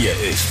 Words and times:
Hier 0.00 0.12
ist 0.30 0.46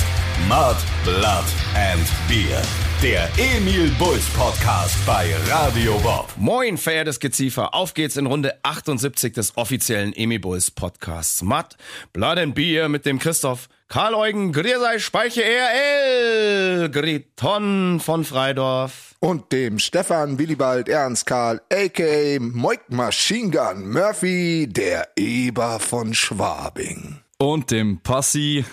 Mud, 0.47 0.75
Blood 1.03 1.43
and 1.73 2.05
Beer. 2.27 2.61
Der 3.01 3.27
Emil 3.39 3.89
Bulls 3.97 4.27
Podcast 4.37 4.95
bei 5.07 5.33
Radio 5.47 5.97
Bob. 6.03 6.31
Moin, 6.37 6.77
verehrtes 6.77 7.19
Geziefer. 7.19 7.73
Auf 7.73 7.95
geht's 7.95 8.15
in 8.15 8.27
Runde 8.27 8.59
78 8.61 9.33
des 9.33 9.57
offiziellen 9.57 10.13
Emil 10.13 10.37
Bulls 10.37 10.69
Podcasts. 10.69 11.41
Mud, 11.41 11.65
Blood 12.13 12.37
and 12.37 12.53
Beer 12.53 12.89
mit 12.89 13.07
dem 13.07 13.17
Christoph 13.17 13.69
Karl 13.87 14.13
Eugen 14.13 14.51
Griersei 14.51 14.99
Speiche 14.99 15.41
RL 15.41 16.91
Griton 16.91 17.99
von 17.99 18.25
Freidorf. 18.25 19.15
Und 19.19 19.51
dem 19.51 19.79
Stefan 19.79 20.37
Willibald 20.37 20.89
Ernst 20.89 21.25
Karl, 21.25 21.59
a.k.a. 21.73 22.39
Moik 22.39 22.81
Machine 22.89 23.49
Gun 23.49 23.89
Murphy, 23.89 24.67
der 24.69 25.07
Eber 25.15 25.79
von 25.79 26.13
Schwabing. 26.13 27.21
Und 27.39 27.71
dem 27.71 28.01
Passi, 28.01 28.63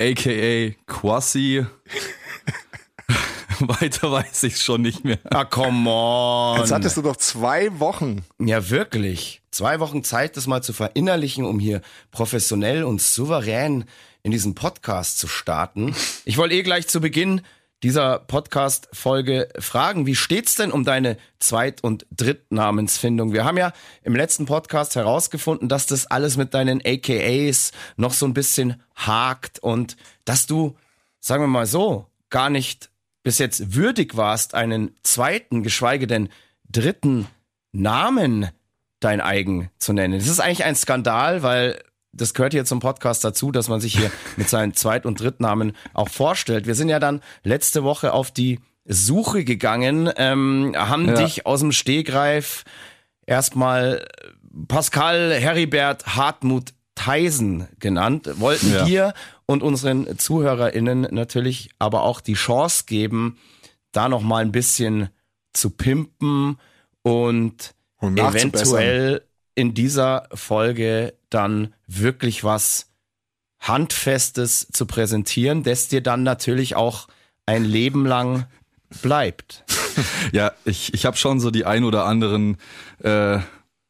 aka 0.00 0.74
Quassi. 0.86 1.66
Weiter 3.60 4.12
weiß 4.12 4.44
ich 4.44 4.62
schon 4.62 4.82
nicht 4.82 5.04
mehr. 5.04 5.18
Ah, 5.30 5.44
come 5.44 5.90
on. 5.90 6.60
Jetzt 6.60 6.70
hattest 6.70 6.96
du 6.96 7.02
doch 7.02 7.16
zwei 7.16 7.78
Wochen. 7.80 8.24
Ja, 8.38 8.70
wirklich. 8.70 9.42
Zwei 9.50 9.80
Wochen 9.80 10.04
Zeit, 10.04 10.36
das 10.36 10.46
mal 10.46 10.62
zu 10.62 10.72
verinnerlichen, 10.72 11.44
um 11.44 11.58
hier 11.58 11.80
professionell 12.12 12.84
und 12.84 13.02
souverän 13.02 13.84
in 14.22 14.30
diesen 14.30 14.54
Podcast 14.54 15.18
zu 15.18 15.26
starten. 15.26 15.94
Ich 16.24 16.36
wollte 16.36 16.54
eh 16.54 16.62
gleich 16.62 16.86
zu 16.86 17.00
Beginn 17.00 17.40
dieser 17.82 18.18
Podcast-Folge 18.18 19.48
fragen, 19.58 20.06
wie 20.06 20.16
steht's 20.16 20.56
denn 20.56 20.72
um 20.72 20.84
deine 20.84 21.16
Zweit- 21.38 21.82
und 21.82 22.06
Drittnamensfindung? 22.10 23.32
Wir 23.32 23.44
haben 23.44 23.56
ja 23.56 23.72
im 24.02 24.16
letzten 24.16 24.46
Podcast 24.46 24.96
herausgefunden, 24.96 25.68
dass 25.68 25.86
das 25.86 26.06
alles 26.06 26.36
mit 26.36 26.54
deinen 26.54 26.82
AKAs 26.84 27.72
noch 27.96 28.12
so 28.12 28.26
ein 28.26 28.34
bisschen 28.34 28.82
hakt 28.96 29.60
und 29.60 29.96
dass 30.24 30.46
du, 30.46 30.76
sagen 31.20 31.42
wir 31.42 31.48
mal 31.48 31.66
so, 31.66 32.06
gar 32.30 32.50
nicht 32.50 32.90
bis 33.22 33.38
jetzt 33.38 33.74
würdig 33.74 34.16
warst, 34.16 34.54
einen 34.54 34.96
zweiten, 35.02 35.62
geschweige 35.62 36.06
denn 36.06 36.30
dritten 36.68 37.26
Namen 37.72 38.48
dein 39.00 39.20
eigen 39.20 39.70
zu 39.78 39.92
nennen. 39.92 40.18
Das 40.18 40.28
ist 40.28 40.40
eigentlich 40.40 40.64
ein 40.64 40.74
Skandal, 40.74 41.42
weil 41.42 41.80
das 42.12 42.34
gehört 42.34 42.52
hier 42.52 42.64
zum 42.64 42.80
Podcast 42.80 43.24
dazu, 43.24 43.50
dass 43.52 43.68
man 43.68 43.80
sich 43.80 43.96
hier 43.96 44.10
mit 44.36 44.48
seinen 44.48 44.74
Zweit- 44.74 45.06
und 45.06 45.20
Drittnamen 45.20 45.76
auch 45.94 46.08
vorstellt. 46.08 46.66
Wir 46.66 46.74
sind 46.74 46.88
ja 46.88 46.98
dann 46.98 47.20
letzte 47.44 47.84
Woche 47.84 48.12
auf 48.12 48.30
die 48.30 48.60
Suche 48.84 49.44
gegangen, 49.44 50.10
ähm, 50.16 50.72
haben 50.76 51.08
Ja. 51.08 51.14
dich 51.14 51.44
aus 51.46 51.60
dem 51.60 51.72
Stegreif 51.72 52.64
erstmal 53.26 54.06
Pascal 54.68 55.32
Heribert 55.34 56.16
Hartmut 56.16 56.72
Theisen 56.94 57.68
genannt, 57.78 58.28
wollten 58.40 58.72
Ja. 58.72 58.84
dir 58.84 59.14
und 59.46 59.62
unseren 59.62 60.18
ZuhörerInnen 60.18 61.02
natürlich 61.10 61.70
aber 61.78 62.02
auch 62.02 62.20
die 62.20 62.34
Chance 62.34 62.84
geben, 62.86 63.38
da 63.92 64.08
noch 64.08 64.22
mal 64.22 64.42
ein 64.42 64.52
bisschen 64.52 65.10
zu 65.52 65.70
pimpen 65.70 66.58
und 67.02 67.74
Und 67.98 68.18
eventuell 68.18 69.22
in 69.54 69.74
dieser 69.74 70.28
Folge 70.34 71.14
dann 71.30 71.74
wirklich 71.86 72.44
was 72.44 72.86
Handfestes 73.60 74.68
zu 74.72 74.86
präsentieren, 74.86 75.62
das 75.62 75.88
dir 75.88 76.00
dann 76.00 76.22
natürlich 76.22 76.76
auch 76.76 77.08
ein 77.46 77.64
Leben 77.64 78.06
lang 78.06 78.46
bleibt. 79.02 79.64
Ja, 80.30 80.52
ich, 80.64 80.94
ich 80.94 81.06
habe 81.06 81.16
schon 81.16 81.40
so 81.40 81.50
die 81.50 81.64
ein 81.64 81.82
oder 81.82 82.04
anderen 82.04 82.58
äh, 83.02 83.40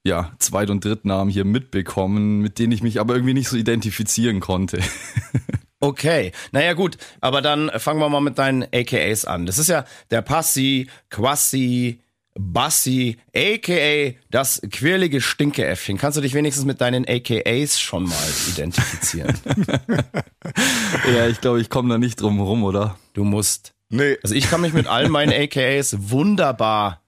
ja, 0.04 0.32
Zweit- 0.38 0.70
und 0.70 0.82
Drittnamen 0.82 1.30
hier 1.30 1.44
mitbekommen, 1.44 2.40
mit 2.40 2.58
denen 2.58 2.72
ich 2.72 2.82
mich 2.82 2.98
aber 2.98 3.12
irgendwie 3.14 3.34
nicht 3.34 3.50
so 3.50 3.58
identifizieren 3.58 4.40
konnte. 4.40 4.80
Okay, 5.80 6.32
naja 6.50 6.72
gut, 6.72 6.98
aber 7.20 7.40
dann 7.40 7.70
fangen 7.76 8.00
wir 8.00 8.08
mal 8.08 8.20
mit 8.20 8.36
deinen 8.36 8.64
AKAs 8.64 9.24
an. 9.24 9.46
Das 9.46 9.58
ist 9.58 9.68
ja 9.68 9.84
der 10.10 10.22
Passi, 10.22 10.88
Quassi, 11.08 12.00
Bassi, 12.38 13.18
AKA 13.34 14.14
das 14.30 14.62
quirlige 14.70 15.20
Stinkeäffchen. 15.20 15.98
Kannst 15.98 16.16
du 16.16 16.22
dich 16.22 16.34
wenigstens 16.34 16.64
mit 16.64 16.80
deinen 16.80 17.04
AKAs 17.06 17.80
schon 17.80 18.04
mal 18.04 18.28
identifizieren? 18.48 19.36
ja, 21.14 21.26
ich 21.26 21.40
glaube, 21.40 21.60
ich 21.60 21.68
komme 21.68 21.88
da 21.90 21.98
nicht 21.98 22.20
drum 22.20 22.40
rum, 22.40 22.62
oder? 22.62 22.96
Du 23.12 23.24
musst. 23.24 23.74
Nee, 23.90 24.16
Also 24.22 24.34
ich 24.34 24.48
kann 24.48 24.60
mich 24.60 24.72
mit 24.72 24.86
allen 24.86 25.10
meinen 25.10 25.32
AKAs 25.32 26.10
wunderbar 26.10 27.02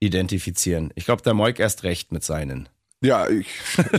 identifizieren. 0.00 0.92
Ich 0.96 1.04
glaube, 1.04 1.22
der 1.22 1.34
Moik 1.34 1.60
erst 1.60 1.84
recht 1.84 2.10
mit 2.10 2.24
seinen. 2.24 2.68
ja, 3.02 3.28
ich, 3.28 3.46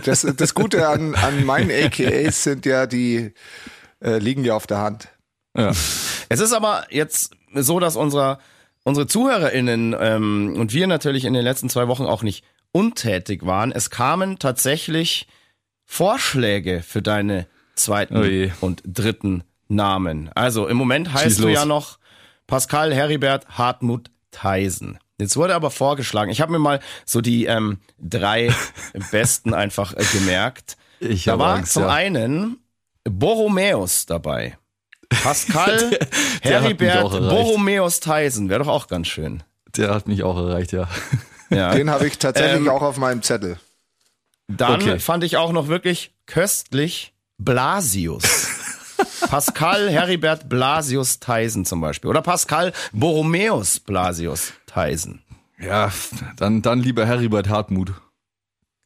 das, 0.03 0.21
das 0.35 0.53
Gute 0.53 0.87
an, 0.87 1.15
an 1.15 1.45
meinen 1.45 1.71
AKAs 1.71 2.43
sind 2.43 2.65
ja, 2.65 2.87
die 2.87 3.33
äh, 4.03 4.17
liegen 4.17 4.43
ja 4.43 4.55
auf 4.55 4.67
der 4.67 4.79
Hand. 4.79 5.07
Ja. 5.57 5.71
Es 6.29 6.39
ist 6.39 6.51
aber 6.51 6.87
jetzt 6.89 7.31
so, 7.53 7.79
dass 7.79 7.95
unser, 7.95 8.39
unsere 8.83 9.07
ZuhörerInnen 9.07 9.95
ähm, 9.99 10.55
und 10.57 10.73
wir 10.73 10.87
natürlich 10.87 11.25
in 11.25 11.33
den 11.33 11.43
letzten 11.43 11.69
zwei 11.69 11.87
Wochen 11.87 12.05
auch 12.05 12.23
nicht 12.23 12.43
untätig 12.71 13.45
waren. 13.45 13.71
Es 13.71 13.89
kamen 13.89 14.39
tatsächlich 14.39 15.27
Vorschläge 15.85 16.81
für 16.81 17.01
deine 17.01 17.47
zweiten 17.75 18.17
Oh 18.17 18.23
je. 18.23 18.51
und 18.61 18.81
dritten 18.85 19.43
Namen. 19.67 20.29
Also 20.35 20.67
im 20.67 20.77
Moment 20.77 21.07
Schieß 21.07 21.15
heißt 21.15 21.39
du 21.39 21.43
los. 21.47 21.53
ja 21.53 21.65
noch 21.65 21.99
Pascal 22.47 22.93
Heribert 22.93 23.47
Hartmut 23.57 24.09
Theisen. 24.31 24.97
Jetzt 25.19 25.37
wurde 25.37 25.55
aber 25.55 25.71
vorgeschlagen, 25.71 26.31
ich 26.31 26.41
habe 26.41 26.51
mir 26.51 26.59
mal 26.59 26.79
so 27.05 27.21
die 27.21 27.45
ähm, 27.45 27.77
drei 27.99 28.53
besten 29.11 29.53
einfach 29.53 29.93
äh, 29.93 30.03
gemerkt. 30.11 30.75
Ich 30.99 31.25
Da 31.25 31.37
war 31.37 31.55
Angst, 31.55 31.73
zum 31.73 31.83
ja. 31.83 31.89
einen 31.89 32.57
Borromäus 33.03 34.05
dabei. 34.05 34.57
Pascal 35.21 35.99
Heribert. 36.41 37.11
Borromäus 37.11 37.99
Theisen. 37.99 38.49
Wäre 38.49 38.63
doch 38.63 38.69
auch 38.69 38.87
ganz 38.87 39.07
schön. 39.07 39.43
Der 39.75 39.93
hat 39.93 40.07
mich 40.07 40.23
auch 40.23 40.37
erreicht, 40.37 40.71
ja. 40.71 40.87
Ja. 41.49 41.71
Den 41.75 41.89
habe 41.89 42.07
ich 42.07 42.17
tatsächlich 42.17 42.61
Ähm, 42.61 42.69
auch 42.69 42.81
auf 42.81 42.97
meinem 42.97 43.21
Zettel. 43.21 43.59
Dann 44.47 44.81
okay. 44.81 44.99
fand 44.99 45.23
ich 45.23 45.37
auch 45.37 45.51
noch 45.51 45.67
wirklich 45.67 46.13
köstlich 46.25 47.13
Blasius. 47.37 48.23
Pascal 49.29 49.89
Heribert 49.89 50.49
Blasius 50.49 51.19
Theisen 51.19 51.65
zum 51.65 51.81
Beispiel. 51.81 52.09
Oder 52.09 52.21
Pascal 52.21 52.73
Borromäus 52.91 53.79
Blasius 53.79 54.53
Theisen. 54.67 55.21
Ja, 55.59 55.91
dann, 56.35 56.61
dann 56.61 56.79
lieber 56.79 57.05
Heribert 57.05 57.49
Hartmut. 57.49 57.93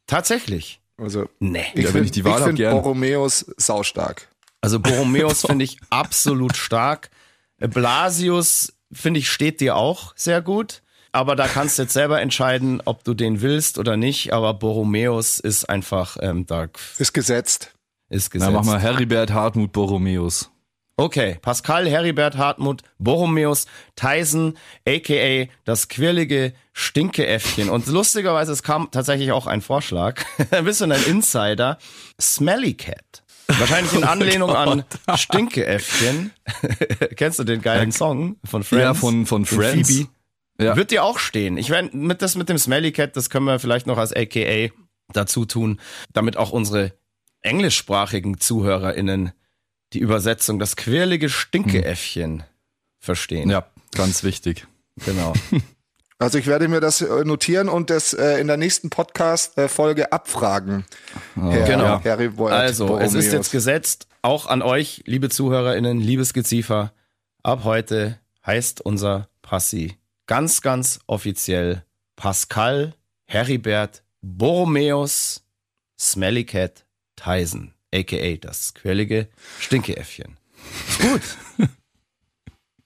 Tatsächlich. 0.05 0.79
Also 0.97 1.27
Nee. 1.39 1.65
ich 1.73 1.85
wenn 1.85 1.91
finde 1.91 2.05
ich 2.05 2.11
die 2.11 2.23
Wahl 2.23 2.39
hab, 2.39 2.45
find 2.45 2.57
gern. 2.57 2.73
Borromäus 2.73 3.45
saustark. 3.57 4.27
Also 4.61 4.79
Borromäus 4.81 5.41
finde 5.41 5.65
ich 5.65 5.77
absolut 5.89 6.57
stark. 6.57 7.09
Äh, 7.59 7.67
Blasius 7.67 8.73
finde 8.91 9.19
ich 9.19 9.29
steht 9.29 9.59
dir 9.61 9.75
auch 9.75 10.13
sehr 10.15 10.41
gut. 10.41 10.81
Aber 11.13 11.35
da 11.35 11.47
kannst 11.47 11.77
du 11.77 11.83
jetzt 11.83 11.93
selber 11.93 12.21
entscheiden, 12.21 12.81
ob 12.85 13.03
du 13.03 13.13
den 13.13 13.41
willst 13.41 13.79
oder 13.79 13.97
nicht. 13.97 14.33
Aber 14.33 14.53
Borromäus 14.53 15.39
ist 15.39 15.67
einfach, 15.67 16.17
ähm, 16.21 16.45
da 16.45 16.67
Ist 16.99 17.13
gesetzt. 17.13 17.73
ist 18.09 18.29
Na, 18.33 18.39
gesetzt. 18.39 18.53
mach 18.53 18.63
mal 18.65 18.79
Heribert 18.79 19.31
Hartmut 19.31 19.71
Borromäus. 19.71 20.51
Okay, 20.99 21.37
Pascal 21.43 21.87
Heribert 21.87 22.37
Hartmut 22.37 22.81
Borromäus 22.97 23.67
Theisen, 23.95 24.57
aka 24.87 25.47
das 25.63 25.89
quirlige 25.89 26.53
Stinkeäffchen. 26.73 27.69
Und 27.69 27.85
lustigerweise, 27.87 28.51
es 28.51 28.63
kam 28.63 28.89
tatsächlich 28.91 29.31
auch 29.31 29.45
ein 29.47 29.61
Vorschlag. 29.61 30.23
Ein 30.51 30.65
bisschen 30.65 30.91
ein 30.91 31.03
Insider. 31.03 31.77
Smelly 32.19 32.73
Cat. 32.73 33.23
Wahrscheinlich 33.47 33.93
in 33.93 34.03
Anlehnung 34.05 34.49
an 34.55 34.83
Stinkeäffchen. 35.15 36.31
Kennst 37.15 37.39
du 37.39 37.43
den 37.43 37.61
geilen 37.61 37.91
Song 37.91 38.37
von 38.43 38.63
Friends? 38.63 38.83
Ja, 38.83 38.93
von- 38.93 39.25
von 39.25 39.45
Friends. 39.45 39.89
Phoebe? 39.89 40.09
Ja. 40.59 40.75
Wird 40.75 40.91
dir 40.91 41.03
auch 41.03 41.19
stehen. 41.19 41.57
Ich 41.57 41.69
werde 41.69 41.95
mit 41.95 42.21
das 42.21 42.35
mit 42.35 42.49
dem 42.49 42.57
Smelly 42.57 42.91
Cat, 42.91 43.15
das 43.15 43.29
können 43.29 43.45
wir 43.45 43.59
vielleicht 43.59 43.85
noch 43.85 43.97
als 43.99 44.11
AKA 44.11 44.69
dazu 45.13 45.45
tun, 45.45 45.79
damit 46.13 46.35
auch 46.35 46.49
unsere 46.51 46.93
englischsprachigen 47.41 48.39
ZuhörerInnen 48.39 49.31
die 49.93 49.99
Übersetzung, 49.99 50.57
das 50.59 50.75
quirlige 50.75 51.29
Stinkeäffchen 51.29 52.43
verstehen. 52.99 53.49
Ja, 53.49 53.67
ganz 53.95 54.23
wichtig. 54.23 54.65
Genau. 55.05 55.33
Also 56.19 56.39
ich 56.39 56.47
werde 56.47 56.67
mir 56.67 56.79
das 56.79 57.01
äh, 57.01 57.23
notieren 57.25 57.69
und 57.69 57.89
das 57.91 58.13
äh, 58.13 58.39
in 58.39 58.47
der 58.47 58.57
nächsten 58.57 58.89
Podcast-Folge 58.89 60.11
abfragen. 60.11 60.85
Herr, 61.35 61.67
Genau. 61.67 61.99
Herr 62.01 62.19
Also, 62.51 62.97
es 62.97 63.13
ist 63.13 63.31
jetzt 63.31 63.51
gesetzt, 63.51 64.07
auch 64.23 64.47
an 64.47 64.63
euch, 64.63 65.03
liebe 65.05 65.29
ZuhörerInnen, 65.29 65.99
liebes 65.99 66.33
Geziefer, 66.33 66.91
ab 67.43 67.63
heute 67.63 68.17
heißt 68.45 68.81
unser 68.81 69.29
Passi 69.43 69.97
ganz, 70.25 70.61
ganz 70.61 70.99
offiziell 71.07 71.83
Pascal 72.15 72.93
Heribert 73.25 74.03
Borromäus 74.21 75.43
Smelly 75.99 76.45
Cat 76.45 76.85
Theisen, 77.15 77.73
aka 77.93 78.35
das 78.37 78.73
quirlige 78.73 79.27
Stinkeäffchen. 79.59 80.37
Ist 80.89 80.99
gut. 80.99 81.21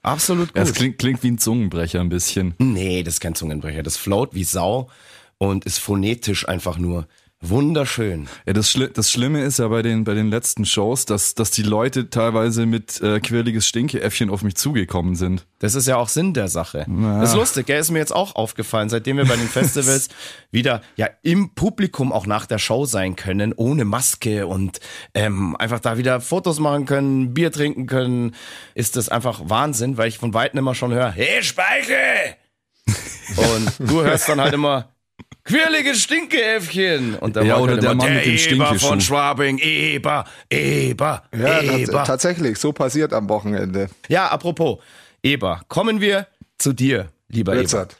Absolut 0.03 0.49
Ja, 0.55 0.63
Es 0.63 0.69
gut. 0.69 0.77
klingt, 0.77 0.97
klingt 0.99 1.23
wie 1.23 1.31
ein 1.31 1.37
Zungenbrecher 1.37 1.99
ein 1.99 2.09
bisschen. 2.09 2.55
Nee, 2.57 3.03
das 3.03 3.15
ist 3.15 3.19
kein 3.19 3.35
Zungenbrecher. 3.35 3.83
Das 3.83 3.97
float 3.97 4.33
wie 4.33 4.43
Sau 4.43 4.89
und 5.37 5.65
ist 5.65 5.77
phonetisch 5.79 6.47
einfach 6.47 6.77
nur 6.77 7.07
Wunderschön. 7.43 8.27
Ja, 8.45 8.53
das, 8.53 8.69
Schli 8.69 8.87
das 8.93 9.09
Schlimme 9.09 9.41
ist 9.43 9.57
ja 9.57 9.67
bei 9.67 9.81
den, 9.81 10.03
bei 10.03 10.13
den 10.13 10.29
letzten 10.29 10.63
Shows, 10.63 11.05
dass, 11.05 11.33
dass 11.33 11.49
die 11.49 11.63
Leute 11.63 12.11
teilweise 12.11 12.67
mit 12.67 13.01
äh, 13.01 13.19
quirliges 13.19 13.67
Stinkeäffchen 13.67 14.29
auf 14.29 14.43
mich 14.43 14.55
zugekommen 14.55 15.15
sind. 15.15 15.47
Das 15.57 15.73
ist 15.73 15.87
ja 15.87 15.97
auch 15.97 16.07
Sinn 16.07 16.35
der 16.35 16.49
Sache. 16.49 16.85
Das 16.87 17.31
ist 17.31 17.35
lustig, 17.35 17.65
gell? 17.65 17.79
ist 17.79 17.89
mir 17.89 17.97
jetzt 17.97 18.13
auch 18.13 18.35
aufgefallen, 18.35 18.89
seitdem 18.89 19.17
wir 19.17 19.25
bei 19.25 19.35
den 19.35 19.47
Festivals 19.49 20.09
wieder 20.51 20.83
ja 20.95 21.09
im 21.23 21.55
Publikum 21.55 22.11
auch 22.11 22.27
nach 22.27 22.45
der 22.45 22.59
Show 22.59 22.85
sein 22.85 23.15
können, 23.15 23.53
ohne 23.53 23.85
Maske 23.85 24.45
und 24.45 24.79
ähm, 25.15 25.55
einfach 25.55 25.79
da 25.79 25.97
wieder 25.97 26.21
Fotos 26.21 26.59
machen 26.59 26.85
können, 26.85 27.33
Bier 27.33 27.51
trinken 27.51 27.87
können, 27.87 28.35
ist 28.75 28.97
das 28.97 29.09
einfach 29.09 29.41
Wahnsinn, 29.45 29.97
weil 29.97 30.09
ich 30.09 30.19
von 30.19 30.35
Weitem 30.35 30.59
immer 30.59 30.75
schon 30.75 30.93
höre, 30.93 31.11
hey 31.11 31.41
Speiche! 31.41 32.35
und 33.35 33.89
du 33.89 34.03
hörst 34.03 34.29
dann 34.29 34.41
halt 34.41 34.53
immer, 34.53 34.89
Quirliges 35.43 36.01
Stinkeäffchen. 36.03 37.15
Und 37.15 37.35
dann 37.35 37.45
Ja, 37.47 37.55
war 37.55 37.61
oder 37.63 37.73
halt 37.73 37.83
der 37.83 37.91
immer, 37.91 38.03
Mann 38.05 38.13
mit 38.15 38.25
dem 38.25 38.31
Eber 38.33 38.37
Stinkeschuh. 38.39 38.87
von 38.87 39.01
Schwabing, 39.01 39.57
Eber, 39.57 40.25
Eber, 40.49 41.23
Ja, 41.35 41.61
Eber. 41.61 42.03
tatsächlich, 42.03 42.57
so 42.59 42.71
passiert 42.73 43.11
am 43.13 43.27
Wochenende. 43.29 43.89
Ja, 44.07 44.27
apropos, 44.27 44.79
Eber, 45.23 45.61
kommen 45.67 45.99
wir 46.01 46.27
zu 46.57 46.73
dir, 46.73 47.09
lieber 47.29 47.53
Eber. 47.53 47.61
Richard. 47.61 47.95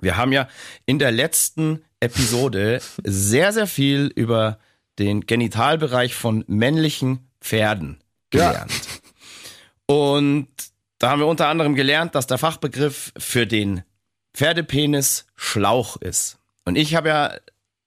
Wir 0.00 0.16
haben 0.16 0.32
ja 0.32 0.48
in 0.86 0.98
der 0.98 1.12
letzten 1.12 1.82
Episode 2.00 2.80
sehr, 3.04 3.52
sehr 3.52 3.66
viel 3.66 4.10
über 4.14 4.58
den 4.98 5.26
Genitalbereich 5.26 6.14
von 6.14 6.44
männlichen 6.46 7.20
Pferden 7.40 7.98
Ja. 8.32 8.48
gelernt. 8.50 8.72
Und 9.86 10.48
da 10.98 11.10
haben 11.10 11.20
wir 11.20 11.26
unter 11.26 11.48
anderem 11.48 11.74
gelernt, 11.74 12.14
dass 12.14 12.26
der 12.26 12.38
Fachbegriff 12.38 13.12
für 13.16 13.46
den 13.46 13.82
Pferdepenis 14.34 15.26
Schlauch 15.36 15.96
ist. 15.96 16.38
Und 16.64 16.76
ich 16.76 16.94
habe 16.94 17.08
ja 17.08 17.34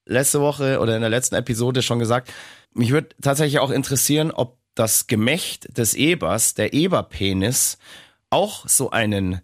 letzte 0.05 0.39
Woche 0.39 0.79
oder 0.79 0.95
in 0.95 1.01
der 1.01 1.09
letzten 1.09 1.35
Episode 1.35 1.81
schon 1.81 1.99
gesagt, 1.99 2.31
mich 2.73 2.91
würde 2.91 3.09
tatsächlich 3.21 3.59
auch 3.59 3.71
interessieren, 3.71 4.31
ob 4.31 4.57
das 4.75 5.07
Gemächt 5.07 5.77
des 5.77 5.95
Ebers, 5.95 6.53
der 6.53 6.73
Eberpenis, 6.73 7.77
auch 8.29 8.67
so 8.67 8.91
einen 8.91 9.41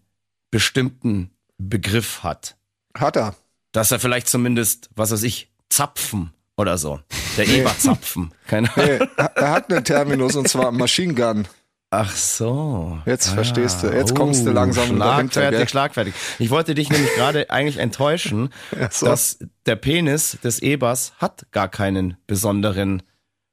bestimmten 0.52 1.32
Begriff 1.58 2.24
hat. 2.24 2.56
Hat 2.96 3.16
er. 3.16 3.36
Dass 3.72 3.92
er 3.92 4.00
vielleicht 4.00 4.28
zumindest, 4.28 4.90
was 4.96 5.12
weiß 5.12 5.24
ich, 5.24 5.50
Zapfen 5.70 6.32
oder 6.56 6.78
so. 6.78 7.00
Der 7.38 7.48
Eberzapfen. 7.48 8.32
Keine 8.48 8.72
Ahnung. 8.76 9.00
Nee, 9.00 9.26
er 9.36 9.52
hat 9.52 9.72
einen 9.72 9.84
Terminus 9.84 10.36
und 10.36 10.48
zwar 10.48 10.72
Machine 10.72 11.16
Gun. 11.16 11.48
Ach 11.96 12.16
so. 12.16 12.98
Jetzt 13.06 13.30
verstehst 13.30 13.84
du. 13.84 13.88
Jetzt 13.88 14.16
kommst 14.16 14.48
du 14.48 14.52
langsam 14.52 14.98
dahinter, 14.98 15.34
Schlagfertig, 15.34 15.60
gell? 15.60 15.70
schlagfertig. 15.70 16.14
Ich 16.40 16.50
wollte 16.50 16.74
dich 16.74 16.90
nämlich 16.90 17.14
gerade 17.16 17.52
eigentlich 17.52 17.78
enttäuschen, 17.78 18.50
so. 18.90 19.06
dass 19.06 19.38
der 19.68 19.76
Penis 19.76 20.40
des 20.44 20.58
Ebers 20.64 21.14
hat 21.20 21.46
gar 21.52 21.68
keinen 21.68 22.18
besonderen 22.26 23.04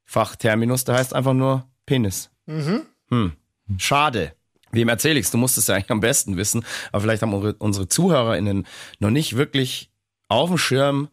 Fachterminus. 0.06 0.84
Der 0.84 0.94
heißt 0.94 1.14
einfach 1.14 1.34
nur 1.34 1.66
Penis. 1.84 2.30
Mhm. 2.46 2.86
Hm. 3.10 3.32
Schade. 3.76 4.32
Wem 4.72 4.88
erzähle 4.88 5.18
ich's? 5.18 5.30
Du 5.30 5.36
musst 5.36 5.58
es 5.58 5.66
ja 5.66 5.74
eigentlich 5.74 5.90
am 5.90 6.00
besten 6.00 6.38
wissen. 6.38 6.64
Aber 6.92 7.02
vielleicht 7.02 7.20
haben 7.20 7.34
unsere, 7.34 7.56
unsere 7.58 7.88
ZuhörerInnen 7.88 8.66
noch 9.00 9.10
nicht 9.10 9.36
wirklich 9.36 9.90
auf 10.28 10.48
dem 10.48 10.56
Schirm, 10.56 11.08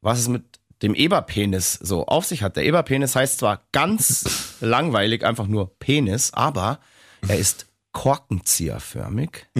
was 0.00 0.18
es 0.18 0.26
mit 0.26 0.55
dem 0.82 0.94
Eberpenis 0.94 1.74
so 1.74 2.06
auf 2.06 2.26
sich 2.26 2.42
hat. 2.42 2.56
Der 2.56 2.64
Eberpenis 2.64 3.16
heißt 3.16 3.38
zwar 3.38 3.62
ganz 3.72 4.56
langweilig 4.60 5.24
einfach 5.24 5.46
nur 5.46 5.78
Penis, 5.78 6.32
aber 6.32 6.80
er 7.26 7.38
ist 7.38 7.66
korkenzieherförmig. 7.92 9.46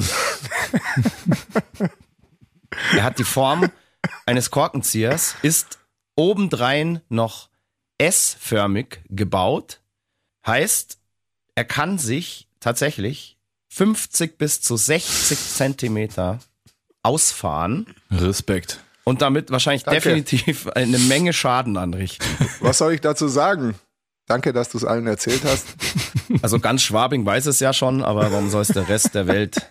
er 2.92 3.02
hat 3.02 3.18
die 3.18 3.24
Form 3.24 3.70
eines 4.26 4.50
Korkenziehers, 4.50 5.36
ist 5.42 5.78
obendrein 6.16 7.00
noch 7.08 7.48
S-förmig 7.98 9.00
gebaut. 9.08 9.80
Heißt, 10.46 10.98
er 11.54 11.64
kann 11.64 11.98
sich 11.98 12.48
tatsächlich 12.60 13.38
50 13.68 14.38
bis 14.38 14.60
zu 14.60 14.76
60 14.76 15.38
Zentimeter 15.38 16.40
ausfahren 17.02 17.86
Respekt. 18.10 18.80
Und 19.06 19.22
damit 19.22 19.50
wahrscheinlich 19.50 19.84
Danke. 19.84 20.00
definitiv 20.00 20.66
eine 20.68 20.98
Menge 20.98 21.32
Schaden 21.32 21.76
anrichten. 21.76 22.26
Was 22.60 22.78
soll 22.78 22.92
ich 22.92 23.00
dazu 23.00 23.28
sagen? 23.28 23.76
Danke, 24.26 24.52
dass 24.52 24.68
du 24.70 24.78
es 24.78 24.84
allen 24.84 25.06
erzählt 25.06 25.42
hast. 25.44 25.66
Also 26.42 26.58
ganz 26.58 26.82
Schwabing 26.82 27.24
weiß 27.24 27.46
es 27.46 27.60
ja 27.60 27.72
schon, 27.72 28.02
aber 28.02 28.32
warum 28.32 28.50
soll 28.50 28.62
es 28.62 28.68
der 28.68 28.88
Rest 28.88 29.14
der 29.14 29.28
Welt 29.28 29.70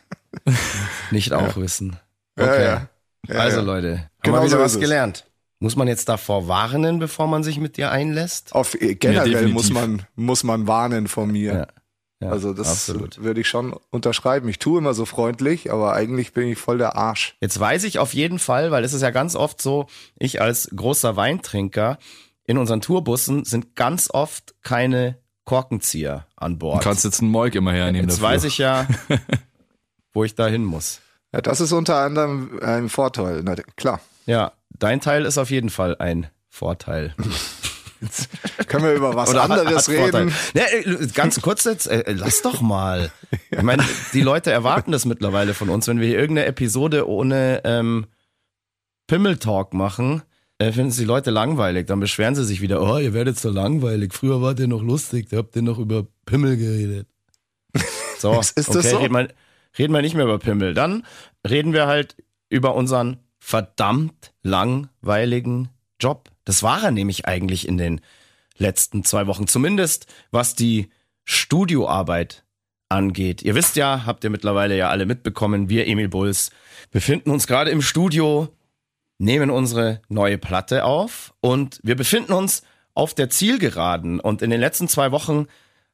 nicht 1.11 1.33
auch 1.33 1.57
wissen? 1.57 1.97
Ja, 2.39 2.45
Okay. 2.45 2.63
ja. 2.63 2.87
Ja, 3.27 3.35
also 3.39 3.57
ja. 3.57 3.63
Leute, 3.63 3.89
haben 3.97 4.09
Genau 4.21 4.37
wir 4.37 4.45
wieder 4.45 4.57
so 4.57 4.63
was 4.63 4.79
gelernt. 4.79 5.25
Muss 5.59 5.75
man 5.75 5.87
jetzt 5.87 6.07
davor 6.09 6.47
warnen, 6.47 6.99
bevor 6.99 7.27
man 7.27 7.43
sich 7.43 7.59
mit 7.59 7.75
dir 7.77 7.89
einlässt? 7.91 8.53
Auf, 8.53 8.79
äh, 8.79 8.95
generell 8.95 9.47
muss 9.47 9.71
man, 9.71 10.03
muss 10.15 10.43
man 10.43 10.67
warnen 10.67 11.07
von 11.07 11.31
mir. 11.31 11.67
Ja. 12.21 12.29
Also 12.29 12.53
das 12.53 12.69
absolut. 12.69 13.21
würde 13.21 13.41
ich 13.41 13.47
schon 13.49 13.75
unterschreiben. 13.91 14.47
Ich 14.47 14.57
tue 14.59 14.79
immer 14.79 14.93
so 14.93 15.05
freundlich, 15.05 15.71
aber 15.71 15.93
eigentlich 15.93 16.31
bin 16.33 16.47
ich 16.47 16.57
voll 16.57 16.77
der 16.77 16.95
Arsch. 16.95 17.35
Jetzt 17.41 17.59
weiß 17.59 17.83
ich 17.83 17.99
auf 17.99 18.13
jeden 18.13 18.39
Fall, 18.39 18.71
weil 18.71 18.83
es 18.85 18.93
ist 18.93 19.01
ja 19.01 19.11
ganz 19.11 19.35
oft 19.35 19.61
so, 19.61 19.87
ich 20.17 20.41
als 20.41 20.69
großer 20.73 21.15
Weintrinker, 21.17 21.97
in 22.45 22.57
unseren 22.57 22.79
Tourbussen 22.79 23.43
sind 23.43 23.75
ganz 23.75 24.09
oft 24.09 24.55
keine 24.61 25.17
Korkenzieher 25.45 26.25
an 26.37 26.53
Du 26.53 26.59
Bord. 26.59 26.83
kannst 26.83 27.03
jetzt 27.03 27.21
einen 27.21 27.31
Moik 27.31 27.53
immer 27.55 27.73
hernehmen 27.73 28.07
Jetzt 28.09 28.19
dafür. 28.21 28.35
weiß 28.35 28.43
ich 28.45 28.57
ja, 28.59 28.87
wo 30.13 30.23
ich 30.23 30.35
da 30.35 30.47
hin 30.47 30.63
muss. 30.63 31.01
Ja, 31.33 31.41
das 31.41 31.59
ist 31.59 31.71
unter 31.73 31.97
anderem 31.97 32.59
ein 32.61 32.87
Vorteil. 32.89 33.41
Na, 33.43 33.55
klar. 33.75 33.99
Ja, 34.25 34.53
dein 34.69 35.01
Teil 35.01 35.25
ist 35.25 35.37
auf 35.37 35.49
jeden 35.51 35.69
Fall 35.69 35.97
ein 35.97 36.27
Vorteil. 36.49 37.13
Können 38.67 38.83
wir 38.85 38.93
über 38.93 39.15
was 39.15 39.29
Oder 39.29 39.43
anderes 39.43 39.89
reden? 39.89 40.33
Ja, 40.53 40.63
äh, 40.63 41.07
ganz 41.13 41.41
kurz 41.41 41.63
jetzt, 41.63 41.87
äh, 41.87 42.11
lass 42.13 42.41
doch 42.41 42.61
mal. 42.61 43.11
Ich 43.51 43.61
meine, 43.61 43.83
die 44.13 44.21
Leute 44.21 44.51
erwarten 44.51 44.91
das 44.91 45.05
mittlerweile 45.05 45.53
von 45.53 45.69
uns, 45.69 45.87
wenn 45.87 45.99
wir 45.99 46.07
hier 46.07 46.19
irgendeine 46.19 46.47
Episode 46.47 47.07
ohne 47.09 47.61
ähm, 47.65 48.05
Pimmel-Talk 49.07 49.73
machen, 49.73 50.23
äh, 50.57 50.71
finden 50.71 50.89
es 50.89 50.97
die 50.97 51.05
Leute 51.05 51.31
langweilig. 51.31 51.87
Dann 51.87 51.99
beschweren 51.99 52.35
sie 52.35 52.45
sich 52.45 52.61
wieder, 52.61 52.81
oh, 52.81 52.97
ihr 52.97 53.13
werdet 53.13 53.37
so 53.39 53.49
langweilig. 53.49 54.13
Früher 54.13 54.41
wart 54.41 54.59
ihr 54.59 54.67
noch 54.67 54.81
lustig, 54.81 55.29
da 55.29 55.37
habt 55.37 55.55
ihr 55.55 55.61
noch 55.61 55.79
über 55.79 56.07
Pimmel 56.25 56.57
geredet. 56.57 57.07
So, 58.19 58.39
Ist- 58.39 58.51
ist 58.57 58.69
das 58.69 58.77
okay, 58.77 58.89
so? 58.89 58.97
reden, 58.97 59.13
wir, 59.13 59.27
reden 59.77 59.93
wir 59.93 60.01
nicht 60.01 60.15
mehr 60.15 60.25
über 60.25 60.39
Pimmel. 60.39 60.73
Dann 60.73 61.05
reden 61.47 61.73
wir 61.73 61.87
halt 61.87 62.15
über 62.49 62.75
unseren 62.75 63.17
verdammt 63.39 64.33
langweiligen 64.41 65.69
Job. 65.99 66.29
Das 66.45 66.63
war 66.63 66.83
er 66.83 66.91
nämlich 66.91 67.25
eigentlich 67.25 67.67
in 67.67 67.77
den 67.77 68.01
letzten 68.57 69.03
zwei 69.03 69.27
Wochen. 69.27 69.47
Zumindest 69.47 70.07
was 70.31 70.55
die 70.55 70.89
Studioarbeit 71.25 72.43
angeht. 72.89 73.41
Ihr 73.41 73.55
wisst 73.55 73.75
ja, 73.75 74.05
habt 74.05 74.23
ihr 74.23 74.29
mittlerweile 74.29 74.77
ja 74.77 74.89
alle 74.89 75.05
mitbekommen, 75.05 75.69
wir 75.69 75.87
Emil 75.87 76.07
Bulls 76.07 76.51
befinden 76.91 77.31
uns 77.31 77.47
gerade 77.47 77.71
im 77.71 77.81
Studio, 77.81 78.49
nehmen 79.17 79.49
unsere 79.49 80.01
neue 80.07 80.37
Platte 80.37 80.85
auf 80.85 81.33
und 81.41 81.79
wir 81.83 81.95
befinden 81.95 82.33
uns 82.33 82.63
auf 82.93 83.13
der 83.13 83.29
Zielgeraden. 83.29 84.19
Und 84.19 84.41
in 84.41 84.49
den 84.49 84.59
letzten 84.59 84.87
zwei 84.87 85.11
Wochen 85.11 85.47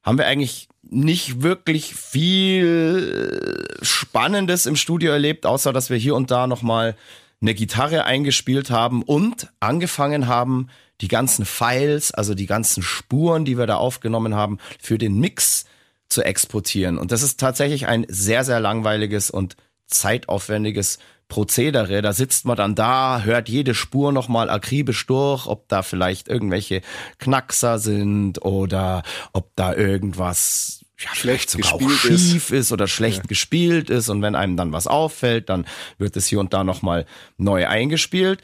haben 0.04 0.18
wir 0.18 0.28
eigentlich 0.28 0.68
nicht 0.84 1.42
wirklich 1.42 1.96
viel 1.96 3.66
Spannendes 3.82 4.66
im 4.66 4.76
Studio 4.76 5.12
erlebt, 5.12 5.46
außer 5.46 5.74
dass 5.74 5.90
wir 5.90 5.98
hier 5.98 6.16
und 6.16 6.32
da 6.32 6.48
nochmal 6.48 6.96
eine 7.42 7.54
Gitarre 7.54 8.06
eingespielt 8.06 8.70
haben 8.70 9.02
und 9.02 9.52
angefangen 9.60 10.28
haben, 10.28 10.68
die 11.02 11.08
ganzen 11.08 11.46
Files, 11.46 12.12
also 12.12 12.36
die 12.36 12.46
ganzen 12.46 12.84
Spuren, 12.84 13.46
die 13.46 13.58
wir 13.58 13.66
da 13.66 13.78
aufgenommen 13.78 14.36
haben, 14.36 14.60
für 14.80 14.98
den 14.98 15.20
Mix 15.20 15.66
zu 16.08 16.22
exportieren. 16.24 16.98
Und 16.98 17.12
das 17.12 17.24
ist 17.24 17.40
tatsächlich 17.40 17.88
ein 17.88 18.06
sehr, 18.08 18.44
sehr 18.44 18.60
langweiliges 18.60 19.32
und 19.32 19.56
zeitaufwendiges 19.88 21.00
Prozedere. 21.28 22.02
Da 22.02 22.14
sitzt 22.14 22.46
man 22.46 22.58
dann 22.58 22.76
da, 22.76 23.22
hört 23.24 23.50
jede 23.50 23.74
Spur 23.74 24.12
nochmal 24.12 24.50
akribisch 24.50 25.08
durch, 25.08 25.48
ob 25.48 25.68
da 25.70 25.82
vielleicht 25.82 26.28
irgendwelche 26.28 26.82
Knackser 27.20 27.80
sind 27.80 28.44
oder 28.44 29.04
ob 29.32 29.56
da 29.56 29.74
irgendwas 29.74 30.81
ja, 31.04 31.16
Schlecht 31.16 31.50
sogar 31.50 31.74
auch 31.74 31.78
gespielt 31.80 32.14
ist. 32.16 32.30
schief 32.32 32.52
ist 32.52 32.72
oder 32.72 32.88
schlecht 32.88 33.28
gespielt 33.28 33.90
ist. 33.90 34.10
Und 34.10 34.22
wenn 34.22 34.36
einem 34.36 34.58
dann 34.58 34.72
was 34.72 34.88
auffällt, 34.88 35.50
dann 35.50 35.66
wird 35.98 36.16
es 36.18 36.28
hier 36.28 36.40
und 36.40 36.54
da 36.54 36.64
nochmal 36.64 37.06
neu 37.38 37.68
eingespielt. 37.68 38.42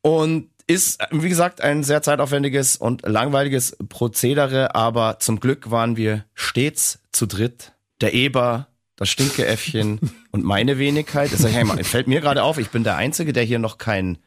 Und 0.00 0.48
ist, 0.66 1.00
wie 1.10 1.28
gesagt, 1.28 1.60
ein 1.60 1.82
sehr 1.84 2.02
zeitaufwendiges 2.02 2.76
und 2.76 3.02
langweiliges 3.06 3.76
Prozedere, 3.88 4.74
aber 4.74 5.18
zum 5.18 5.40
Glück 5.40 5.70
waren 5.70 5.96
wir 5.96 6.24
stets 6.34 7.00
zu 7.12 7.26
dritt. 7.26 7.72
Der 8.00 8.14
Eber, 8.14 8.68
das 8.96 9.08
Stinkeäffchen 9.10 9.98
und 10.30 10.44
meine 10.44 10.78
Wenigkeit. 10.78 11.32
Das 11.32 11.40
ist 11.40 11.52
ja 11.54 11.60
immer- 11.60 11.82
fällt 11.84 12.06
mir 12.08 12.20
gerade 12.20 12.42
auf, 12.42 12.58
ich 12.58 12.70
bin 12.70 12.84
der 12.84 12.96
Einzige, 12.96 13.32
der 13.32 13.42
hier 13.44 13.58
noch 13.58 13.78
kein, 13.78 14.18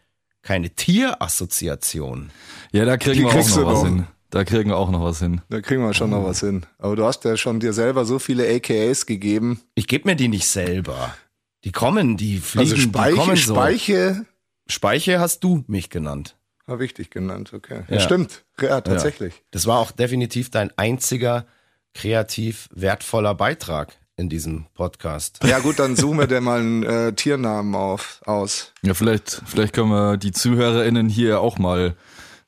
keine 0.42 0.70
Tierassoziation. 0.70 2.32
Ja, 2.72 2.86
da 2.86 2.98
kriegen 2.98 3.16
Die 3.28 3.34
wir 3.34 3.42
auch 3.42 3.58
noch 3.58 3.66
was 3.66 3.84
hin. 3.84 4.08
Da 4.36 4.44
kriegen 4.44 4.70
wir 4.70 4.76
auch 4.76 4.92
noch 4.92 5.02
was 5.02 5.20
hin. 5.20 5.40
Da 5.48 5.62
kriegen 5.62 5.82
wir 5.82 5.94
schon 5.94 6.10
noch 6.10 6.26
was 6.26 6.42
hin. 6.42 6.66
Aber 6.78 6.98
du 6.98 7.06
hast 7.06 7.24
ja 7.24 7.38
schon 7.38 7.62
dir 7.62 7.72
selber 7.72 8.04
so 8.04 8.20
viele 8.20 8.46
AKAs 8.54 9.06
gegeben. 9.06 9.62
Ich 9.76 9.88
gebe 9.88 10.10
mir 10.10 10.18
die 10.18 10.28
nicht 10.28 10.46
selber. 10.46 11.16
Die 11.64 11.72
kommen, 11.72 12.18
die 12.18 12.40
fliegen, 12.40 12.66
Also 12.66 12.76
die 12.76 12.82
Speiche, 12.82 13.16
kommen 13.16 13.38
so. 13.38 13.54
Speiche. 13.56 14.26
Speiche 14.68 15.22
hast 15.22 15.42
du 15.46 15.64
mich 15.68 15.90
genannt. 15.90 16.36
Habe 16.68 16.84
ich 16.84 16.94
dich 16.94 17.12
genannt, 17.12 17.54
okay. 17.54 17.84
Ja. 17.88 17.96
Ja. 17.96 18.00
Stimmt, 18.02 18.44
ja, 18.60 18.82
tatsächlich. 18.82 19.42
Das 19.52 19.68
war 19.68 19.80
auch 19.80 19.92
definitiv 19.92 20.52
dein 20.52 20.70
einziger 20.78 21.46
kreativ 21.94 22.68
wertvoller 22.74 23.36
Beitrag 23.36 23.94
in 24.18 24.28
diesem 24.28 24.66
Podcast. 24.74 25.40
Ja, 25.46 25.60
gut, 25.60 25.80
dann 25.80 25.96
suchen 25.96 26.20
wir 26.20 26.28
dir 26.28 26.42
mal 26.42 26.60
einen 26.60 26.84
äh, 26.84 27.14
Tiernamen 27.14 27.74
auf, 27.74 28.22
aus. 28.26 28.74
Ja, 28.82 28.96
vielleicht, 28.96 29.42
vielleicht 29.46 29.72
können 29.72 29.92
wir 29.92 30.18
die 30.18 30.34
ZuhörerInnen 30.34 31.08
hier 31.08 31.40
auch 31.40 31.58
mal 31.58 31.96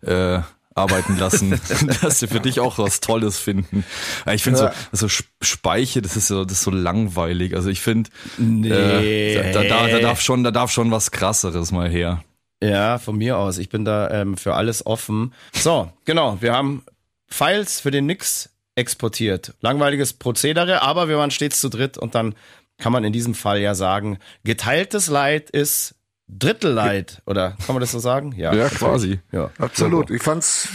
äh, 0.01 0.41
arbeiten 0.77 1.17
lassen, 1.17 1.59
dass 2.01 2.19
sie 2.19 2.27
für 2.27 2.39
dich 2.39 2.59
auch 2.59 2.77
was 2.77 2.99
Tolles 2.99 3.37
finden. 3.39 3.83
Ja, 4.25 4.33
Ich 4.33 4.43
finde 4.43 4.59
Ja. 4.61 4.73
so, 4.91 5.07
so 5.07 5.23
Speiche, 5.41 6.01
das 6.01 6.15
ist 6.15 6.27
so, 6.27 6.43
das 6.45 6.53
ist 6.59 6.63
so 6.63 6.71
langweilig. 6.71 7.55
Also 7.55 7.69
ich 7.69 7.81
finde, 7.81 8.09
Nee. 8.37 8.69
äh, 8.69 9.51
da, 9.53 9.63
da, 9.63 9.87
da 9.87 9.99
darf 9.99 10.21
schon, 10.21 10.43
da 10.43 10.51
darf 10.51 10.71
schon 10.71 10.91
was 10.91 11.11
krasseres 11.11 11.71
mal 11.71 11.89
her. 11.89 12.23
Ja, 12.61 12.97
von 12.97 13.17
mir 13.17 13.37
aus. 13.37 13.57
Ich 13.59 13.69
bin 13.69 13.85
da 13.85 14.09
ähm, 14.09 14.35
für 14.37 14.55
alles 14.55 14.85
offen. 14.85 15.33
So, 15.53 15.91
genau. 16.05 16.37
Wir 16.41 16.53
haben 16.53 16.83
Files 17.27 17.79
für 17.81 17.91
den 17.91 18.05
Nix 18.07 18.49
exportiert. 18.75 19.53
Langweiliges 19.61 20.13
Prozedere, 20.13 20.81
aber 20.81 21.07
wir 21.09 21.17
waren 21.17 21.31
stets 21.31 21.59
zu 21.61 21.69
dritt 21.69 21.97
und 21.97 22.15
dann 22.15 22.35
kann 22.79 22.91
man 22.93 23.03
in 23.03 23.11
diesem 23.13 23.33
Fall 23.33 23.59
ja 23.59 23.73
sagen, 23.75 24.19
geteiltes 24.43 25.07
Leid 25.07 25.49
ist 25.49 25.95
Drittelleid. 26.27 27.21
Oder 27.25 27.51
kann 27.65 27.75
man 27.75 27.79
das 27.81 27.91
so 27.91 27.99
sagen? 27.99 28.33
Ja. 28.33 28.53
Ja, 28.53 28.69
quasi. 28.69 29.19
Ja. 29.31 29.49
Absolut. 29.59 30.11
Ich 30.11 30.23
fand's, 30.23 30.67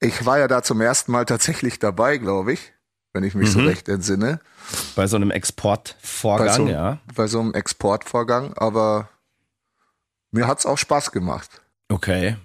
ich 0.00 0.26
war 0.26 0.38
ja 0.38 0.48
da 0.48 0.62
zum 0.62 0.80
ersten 0.80 1.12
Mal 1.12 1.24
tatsächlich 1.24 1.78
dabei, 1.78 2.18
glaube 2.18 2.52
ich, 2.52 2.72
wenn 3.12 3.22
ich 3.24 3.34
mich 3.34 3.50
so 3.52 3.60
Mhm. 3.60 3.66
recht 3.68 3.88
entsinne. 3.88 4.40
Bei 4.96 5.06
so 5.06 5.16
einem 5.16 5.28
Bei 5.30 5.34
Exportvorgang, 5.36 6.56
so, 6.56 6.68
ja. 6.68 6.98
bei 7.14 7.26
so 7.26 7.40
einem 7.40 7.54
Exportvorgang, 7.54 8.54
aber 8.56 9.08
mir 10.32 10.46
hat's 10.46 10.66
auch 10.66 10.78
Spaß 10.78 11.12
gemacht. 11.12 11.60
Okay. 11.88 12.36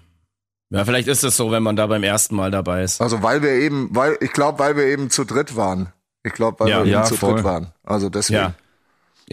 Ja, 0.70 0.84
vielleicht 0.84 1.06
ist 1.06 1.22
es 1.22 1.36
so, 1.36 1.52
wenn 1.52 1.62
man 1.62 1.76
da 1.76 1.86
beim 1.86 2.02
ersten 2.02 2.34
Mal 2.34 2.50
dabei 2.50 2.82
ist. 2.82 3.00
Also 3.00 3.22
weil 3.22 3.42
wir 3.42 3.50
eben, 3.52 3.94
weil, 3.94 4.16
ich 4.20 4.32
glaube, 4.32 4.58
weil 4.58 4.76
wir 4.76 4.84
eben 4.86 5.10
zu 5.10 5.24
dritt 5.24 5.54
waren. 5.56 5.92
Ich 6.24 6.32
glaube, 6.32 6.58
weil 6.60 6.68
Ja, 6.68 6.76
wir 6.78 6.82
eben 6.86 6.90
ja, 6.92 7.04
zu 7.04 7.16
voll. 7.16 7.34
dritt 7.34 7.44
waren. 7.44 7.72
Also 7.84 8.08
deswegen. 8.08 8.40
Ja. 8.40 8.54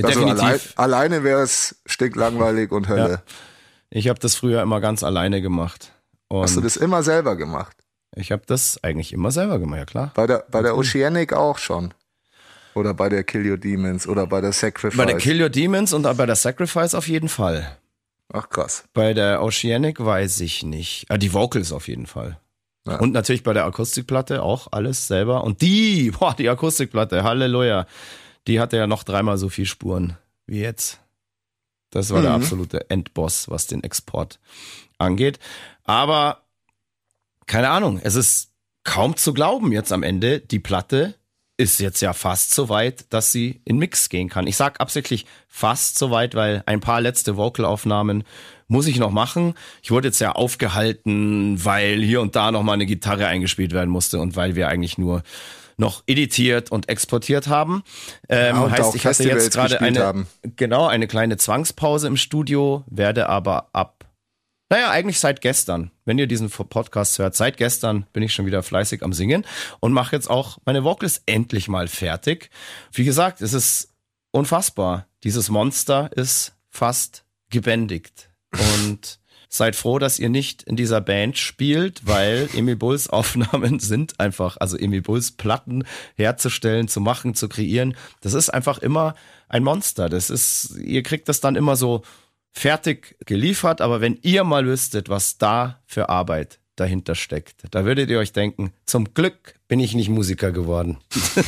Also 0.02 0.26
allein, 0.26 0.60
alleine 0.76 1.24
wäre 1.24 1.42
es 1.42 1.76
stinklangweilig 1.86 2.72
und 2.72 2.88
Hölle. 2.88 3.22
Ich 3.90 4.08
habe 4.08 4.20
das 4.20 4.36
früher 4.36 4.62
immer 4.62 4.82
ganz 4.82 5.04
alleine 5.04 5.42
gemacht. 5.42 5.92
Und 6.30 6.42
Hast 6.42 6.56
du 6.58 6.62
das 6.62 6.78
immer 6.78 7.04
selber 7.04 7.36
gemacht? 7.36 7.78
ich 8.16 8.32
habe 8.32 8.44
das 8.46 8.84
eigentlich 8.84 9.12
immer 9.14 9.32
selber 9.32 9.60
gemacht, 9.60 9.80
ja 9.80 9.86
klar. 9.86 10.12
Bei 10.16 10.28
der, 10.28 10.46
bei 10.50 10.62
der 10.62 10.78
Oceanic 10.78 11.34
auch 11.34 11.58
schon. 11.58 11.94
Oder 12.76 12.94
bei 12.94 13.10
der 13.10 13.24
Kill 13.24 13.50
Your 13.50 13.58
Demons 13.58 14.08
oder 14.08 14.26
bei 14.26 14.42
der 14.42 14.52
Sacrifice. 14.52 14.98
Bei 14.98 15.06
der 15.06 15.18
Kill 15.18 15.42
Your 15.42 15.50
Demons 15.50 15.94
und 15.94 16.04
bei 16.04 16.26
der 16.26 16.36
Sacrifice 16.36 16.96
auf 16.96 17.08
jeden 17.08 17.30
Fall. 17.30 17.78
Ach 18.32 18.50
krass. 18.50 18.86
Bei 18.94 19.14
der 19.14 19.44
Oceanic 19.44 20.04
weiß 20.04 20.40
ich 20.42 20.64
nicht. 20.64 21.06
Ah, 21.10 21.18
die 21.18 21.34
Vocals 21.34 21.72
auf 21.72 21.88
jeden 21.88 22.08
Fall. 22.08 22.40
Ja. 22.88 22.98
Und 22.98 23.14
natürlich 23.14 23.44
bei 23.44 23.54
der 23.54 23.66
Akustikplatte 23.66 24.42
auch 24.42 24.68
alles 24.72 25.08
selber. 25.08 25.44
Und 25.44 25.62
die, 25.62 26.12
boah, 26.20 26.34
die 26.34 26.50
Akustikplatte, 26.50 27.24
Halleluja, 27.24 27.86
die 28.48 28.60
hatte 28.60 28.78
ja 28.78 28.88
noch 28.88 29.04
dreimal 29.04 29.38
so 29.38 29.50
viel 29.50 29.66
Spuren 29.66 30.18
wie 30.48 30.60
jetzt. 30.62 31.00
Das 31.92 32.10
war 32.12 32.22
der 32.22 32.32
Mhm. 32.32 32.42
absolute 32.44 32.90
Endboss, 32.90 33.50
was 33.50 33.68
den 33.68 33.84
Export 33.84 34.40
angeht. 34.98 35.40
Aber 35.84 36.42
keine 37.46 37.70
Ahnung, 37.70 38.00
es 38.04 38.16
ist 38.16 38.52
kaum 38.84 39.16
zu 39.16 39.34
glauben 39.34 39.72
jetzt 39.72 39.92
am 39.92 40.04
Ende. 40.04 40.40
Die 40.40 40.60
Platte 40.60 41.16
ist 41.56 41.80
jetzt 41.80 42.02
ja 42.02 42.14
fast 42.14 42.54
so 42.54 42.68
weit, 42.70 43.06
dass 43.14 43.32
sie 43.32 43.62
in 43.64 43.78
Mix 43.78 44.10
gehen 44.10 44.28
kann. 44.28 44.48
Ich 44.48 44.58
sag 44.58 44.82
absichtlich 44.82 45.26
fast 45.48 46.00
so 46.00 46.10
weit, 46.10 46.34
weil 46.36 46.64
ein 46.66 46.80
paar 46.80 47.00
letzte 47.00 47.38
Vocalaufnahmen 47.38 48.24
muss 48.68 48.88
ich 48.88 48.98
noch 48.98 49.12
machen. 49.12 49.54
Ich 49.84 49.92
wurde 49.92 50.08
jetzt 50.08 50.20
ja 50.20 50.32
aufgehalten, 50.32 51.64
weil 51.64 52.02
hier 52.02 52.22
und 52.22 52.36
da 52.36 52.52
noch 52.52 52.64
mal 52.64 52.74
eine 52.74 52.88
Gitarre 52.88 53.28
eingespielt 53.28 53.72
werden 53.72 53.92
musste 53.92 54.20
und 54.20 54.36
weil 54.36 54.56
wir 54.56 54.68
eigentlich 54.68 54.98
nur 54.98 55.22
noch 55.78 56.04
editiert 56.08 56.72
und 56.72 56.90
exportiert 56.90 57.48
haben. 57.48 57.84
Ähm, 58.30 58.56
Ja, 58.56 58.72
heißt, 58.72 58.82
auch 58.82 58.96
ich 58.96 59.06
hatte 59.06 59.16
Festivals 59.16 59.44
jetzt 59.46 59.54
gerade 59.56 59.82
eine, 59.82 60.00
haben. 60.00 60.28
genau, 60.56 60.88
eine 60.88 61.08
kleine 61.08 61.38
Zwangspause 61.38 62.08
im 62.08 62.18
Studio, 62.18 62.84
werde 62.88 63.30
aber 63.30 63.70
ab, 63.74 64.06
naja, 64.70 64.90
eigentlich 64.90 65.20
seit 65.20 65.42
gestern, 65.42 65.92
wenn 66.06 66.18
ihr 66.18 66.26
diesen 66.26 66.50
Podcast 66.50 67.20
hört, 67.20 67.36
seit 67.36 67.58
gestern 67.58 68.08
bin 68.12 68.24
ich 68.24 68.34
schon 68.34 68.48
wieder 68.48 68.64
fleißig 68.64 69.04
am 69.04 69.14
Singen 69.14 69.46
und 69.80 69.94
mache 69.94 70.16
jetzt 70.16 70.30
auch 70.30 70.58
meine 70.66 70.84
Vocals 70.84 71.22
endlich 71.28 71.68
mal 71.68 71.88
fertig. 71.88 72.50
Wie 72.92 73.04
gesagt, 73.04 73.42
es 73.42 73.54
ist 73.54 73.94
unfassbar. 74.32 75.06
Dieses 75.24 75.50
Monster 75.50 76.10
ist 76.16 76.54
fast 76.70 77.24
gebändigt. 77.52 78.32
Und 78.52 79.20
seid 79.54 79.76
froh, 79.76 80.00
dass 80.00 80.18
ihr 80.18 80.30
nicht 80.30 80.64
in 80.64 80.76
dieser 80.76 81.00
Band 81.00 81.38
spielt, 81.38 82.08
weil 82.08 82.50
Emil 82.56 82.76
Bulls 82.76 83.08
Aufnahmen 83.08 83.80
sind 83.80 84.20
einfach, 84.20 84.58
also 84.58 84.78
Emil 84.78 85.04
Bulls 85.04 85.32
Platten 85.32 85.84
herzustellen, 86.16 86.88
zu 86.88 87.00
machen, 87.02 87.36
zu 87.36 87.48
kreieren, 87.48 87.96
das 88.22 88.34
ist 88.34 88.50
einfach 88.50 88.80
immer 88.80 89.14
ein 89.48 89.64
Monster. 89.64 90.10
Das 90.10 90.32
ist, 90.32 90.76
ihr 90.78 91.04
kriegt 91.04 91.30
das 91.30 91.40
dann 91.40 91.56
immer 91.56 91.76
so 91.76 92.02
fertig 92.52 93.16
geliefert, 93.26 93.80
aber 93.80 94.02
wenn 94.02 94.18
ihr 94.24 94.44
mal 94.44 94.66
wüsstet, 94.66 95.10
was 95.10 95.38
da 95.38 95.82
für 95.86 96.10
Arbeit 96.10 96.60
dahinter 96.76 97.14
steckt, 97.14 97.64
da 97.70 97.86
würdet 97.86 98.10
ihr 98.10 98.18
euch 98.18 98.32
denken, 98.32 98.74
zum 98.88 99.14
Glück 99.14 99.54
bin 99.68 99.80
ich 99.80 99.94
nicht 99.94 100.10
Musiker 100.10 100.52
geworden. 100.52 100.98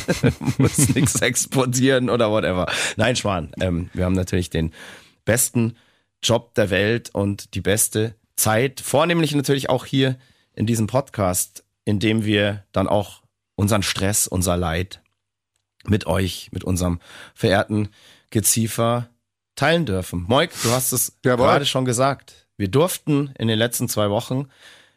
Muss 0.58 0.94
nichts 0.94 1.20
exportieren 1.20 2.08
oder 2.08 2.30
whatever. 2.30 2.70
Nein, 2.96 3.16
Schwan, 3.16 3.50
ähm, 3.60 3.90
wir 3.94 4.04
haben 4.04 4.14
natürlich 4.14 4.50
den 4.50 4.72
besten 5.24 5.74
Job 6.22 6.54
der 6.54 6.70
Welt 6.70 7.10
und 7.14 7.54
die 7.54 7.60
beste 7.60 8.14
Zeit, 8.36 8.80
vornehmlich 8.80 9.34
natürlich 9.34 9.70
auch 9.70 9.84
hier 9.84 10.18
in 10.54 10.66
diesem 10.66 10.86
Podcast, 10.86 11.64
in 11.84 11.98
dem 11.98 12.24
wir 12.24 12.64
dann 12.72 12.88
auch 12.88 13.22
unseren 13.54 13.82
Stress, 13.82 14.26
unser 14.26 14.56
Leid 14.56 15.00
mit 15.84 16.06
euch, 16.06 16.48
mit 16.52 16.64
unserem 16.64 17.00
verehrten 17.34 17.88
Geziefer 18.30 19.08
teilen 19.54 19.86
dürfen. 19.86 20.24
Moik, 20.28 20.50
du 20.62 20.70
hast 20.70 20.92
es 20.92 21.18
Jawohl. 21.24 21.46
gerade 21.46 21.66
schon 21.66 21.84
gesagt. 21.84 22.46
Wir 22.56 22.68
durften 22.68 23.32
in 23.38 23.48
den 23.48 23.58
letzten 23.58 23.88
zwei 23.88 24.10
Wochen 24.10 24.48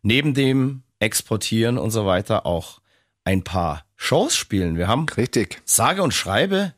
neben 0.01 0.33
dem 0.33 0.83
Exportieren 0.99 1.77
und 1.77 1.91
so 1.91 2.05
weiter 2.05 2.45
auch 2.45 2.81
ein 3.23 3.43
paar 3.43 3.85
Shows 3.95 4.35
spielen. 4.35 4.77
Wir 4.77 4.87
haben 4.87 5.07
Richtig. 5.09 5.61
sage 5.65 6.03
und 6.03 6.13
schreibe 6.13 6.73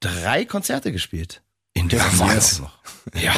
drei 0.00 0.44
Konzerte 0.44 0.92
gespielt. 0.92 1.42
In 1.78 1.88
der 1.88 2.00
Ja, 2.00 2.06
was? 2.18 2.60
noch. 2.60 2.72
Ja. 3.14 3.34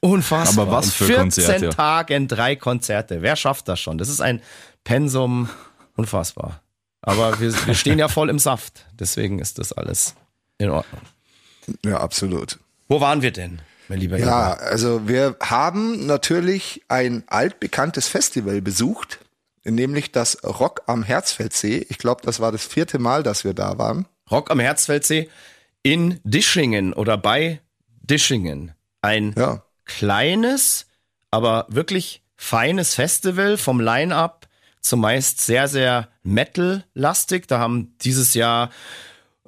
Unfassbar. 0.00 0.66
Aber 0.66 0.76
was 0.78 0.86
In 0.86 0.92
für 0.92 1.04
14 1.06 1.20
Konzerte? 1.44 1.68
Tagen 1.70 2.28
drei 2.28 2.56
Konzerte. 2.56 3.22
Wer 3.22 3.36
schafft 3.36 3.68
das 3.68 3.80
schon? 3.80 3.98
Das 3.98 4.08
ist 4.08 4.20
ein 4.20 4.40
Pensum. 4.82 5.48
Unfassbar. 5.96 6.60
Aber 7.02 7.38
wir, 7.40 7.52
wir 7.66 7.74
stehen 7.74 7.98
ja 7.98 8.08
voll 8.08 8.30
im 8.30 8.38
Saft. 8.38 8.86
Deswegen 8.98 9.38
ist 9.38 9.58
das 9.58 9.72
alles 9.72 10.14
in 10.58 10.70
Ordnung. 10.70 11.00
Ja, 11.84 11.98
absolut. 12.00 12.58
Wo 12.88 13.00
waren 13.00 13.22
wir 13.22 13.30
denn, 13.32 13.60
mein 13.88 13.98
lieber 14.00 14.18
Ja, 14.18 14.54
Eber? 14.54 14.62
also 14.62 15.06
wir 15.08 15.36
haben 15.40 16.06
natürlich 16.06 16.82
ein 16.88 17.24
altbekanntes 17.26 18.08
Festival 18.08 18.60
besucht, 18.60 19.20
nämlich 19.64 20.12
das 20.12 20.42
Rock 20.44 20.82
am 20.86 21.02
Herzfeldsee. 21.02 21.86
Ich 21.88 21.98
glaube, 21.98 22.22
das 22.24 22.40
war 22.40 22.52
das 22.52 22.64
vierte 22.66 22.98
Mal, 22.98 23.22
dass 23.22 23.44
wir 23.44 23.54
da 23.54 23.78
waren. 23.78 24.06
Rock 24.30 24.50
am 24.50 24.60
Herzfeldsee 24.60 25.28
in 25.84 26.18
Dischingen 26.24 26.92
oder 26.92 27.16
bei 27.16 27.60
Dischingen. 28.02 28.72
Ein 29.02 29.34
Ja. 29.38 29.62
kleines, 29.84 30.86
aber 31.30 31.66
wirklich 31.68 32.22
feines 32.36 32.94
Festival 32.94 33.56
vom 33.56 33.80
Line-Up, 33.80 34.48
zumeist 34.80 35.40
sehr, 35.42 35.68
sehr 35.68 36.08
Metal-lastig. 36.22 37.46
Da 37.46 37.58
haben 37.58 37.94
dieses 38.00 38.34
Jahr 38.34 38.70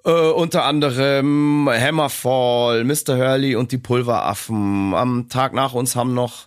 äh, 0.05 0.11
unter 0.11 0.65
anderem 0.65 1.69
Hammerfall, 1.71 2.85
Mr. 2.85 3.17
Hurley 3.17 3.57
und 3.57 3.73
die 3.73 3.79
Pulveraffen. 3.79 4.95
Am 4.95 5.29
Tag 5.29 5.53
nach 5.53 5.73
uns 5.73 5.97
haben 5.97 6.15
noch 6.15 6.46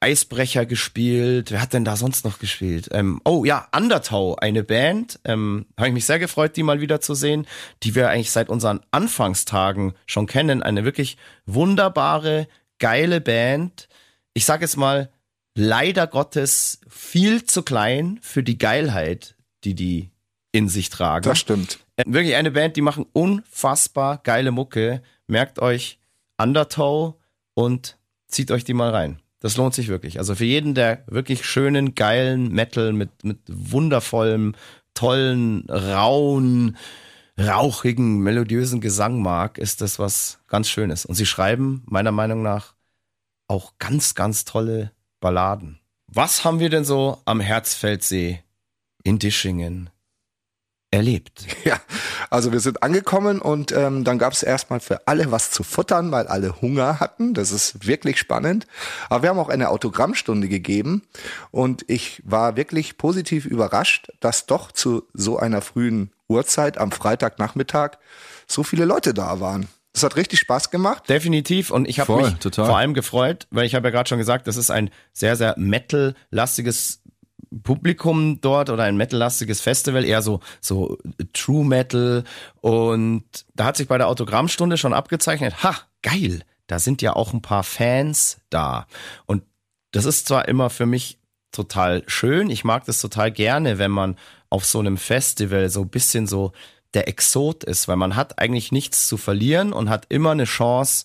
Eisbrecher 0.00 0.64
gespielt. 0.64 1.50
Wer 1.50 1.60
hat 1.60 1.74
denn 1.74 1.84
da 1.84 1.94
sonst 1.94 2.24
noch 2.24 2.38
gespielt? 2.38 2.88
Ähm, 2.92 3.20
oh 3.24 3.44
ja, 3.44 3.68
Undertow, 3.76 4.38
eine 4.38 4.64
Band. 4.64 5.20
Ähm, 5.24 5.66
Habe 5.76 5.88
ich 5.88 5.94
mich 5.94 6.06
sehr 6.06 6.18
gefreut, 6.18 6.56
die 6.56 6.62
mal 6.62 6.80
wieder 6.80 7.00
zu 7.00 7.14
sehen, 7.14 7.46
die 7.82 7.94
wir 7.94 8.08
eigentlich 8.08 8.30
seit 8.30 8.48
unseren 8.48 8.80
Anfangstagen 8.90 9.92
schon 10.06 10.26
kennen. 10.26 10.62
Eine 10.62 10.84
wirklich 10.84 11.18
wunderbare, 11.44 12.48
geile 12.78 13.20
Band. 13.20 13.88
Ich 14.32 14.46
sage 14.46 14.64
jetzt 14.64 14.78
mal, 14.78 15.10
leider 15.54 16.06
Gottes 16.06 16.80
viel 16.88 17.44
zu 17.44 17.62
klein 17.62 18.18
für 18.22 18.42
die 18.42 18.58
Geilheit, 18.58 19.36
die 19.64 19.74
die 19.74 20.10
in 20.52 20.68
sich 20.68 20.88
tragen. 20.88 21.24
Das 21.24 21.38
stimmt. 21.38 21.78
Äh, 21.96 22.04
Wirklich 22.06 22.36
eine 22.36 22.50
Band, 22.50 22.76
die 22.76 22.80
machen 22.80 23.06
unfassbar 23.12 24.18
geile 24.22 24.50
Mucke. 24.50 25.02
Merkt 25.26 25.58
euch 25.60 25.98
Undertow 26.38 27.14
und 27.54 27.98
zieht 28.28 28.50
euch 28.50 28.64
die 28.64 28.74
mal 28.74 28.90
rein. 28.90 29.19
Das 29.40 29.56
lohnt 29.56 29.74
sich 29.74 29.88
wirklich. 29.88 30.18
Also 30.18 30.34
für 30.34 30.44
jeden, 30.44 30.74
der 30.74 31.02
wirklich 31.06 31.44
schönen, 31.44 31.94
geilen 31.94 32.52
Metal 32.52 32.92
mit, 32.92 33.24
mit 33.24 33.38
wundervollem, 33.48 34.54
tollen, 34.94 35.68
rauen, 35.68 36.76
rauchigen, 37.38 38.18
melodiösen 38.20 38.80
Gesang 38.80 39.22
mag, 39.22 39.56
ist 39.58 39.80
das 39.80 39.98
was 39.98 40.40
ganz 40.46 40.68
Schönes. 40.68 41.06
Und 41.06 41.14
sie 41.14 41.26
schreiben 41.26 41.82
meiner 41.86 42.12
Meinung 42.12 42.42
nach 42.42 42.74
auch 43.48 43.72
ganz, 43.78 44.14
ganz 44.14 44.44
tolle 44.44 44.92
Balladen. 45.20 45.80
was 46.06 46.44
haben 46.44 46.60
wir 46.60 46.70
denn 46.70 46.84
so 46.84 47.20
am 47.24 47.40
Herzfeldsee 47.40 48.40
in 49.02 49.18
Dischingen 49.18 49.90
erlebt? 50.90 51.46
Ja, 51.64 51.78
also 52.30 52.52
wir 52.52 52.60
sind 52.60 52.82
angekommen 52.82 53.40
und 53.40 53.70
ähm, 53.72 54.02
dann 54.02 54.18
gab 54.18 54.32
es 54.32 54.42
erstmal 54.42 54.80
für 54.80 55.06
alle 55.06 55.30
was 55.30 55.50
zu 55.50 55.62
futtern, 55.62 56.10
weil 56.10 56.26
alle 56.26 56.60
Hunger 56.62 57.00
hatten. 57.00 57.34
Das 57.34 57.52
ist 57.52 57.86
wirklich 57.86 58.18
spannend. 58.18 58.66
Aber 59.10 59.22
wir 59.22 59.30
haben 59.30 59.38
auch 59.38 59.50
eine 59.50 59.68
Autogrammstunde 59.68 60.48
gegeben 60.48 61.02
und 61.50 61.84
ich 61.86 62.22
war 62.24 62.56
wirklich 62.56 62.96
positiv 62.96 63.44
überrascht, 63.44 64.10
dass 64.20 64.46
doch 64.46 64.72
zu 64.72 65.06
so 65.12 65.38
einer 65.38 65.60
frühen 65.60 66.12
Uhrzeit 66.28 66.78
am 66.78 66.92
Freitagnachmittag 66.92 67.98
so 68.46 68.62
viele 68.62 68.86
Leute 68.86 69.12
da 69.12 69.38
waren. 69.40 69.68
Das 69.92 70.04
hat 70.04 70.16
richtig 70.16 70.38
Spaß 70.38 70.70
gemacht. 70.70 71.08
Definitiv. 71.08 71.70
Und 71.70 71.88
ich 71.88 71.98
habe 71.98 72.16
mich 72.16 72.34
total. 72.34 72.66
vor 72.66 72.78
allem 72.78 72.94
gefreut, 72.94 73.48
weil 73.50 73.66
ich 73.66 73.74
habe 73.74 73.88
ja 73.88 73.90
gerade 73.90 74.08
schon 74.08 74.18
gesagt, 74.18 74.46
das 74.46 74.56
ist 74.56 74.70
ein 74.70 74.90
sehr, 75.12 75.34
sehr 75.34 75.54
Metal-lastiges 75.58 76.99
Publikum 77.62 78.40
dort 78.40 78.70
oder 78.70 78.84
ein 78.84 78.96
Metal-lastiges 78.96 79.60
Festival, 79.60 80.04
eher 80.04 80.22
so, 80.22 80.40
so 80.60 80.98
True 81.32 81.64
Metal. 81.64 82.24
Und 82.60 83.24
da 83.54 83.64
hat 83.64 83.76
sich 83.76 83.88
bei 83.88 83.98
der 83.98 84.08
Autogrammstunde 84.08 84.76
schon 84.76 84.92
abgezeichnet, 84.92 85.62
ha, 85.62 85.76
geil, 86.02 86.42
da 86.66 86.78
sind 86.78 87.02
ja 87.02 87.14
auch 87.14 87.32
ein 87.32 87.42
paar 87.42 87.64
Fans 87.64 88.38
da. 88.50 88.86
Und 89.26 89.42
das 89.90 90.04
ist 90.04 90.28
zwar 90.28 90.46
immer 90.48 90.70
für 90.70 90.86
mich 90.86 91.18
total 91.50 92.04
schön, 92.06 92.50
ich 92.50 92.62
mag 92.62 92.84
das 92.84 93.00
total 93.00 93.32
gerne, 93.32 93.78
wenn 93.78 93.90
man 93.90 94.16
auf 94.50 94.64
so 94.64 94.78
einem 94.78 94.96
Festival 94.96 95.68
so 95.68 95.82
ein 95.82 95.88
bisschen 95.88 96.26
so 96.28 96.52
der 96.94 97.08
Exot 97.08 97.64
ist, 97.64 97.88
weil 97.88 97.96
man 97.96 98.16
hat 98.16 98.38
eigentlich 98.38 98.72
nichts 98.72 99.06
zu 99.06 99.16
verlieren 99.16 99.72
und 99.72 99.90
hat 99.90 100.06
immer 100.08 100.30
eine 100.30 100.44
Chance, 100.44 101.04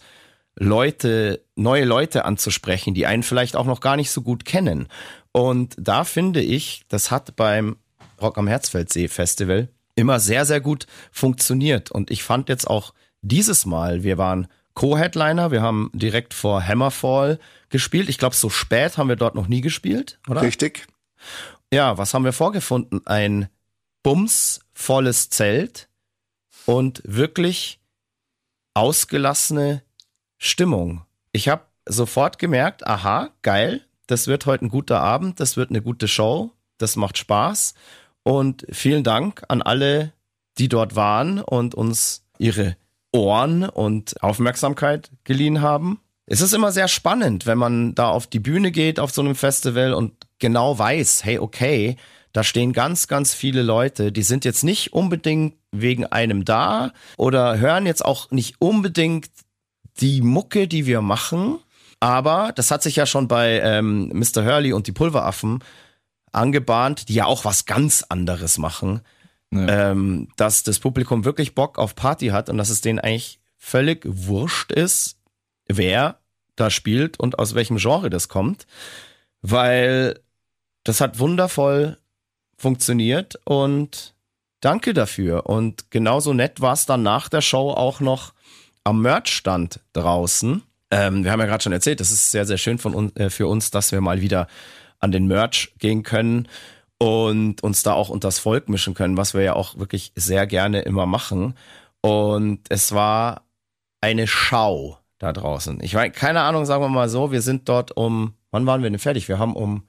Leute, 0.56 1.44
neue 1.56 1.86
Leute 1.86 2.26
anzusprechen, 2.26 2.94
die 2.94 3.06
einen 3.06 3.24
vielleicht 3.24 3.56
auch 3.56 3.66
noch 3.66 3.82
gar 3.82 3.96
nicht 3.98 4.12
so 4.12 4.22
gut 4.22 4.46
kennen. 4.46 4.88
Und 5.32 5.76
da 5.78 6.04
finde 6.04 6.42
ich, 6.42 6.84
das 6.88 7.12
hat 7.12 7.36
beim 7.36 7.78
Rock 8.22 8.38
am 8.38 8.48
Herzfeldsee 8.48 9.08
Festival 9.08 9.70
immer 9.96 10.20
sehr, 10.20 10.46
sehr 10.46 10.62
gut 10.62 10.88
funktioniert. 11.12 11.92
Und 11.92 12.12
ich 12.12 12.24
fand 12.24 12.50
jetzt 12.50 12.70
auch 12.70 12.94
dieses 13.22 13.66
Mal, 13.66 14.04
wir 14.04 14.18
waren 14.18 14.48
Co-Headliner, 14.76 15.52
wir 15.52 15.62
haben 15.62 15.90
direkt 15.94 16.34
vor 16.34 16.66
Hammerfall 16.66 17.40
gespielt. 17.70 18.10
Ich 18.10 18.18
glaube, 18.18 18.36
so 18.36 18.50
spät 18.50 18.98
haben 18.98 19.10
wir 19.10 19.16
dort 19.16 19.36
noch 19.36 19.48
nie 19.48 19.62
gespielt, 19.62 20.20
oder? 20.30 20.42
Richtig. 20.42 20.88
Ja, 21.74 21.98
was 21.98 22.14
haben 22.14 22.26
wir 22.26 22.34
vorgefunden? 22.34 23.06
Ein 23.06 23.50
bumsvolles 24.04 25.30
Zelt 25.30 25.90
und 26.66 27.02
wirklich 27.06 27.80
ausgelassene 28.74 29.82
Stimmung. 30.46 31.02
Ich 31.32 31.50
habe 31.50 31.64
sofort 31.86 32.40
gemerkt, 32.40 32.86
aha, 32.88 33.30
geil, 33.42 33.82
das 34.08 34.28
wird 34.28 34.46
heute 34.46 34.66
ein 34.66 34.70
guter 34.70 35.02
Abend, 35.02 35.40
das 35.40 35.58
wird 35.58 35.70
eine 35.70 35.82
gute 35.82 36.08
Show, 36.08 36.52
das 36.78 36.96
macht 36.96 37.18
Spaß. 37.18 37.74
Und 38.24 38.66
vielen 38.70 39.04
Dank 39.04 39.44
an 39.48 39.62
alle, 39.62 40.14
die 40.58 40.70
dort 40.70 40.96
waren 40.96 41.40
und 41.42 41.76
uns 41.76 42.24
ihre 42.38 42.78
Ohren 43.12 43.68
und 43.68 44.22
Aufmerksamkeit 44.22 45.12
geliehen 45.24 45.62
haben. 45.62 46.00
Es 46.28 46.42
ist 46.42 46.54
immer 46.54 46.72
sehr 46.72 46.88
spannend, 46.88 47.46
wenn 47.46 47.58
man 47.58 47.94
da 47.94 48.10
auf 48.10 48.28
die 48.28 48.40
Bühne 48.40 48.72
geht 48.72 49.00
auf 49.00 49.12
so 49.12 49.22
einem 49.22 49.36
Festival 49.36 49.94
und 49.94 50.14
genau 50.40 50.78
weiß, 50.78 51.24
hey, 51.24 51.40
okay, 51.40 51.98
da 52.34 52.44
stehen 52.44 52.74
ganz, 52.74 53.08
ganz 53.08 53.34
viele 53.34 53.62
Leute, 53.62 54.12
die 54.12 54.24
sind 54.24 54.44
jetzt 54.44 54.64
nicht 54.64 54.92
unbedingt 54.92 55.56
wegen 55.72 56.06
einem 56.06 56.44
da 56.44 56.92
oder 57.18 57.60
hören 57.60 57.86
jetzt 57.86 58.04
auch 58.04 58.32
nicht 58.32 58.56
unbedingt 58.60 59.30
die 60.00 60.22
Mucke, 60.22 60.68
die 60.68 60.86
wir 60.86 61.02
machen. 61.02 61.60
Aber 62.00 62.52
das 62.56 62.72
hat 62.72 62.84
sich 62.84 62.96
ja 62.98 63.06
schon 63.06 63.28
bei 63.28 63.60
ähm, 63.62 64.10
Mr. 64.14 64.44
Hurley 64.46 64.74
und 64.74 64.88
die 64.88 64.92
Pulveraffen 64.92 65.64
angebahnt, 66.32 67.08
die 67.10 67.14
ja 67.16 67.26
auch 67.26 67.46
was 67.46 67.66
ganz 67.66 68.04
anderes 68.10 68.58
machen, 68.58 69.02
Ja. 69.52 69.92
ähm, 69.92 70.28
dass 70.36 70.64
das 70.64 70.80
Publikum 70.80 71.24
wirklich 71.24 71.56
Bock 71.56 71.78
auf 71.80 71.96
Party 71.96 72.28
hat 72.28 72.50
und 72.50 72.58
dass 72.58 72.70
es 72.70 72.82
denen 72.82 73.00
eigentlich 73.00 73.40
völlig 73.58 74.04
wurscht 74.06 74.72
ist, 74.72 75.18
wer 75.68 76.20
da 76.58 76.70
spielt 76.70 77.20
und 77.20 77.40
aus 77.40 77.56
welchem 77.56 77.78
Genre 77.78 78.10
das 78.10 78.28
kommt, 78.28 78.68
weil 79.42 80.20
das 80.84 81.02
hat 81.02 81.20
wundervoll 81.20 81.98
funktioniert 82.58 83.40
und 83.46 84.14
danke 84.60 84.94
dafür. 84.94 85.48
Und 85.48 85.90
genauso 85.90 86.34
nett 86.34 86.62
war 86.62 86.74
es 86.74 86.86
dann 86.86 87.04
nach 87.04 87.30
der 87.30 87.42
Show 87.42 87.72
auch 87.72 88.00
noch 88.02 88.34
am 88.86 89.02
Merchstand 89.02 89.82
draußen. 89.92 90.64
Ähm, 90.92 91.24
wir 91.26 91.32
haben 91.32 91.40
ja 91.42 91.46
gerade 91.48 91.64
schon 91.64 91.74
erzählt, 91.74 92.00
das 92.00 92.12
ist 92.12 92.32
sehr, 92.32 92.46
sehr 92.46 92.58
schön 92.58 92.78
von 92.78 92.94
uns, 92.96 93.16
äh, 93.18 93.30
für 93.30 93.48
uns, 93.48 93.72
dass 93.72 93.92
wir 93.92 94.00
mal 94.00 94.22
wieder 94.22 94.48
an 95.00 95.12
den 95.12 95.28
Merch 95.28 95.74
gehen 95.80 96.04
können 96.04 96.48
und 96.98 97.62
uns 97.64 97.84
da 97.84 97.94
auch 97.94 98.08
unters 98.10 98.40
Volk 98.40 98.70
mischen 98.70 98.94
können, 98.94 99.18
was 99.18 99.34
wir 99.34 99.42
ja 99.42 99.54
auch 99.54 99.78
wirklich 99.78 100.14
sehr 100.16 100.48
gerne 100.48 100.82
immer 100.82 101.06
machen. 101.06 101.56
Und 102.02 102.62
es 102.70 102.94
war 102.94 103.42
eine 104.00 104.28
Schau 104.28 105.00
da 105.18 105.34
draußen. 105.34 105.80
Ich 105.82 105.96
meine, 105.96 106.12
keine 106.12 106.42
Ahnung, 106.42 106.66
sagen 106.66 106.84
wir 106.84 106.90
mal 106.90 107.10
so, 107.10 107.32
wir 107.32 107.42
sind 107.42 107.68
dort 107.68 107.98
um, 107.98 108.36
wann 108.52 108.66
waren 108.66 108.84
wir 108.84 108.90
denn 108.90 109.00
fertig? 109.00 109.28
Wir 109.28 109.40
haben 109.40 109.56
um 109.56 109.84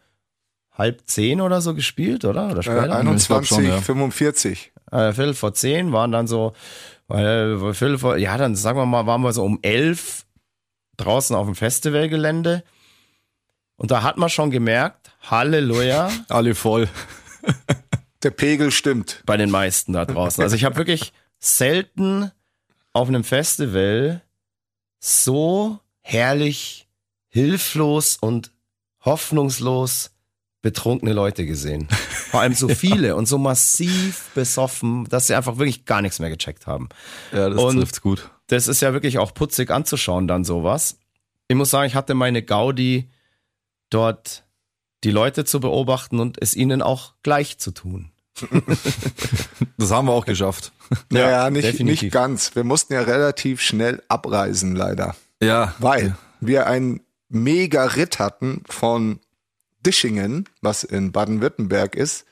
halb 0.72 1.02
zehn 1.06 1.40
oder 1.40 1.60
so 1.60 1.74
gespielt, 1.74 2.24
oder? 2.24 2.46
Oder 2.50 2.60
Äh, 2.60 2.62
später? 2.62 2.80
ich 2.80 2.90
glaub 2.90 2.98
21, 3.00 3.48
schon, 3.48 3.64
ja. 3.66 3.80
45. 3.80 4.72
äh, 4.92 5.12
Viertel 5.12 5.34
vor 5.34 5.52
zehn 5.54 5.92
waren 5.92 6.12
dann 6.12 6.26
so, 6.26 6.52
äh, 7.08 7.56
Viertel 7.74 7.98
vor, 7.98 8.16
ja, 8.16 8.36
dann 8.36 8.56
sagen 8.56 8.78
wir 8.78 8.86
mal, 8.86 9.06
waren 9.06 9.22
wir 9.22 9.32
so 9.32 9.44
um 9.44 9.58
elf 9.62 10.26
draußen 10.96 11.36
auf 11.36 11.46
dem 11.46 11.54
Festivalgelände. 11.54 12.64
Und 13.76 13.90
da 13.90 14.02
hat 14.02 14.16
man 14.16 14.30
schon 14.30 14.50
gemerkt, 14.50 15.12
Halleluja, 15.22 16.10
Alle 16.28 16.54
voll. 16.54 16.88
Der 18.22 18.30
Pegel 18.30 18.70
stimmt. 18.70 19.22
bei 19.26 19.36
den 19.36 19.50
meisten 19.50 19.92
da 19.92 20.04
draußen. 20.04 20.42
Also 20.42 20.56
ich 20.56 20.64
habe 20.64 20.76
wirklich 20.76 21.12
selten 21.38 22.32
auf 22.92 23.08
einem 23.08 23.24
Festival 23.24 24.22
so 24.98 25.78
herrlich, 26.00 26.88
hilflos 27.28 28.16
und 28.16 28.52
hoffnungslos 29.04 30.15
betrunkene 30.66 31.12
Leute 31.12 31.46
gesehen. 31.46 31.86
Vor 32.30 32.40
allem 32.40 32.54
so 32.54 32.68
viele 32.68 33.14
und 33.14 33.26
so 33.26 33.38
massiv 33.38 34.30
besoffen, 34.34 35.04
dass 35.04 35.28
sie 35.28 35.36
einfach 35.36 35.58
wirklich 35.58 35.84
gar 35.84 36.02
nichts 36.02 36.18
mehr 36.18 36.28
gecheckt 36.28 36.66
haben. 36.66 36.88
Ja, 37.32 37.48
das 37.50 37.62
Und- 37.62 37.76
trifft's 37.78 38.00
gut. 38.02 38.28
Das 38.48 38.66
ist 38.66 38.80
ja 38.82 38.92
wirklich 38.92 39.18
auch 39.18 39.32
putzig 39.32 39.70
anzuschauen, 39.70 40.26
dann 40.28 40.44
sowas. 40.44 40.98
Ich 41.48 41.54
muss 41.56 41.70
sagen, 41.70 41.86
ich 41.86 41.94
hatte 41.94 42.14
meine 42.14 42.42
Gaudi, 42.42 43.08
dort 43.90 44.44
die 45.04 45.10
Leute 45.12 45.44
zu 45.44 45.60
beobachten 45.60 46.18
und 46.18 46.40
es 46.42 46.54
ihnen 46.56 46.82
auch 46.82 47.14
gleich 47.22 47.58
zu 47.58 47.70
tun. 47.70 48.10
Das 49.78 49.90
haben 49.90 50.08
wir 50.08 50.12
auch 50.12 50.24
geschafft. 50.24 50.72
Ja, 51.12 51.30
ja 51.30 51.50
nicht, 51.50 51.64
definitiv. 51.66 52.02
nicht 52.04 52.12
ganz. 52.12 52.56
Wir 52.56 52.64
mussten 52.64 52.94
ja 52.94 53.02
relativ 53.02 53.60
schnell 53.60 54.02
abreisen, 54.08 54.74
leider. 54.74 55.14
Ja. 55.42 55.74
Weil 55.78 56.16
wir 56.40 56.66
einen 56.66 57.00
mega 57.28 57.84
Ritt 57.84 58.18
hatten 58.18 58.62
von 58.70 59.20
Dischingen, 59.84 60.48
was 60.62 60.84
in 60.84 61.12
Baden-Württemberg 61.12 61.94
ist, 61.94 62.24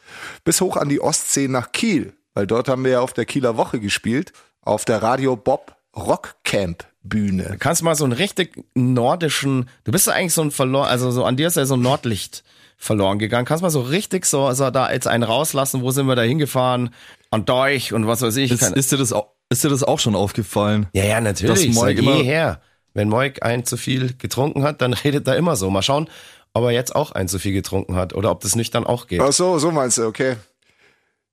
bis 0.45 0.61
hoch 0.61 0.77
an 0.77 0.89
die 0.89 1.01
Ostsee 1.01 1.49
nach 1.49 1.73
Kiel. 1.73 2.15
Weil 2.35 2.47
dort 2.47 2.69
haben 2.69 2.85
wir 2.85 2.93
ja 2.93 3.01
auf 3.01 3.13
der 3.13 3.27
Kieler 3.27 3.57
Woche 3.57 3.79
gespielt, 3.81 4.33
auf 4.61 4.85
der 4.85 5.03
Radio 5.03 5.37
Bob 5.37 5.77
Rockcamp 5.97 6.85
Bühne. 7.03 7.57
Kannst 7.61 7.83
du 7.83 7.85
mal 7.85 7.95
so 7.95 8.05
einen 8.05 8.15
richtig 8.15 8.65
nordischen, 8.75 9.69
du 9.85 9.93
bist 9.93 10.07
ja 10.07 10.15
eigentlich 10.15 10.33
so 10.33 10.43
ein 10.43 10.51
verloren, 10.51 10.89
also 10.89 11.11
so 11.11 11.25
an 11.25 11.37
dir 11.37 11.47
ist 11.49 11.57
ja 11.57 11.67
so 11.67 11.75
ein 11.75 11.83
Nordlicht 11.83 12.43
verloren 12.77 13.19
gegangen. 13.19 13.45
Kannst 13.45 13.61
du 13.61 13.67
mal 13.67 13.71
so 13.71 13.83
richtig 13.83 14.25
so, 14.27 14.45
also 14.47 14.71
da 14.71 14.91
jetzt 14.91 15.07
einen 15.07 15.23
rauslassen, 15.23 15.83
wo 15.83 15.91
sind 15.91 16.07
wir 16.07 16.17
da 16.17 16.23
hingefahren? 16.23 16.91
An 17.31 17.45
Deich 17.45 17.93
und 17.93 18.07
was 18.07 18.23
weiß 18.23 18.37
ich. 18.37 18.51
Ist, 18.51 18.63
ist, 18.63 18.91
dir 18.93 18.97
das 18.97 19.13
auch, 19.13 19.29
ist 19.51 19.63
dir 19.65 19.69
das 19.69 19.83
auch 19.85 19.99
schon 19.99 20.17
aufgefallen? 20.17 20.87
ja, 20.93 21.05
ja, 21.05 21.21
natürlich. 21.21 21.61
Seit 21.61 21.75
Moik 21.75 21.99
immer- 21.99 22.17
jeher. 22.17 22.61
Wenn 22.97 23.09
Moik 23.09 23.43
ein 23.45 23.65
zu 23.65 23.77
viel 23.77 24.15
getrunken 24.17 24.63
hat, 24.63 24.81
dann 24.81 24.93
redet 25.05 25.27
er 25.27 25.37
immer 25.37 25.57
so. 25.57 25.69
Mal 25.69 25.83
schauen, 25.83 26.09
ob 26.55 26.65
er 26.65 26.71
jetzt 26.71 26.95
auch 26.95 27.13
ein 27.13 27.29
zu 27.29 27.39
viel 27.39 27.53
getrunken 27.53 27.97
hat 27.97 28.15
oder 28.15 28.31
ob 28.31 28.41
das 28.41 28.57
nüchtern 28.57 28.87
auch 28.87 29.07
geht. 29.07 29.21
Ach 29.21 29.33
so, 29.33 29.59
so 29.59 29.71
meinst 29.71 29.99
du, 29.99 30.07
okay. 30.07 30.37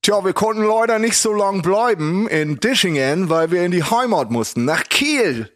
Tja, 0.02 0.26
wir 0.26 0.34
konnten 0.34 0.64
leider 0.64 0.98
nicht 0.98 1.18
so 1.18 1.32
lang 1.32 1.62
bleiben 1.62 2.28
in 2.28 2.60
Dischingen, 2.60 3.30
weil 3.30 3.52
wir 3.52 3.64
in 3.64 3.72
die 3.72 3.84
Heimat 3.84 4.32
mussten, 4.32 4.66
nach 4.66 4.84
Kiel. 4.86 5.52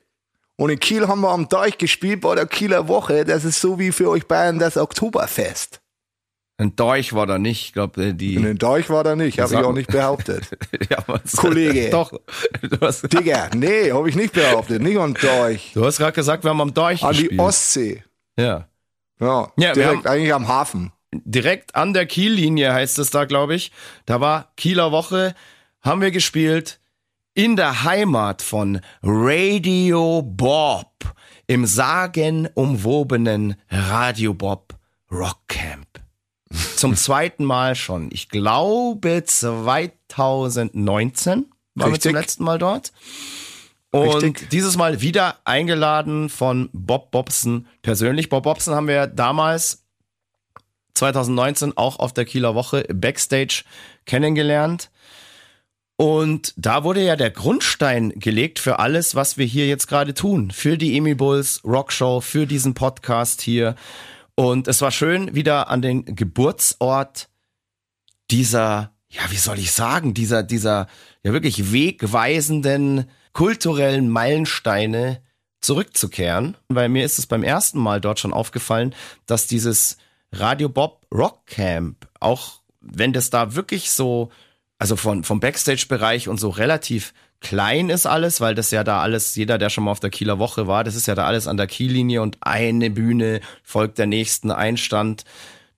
Und 0.56 0.70
in 0.70 0.80
Kiel 0.80 1.08
haben 1.08 1.22
wir 1.22 1.32
am 1.32 1.50
Deich 1.50 1.80
gespielt 1.80 2.22
bei 2.22 2.36
der 2.36 2.46
Kieler 2.46 2.88
Woche. 2.88 3.26
Das 3.26 3.44
ist 3.44 3.60
so 3.60 3.80
wie 3.80 3.92
für 3.92 4.10
euch 4.10 4.28
Bayern 4.28 4.60
das 4.60 4.78
Oktoberfest. 4.78 5.82
Ein 6.58 6.76
Deich 6.76 7.12
war 7.14 7.26
da 7.26 7.38
nicht. 7.38 7.66
Ich 7.66 7.74
glaube, 7.74 8.14
die. 8.14 8.38
Und 8.38 8.46
in 8.46 8.58
Deich 8.58 8.90
war 8.90 9.04
da 9.04 9.16
nicht, 9.16 9.40
habe 9.40 9.54
ich 9.54 9.60
auch 9.60 9.74
nicht 9.74 9.92
behauptet. 9.92 10.48
ja, 10.90 11.00
was, 11.08 11.36
Kollege. 11.36 11.90
Doch. 11.92 12.12
Du 12.62 12.80
hast, 12.80 13.12
Digga, 13.12 13.50
nee, 13.54 13.92
habe 13.92 14.08
ich 14.08 14.16
nicht 14.16 14.34
behauptet. 14.34 14.82
Nicht 14.82 14.98
an 14.98 15.16
Deich. 15.16 15.72
du 15.74 15.84
hast 15.84 15.98
gerade 15.98 16.14
gesagt, 16.14 16.46
wir 16.46 16.52
haben 16.52 16.62
am 16.62 16.74
Deich 16.74 17.04
An 17.04 17.14
die 17.14 17.24
gespielt. 17.24 17.42
Ostsee. 17.42 18.04
ja. 18.38 18.68
Ja, 19.20 19.52
Ja, 19.58 19.74
direkt 19.74 20.06
haben- 20.06 20.08
eigentlich 20.08 20.34
am 20.34 20.48
Hafen. 20.48 20.92
direkt 21.14 21.76
an 21.76 21.94
der 21.94 22.06
Kiellinie 22.06 22.74
heißt 22.74 23.00
es 23.00 23.10
da, 23.10 23.26
glaube 23.26 23.56
ich. 23.56 23.72
Da 24.06 24.20
war 24.22 24.52
Kieler 24.58 24.92
Woche, 24.92 25.34
haben 25.82 26.02
wir 26.02 26.12
gespielt 26.12 26.80
in 27.34 27.56
der 27.56 27.84
Heimat 27.84 28.42
von 28.42 28.80
Radio 29.04 30.22
Bob 30.22 30.92
im 31.48 31.66
sagenumwobenen 31.66 33.56
Radio 33.70 34.34
Bob 34.34 34.76
Rock 35.12 35.40
Camp. 35.48 35.88
Zum 36.76 36.96
zweiten 36.96 37.46
Mal 37.46 37.76
schon. 37.76 38.10
Ich 38.12 38.30
glaube 38.30 39.24
2019 39.26 41.46
waren 41.76 41.92
wir 41.92 42.00
zum 42.00 42.14
letzten 42.14 42.44
Mal 42.44 42.58
dort. 42.58 42.92
Und 43.96 44.24
Richtig. 44.24 44.50
dieses 44.50 44.76
Mal 44.76 45.00
wieder 45.00 45.38
eingeladen 45.46 46.28
von 46.28 46.70
Bob 46.74 47.12
Bobson 47.12 47.66
persönlich. 47.82 48.28
Bob 48.28 48.44
Bobson 48.44 48.76
haben 48.76 48.90
wir 48.90 49.08
damals 49.08 49.86
2019 50.96 51.78
auch 51.78 52.00
auf 52.00 52.12
der 52.12 52.26
Kieler 52.26 52.56
Woche 52.56 52.84
Backstage 52.94 53.64
kennengelernt. 54.06 54.92
Und 55.96 56.54
da 56.58 56.84
wurde 56.84 57.06
ja 57.06 57.16
der 57.16 57.32
Grundstein 57.32 58.12
gelegt 58.18 58.60
für 58.60 58.80
alles, 58.80 59.16
was 59.16 59.38
wir 59.38 59.46
hier 59.46 59.66
jetzt 59.66 59.88
gerade 59.88 60.14
tun. 60.14 60.52
Für 60.52 60.78
die 60.78 60.98
Emil 60.98 61.16
Bulls 61.16 61.62
Rockshow, 61.64 62.20
für 62.20 62.46
diesen 62.46 62.74
Podcast 62.74 63.42
hier. 63.42 63.76
Und 64.36 64.68
es 64.68 64.82
war 64.82 64.92
schön, 64.92 65.34
wieder 65.36 65.70
an 65.70 65.82
den 65.82 66.04
Geburtsort 66.04 67.30
dieser, 68.30 68.92
ja, 69.08 69.22
wie 69.30 69.38
soll 69.38 69.58
ich 69.58 69.72
sagen, 69.72 70.14
dieser, 70.14 70.44
dieser, 70.44 70.88
ja 71.24 71.32
wirklich 71.32 71.72
wegweisenden 71.72 73.06
kulturellen 73.36 74.10
Meilensteine 74.10 75.22
zurückzukehren. 75.60 76.56
Weil 76.70 76.90
mir 76.90 77.06
ist 77.06 77.20
es 77.20 77.28
beim 77.28 77.44
ersten 77.44 77.80
Mal 77.80 78.00
dort 78.00 78.20
schon 78.20 78.34
aufgefallen, 78.34 78.96
dass 79.26 79.46
dieses 79.46 79.98
Radio 80.32 80.70
Bob 80.70 81.06
Rock 81.14 81.46
Camp, 81.46 82.08
auch 82.20 82.62
wenn 82.80 83.14
das 83.14 83.30
da 83.30 83.54
wirklich 83.54 83.92
so, 83.92 84.32
also 84.80 84.96
von, 84.96 85.24
vom 85.24 85.42
Backstage-Bereich 85.42 86.30
und 86.30 86.40
so 86.40 86.50
relativ 86.50 87.14
klein 87.42 87.90
ist 87.90 88.06
alles, 88.06 88.40
weil 88.40 88.56
das 88.56 88.72
ja 88.72 88.86
da 88.86 89.02
alles, 89.02 89.36
jeder, 89.36 89.58
der 89.58 89.70
schon 89.70 89.84
mal 89.84 89.92
auf 89.92 90.00
der 90.00 90.10
Kieler 90.10 90.40
Woche 90.40 90.68
war, 90.68 90.86
das 90.86 90.96
ist 90.96 91.06
ja 91.06 91.16
da 91.16 91.26
alles 91.26 91.48
an 91.48 91.58
der 91.58 91.68
Kiellinie 91.68 92.22
und 92.22 92.38
eine 92.42 92.90
Bühne 92.90 93.42
folgt 93.64 93.98
der 93.98 94.08
nächsten 94.08 94.50
Einstand 94.50 95.26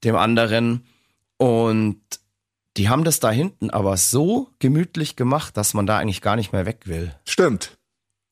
dem 0.03 0.15
anderen. 0.15 0.85
Und 1.37 2.01
die 2.77 2.89
haben 2.89 3.03
das 3.03 3.19
da 3.19 3.31
hinten 3.31 3.69
aber 3.69 3.97
so 3.97 4.49
gemütlich 4.59 5.15
gemacht, 5.15 5.57
dass 5.57 5.73
man 5.73 5.85
da 5.87 5.97
eigentlich 5.97 6.21
gar 6.21 6.35
nicht 6.35 6.53
mehr 6.53 6.65
weg 6.65 6.81
will. 6.85 7.13
Stimmt. 7.25 7.77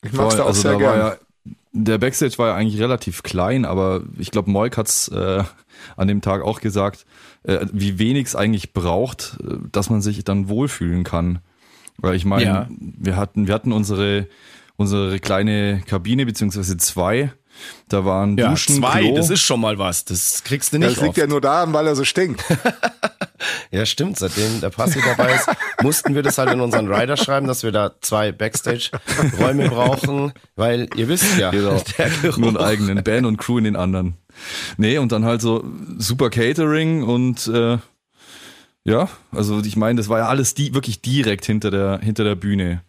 Ich 0.04 0.12
mag's 0.12 0.34
Voll, 0.34 0.36
da 0.38 0.42
auch 0.44 0.48
also 0.48 0.62
sehr 0.62 0.72
da 0.72 0.78
gerne. 0.78 0.98
ja, 0.98 1.16
der 1.72 1.98
Backstage 1.98 2.38
war 2.38 2.48
ja 2.48 2.54
eigentlich 2.54 2.80
relativ 2.80 3.22
klein, 3.22 3.64
aber 3.64 4.02
ich 4.18 4.30
glaube, 4.30 4.50
Moik 4.50 4.76
hat's 4.76 5.08
äh, 5.08 5.42
an 5.96 6.08
dem 6.08 6.22
Tag 6.22 6.42
auch 6.42 6.60
gesagt, 6.60 7.04
äh, 7.42 7.66
wie 7.72 7.98
wenig 7.98 8.26
es 8.28 8.36
eigentlich 8.36 8.72
braucht, 8.72 9.38
äh, 9.42 9.56
dass 9.72 9.90
man 9.90 10.00
sich 10.00 10.24
dann 10.24 10.48
wohlfühlen 10.48 11.04
kann. 11.04 11.40
Weil 11.98 12.14
ich 12.14 12.24
meine, 12.24 12.44
Ja. 12.44 12.68
wir 12.70 13.16
hatten, 13.16 13.46
wir 13.46 13.54
hatten 13.54 13.72
unsere, 13.72 14.28
unsere 14.76 15.18
kleine 15.18 15.82
Kabine, 15.86 16.24
beziehungsweise 16.26 16.76
zwei. 16.76 17.32
Da 17.88 18.04
waren 18.04 18.36
Duschen, 18.36 18.82
Klo. 18.82 19.14
das 19.14 19.30
ist 19.30 19.42
schon 19.42 19.60
mal 19.60 19.78
was. 19.78 20.04
Das 20.04 20.42
kriegst 20.44 20.72
du 20.72 20.78
das 20.78 20.90
nicht 20.90 21.00
liegt 21.00 21.10
oft. 21.10 21.18
ja 21.18 21.26
nur 21.26 21.40
daran, 21.40 21.72
weil 21.72 21.86
er 21.86 21.96
so 21.96 22.04
stinkt. 22.04 22.42
Ja, 23.70 23.84
stimmt. 23.84 24.18
Seitdem 24.18 24.60
der 24.60 24.70
Passi 24.70 25.00
dabei 25.04 25.34
ist, 25.34 25.48
mussten 25.82 26.14
wir 26.14 26.22
das 26.22 26.38
halt 26.38 26.50
in 26.52 26.60
unseren 26.60 26.90
Rider 26.90 27.16
schreiben, 27.16 27.46
dass 27.46 27.62
wir 27.62 27.70
da 27.72 27.92
zwei 28.00 28.32
Backstage-Räume 28.32 29.68
brauchen, 29.68 30.32
weil 30.54 30.88
ihr 30.96 31.08
wisst 31.08 31.36
ja, 31.36 31.50
Genau. 31.50 31.82
der 31.98 32.10
Geruch. 32.22 32.38
Nur 32.38 32.48
einen 32.48 32.56
eigenen 32.56 33.04
Band 33.04 33.26
und 33.26 33.36
Crew 33.36 33.58
in 33.58 33.64
den 33.64 33.76
anderen. 33.76 34.14
Nee, 34.78 34.98
und 34.98 35.12
dann 35.12 35.24
halt 35.24 35.42
so 35.42 35.64
super 35.98 36.30
Catering 36.30 37.02
und 37.02 37.46
äh, 37.48 37.78
ja, 38.84 39.08
also 39.32 39.60
ich 39.60 39.76
meine, 39.76 39.98
das 39.98 40.08
war 40.08 40.18
ja 40.18 40.28
alles 40.28 40.54
die, 40.54 40.74
wirklich 40.74 41.02
direkt 41.02 41.44
hinter 41.44 41.70
der, 41.70 42.00
hinter 42.02 42.24
der 42.24 42.36
Bühne. 42.36 42.82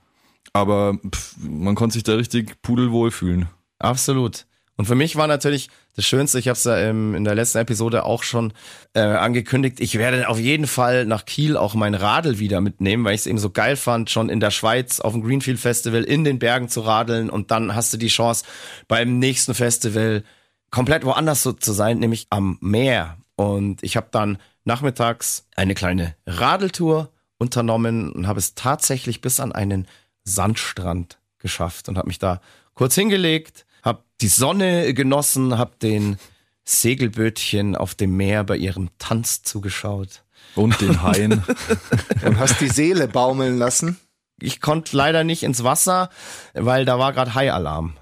Aber 0.53 0.97
pff, 1.13 1.35
man 1.39 1.75
konnte 1.75 1.93
sich 1.93 2.03
da 2.03 2.15
richtig 2.15 2.61
pudelwohl 2.61 3.11
fühlen. 3.11 3.47
Absolut. 3.79 4.45
Und 4.77 4.85
für 4.85 4.95
mich 4.95 5.15
war 5.15 5.25
natürlich 5.25 5.69
das 5.95 6.05
Schönste, 6.05 6.37
ich 6.37 6.47
habe 6.47 6.55
es 6.55 6.63
ja 6.63 6.77
im, 6.77 7.15
in 7.15 7.23
der 7.23 7.33
letzten 7.33 7.57
Episode 7.57 8.03
auch 8.03 8.21
schon 8.21 8.53
äh, 8.93 9.01
angekündigt, 9.01 9.79
ich 9.79 9.97
werde 9.97 10.29
auf 10.29 10.39
jeden 10.39 10.67
Fall 10.67 11.05
nach 11.05 11.25
Kiel 11.25 11.57
auch 11.57 11.73
mein 11.73 11.95
Radl 11.95 12.37
wieder 12.37 12.61
mitnehmen, 12.61 13.03
weil 13.03 13.15
ich 13.15 13.21
es 13.21 13.27
eben 13.27 13.39
so 13.39 13.49
geil 13.49 13.75
fand, 13.75 14.11
schon 14.11 14.29
in 14.29 14.39
der 14.39 14.51
Schweiz 14.51 14.99
auf 14.99 15.13
dem 15.13 15.23
Greenfield 15.23 15.59
Festival 15.59 16.03
in 16.03 16.23
den 16.23 16.37
Bergen 16.37 16.69
zu 16.69 16.81
radeln 16.81 17.31
und 17.31 17.49
dann 17.49 17.73
hast 17.73 17.91
du 17.91 17.97
die 17.97 18.07
Chance 18.07 18.45
beim 18.87 19.17
nächsten 19.17 19.55
Festival 19.55 20.23
komplett 20.69 21.03
woanders 21.03 21.41
so 21.41 21.53
zu 21.53 21.73
sein, 21.73 21.97
nämlich 21.97 22.27
am 22.29 22.59
Meer. 22.61 23.17
Und 23.35 23.81
ich 23.81 23.97
habe 23.97 24.07
dann 24.11 24.37
nachmittags 24.63 25.47
eine 25.55 25.73
kleine 25.73 26.15
Radeltour 26.27 27.11
unternommen 27.39 28.11
und 28.11 28.27
habe 28.27 28.39
es 28.39 28.53
tatsächlich 28.53 29.21
bis 29.21 29.39
an 29.39 29.51
einen 29.51 29.87
Sandstrand 30.23 31.17
geschafft 31.39 31.89
und 31.89 31.97
habe 31.97 32.07
mich 32.07 32.19
da 32.19 32.41
kurz 32.73 32.93
hingelegt, 32.95 33.65
habe 33.87 34.03
die 34.21 34.27
Sonne 34.27 34.93
genossen, 34.93 35.57
habe 35.57 35.71
den 35.81 36.17
Segelbötchen 36.65 37.75
auf 37.75 37.95
dem 37.95 38.15
Meer 38.17 38.43
bei 38.43 38.57
ihrem 38.57 38.89
Tanz 38.99 39.41
zugeschaut. 39.41 40.23
Und 40.55 40.79
den 40.81 41.01
Haien. 41.01 41.43
Und 42.25 42.39
hast 42.39 42.59
die 42.61 42.69
Seele 42.69 43.07
baumeln 43.07 43.57
lassen. 43.57 43.97
Ich 44.39 44.59
konnte 44.61 44.95
leider 44.95 45.23
nicht 45.23 45.43
ins 45.43 45.63
Wasser, 45.63 46.09
weil 46.53 46.85
da 46.85 46.99
war 46.99 47.13
gerade 47.13 47.33
Haialarm. 47.33 47.95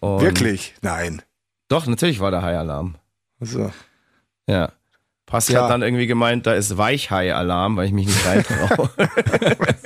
Wirklich? 0.00 0.74
Nein. 0.82 1.22
Doch, 1.68 1.86
natürlich 1.86 2.20
war 2.20 2.30
da 2.30 2.42
Haialarm. 2.42 2.96
Also, 3.40 3.70
Ja. 4.46 4.72
Passi 5.26 5.52
Klar. 5.52 5.64
hat 5.64 5.70
dann 5.72 5.82
irgendwie 5.82 6.06
gemeint, 6.06 6.46
da 6.46 6.54
ist 6.54 6.78
Weichhai-Alarm, 6.78 7.76
weil 7.76 7.84
ich 7.86 7.92
mich 7.92 8.06
nicht 8.06 8.24
reintraue. 8.24 8.88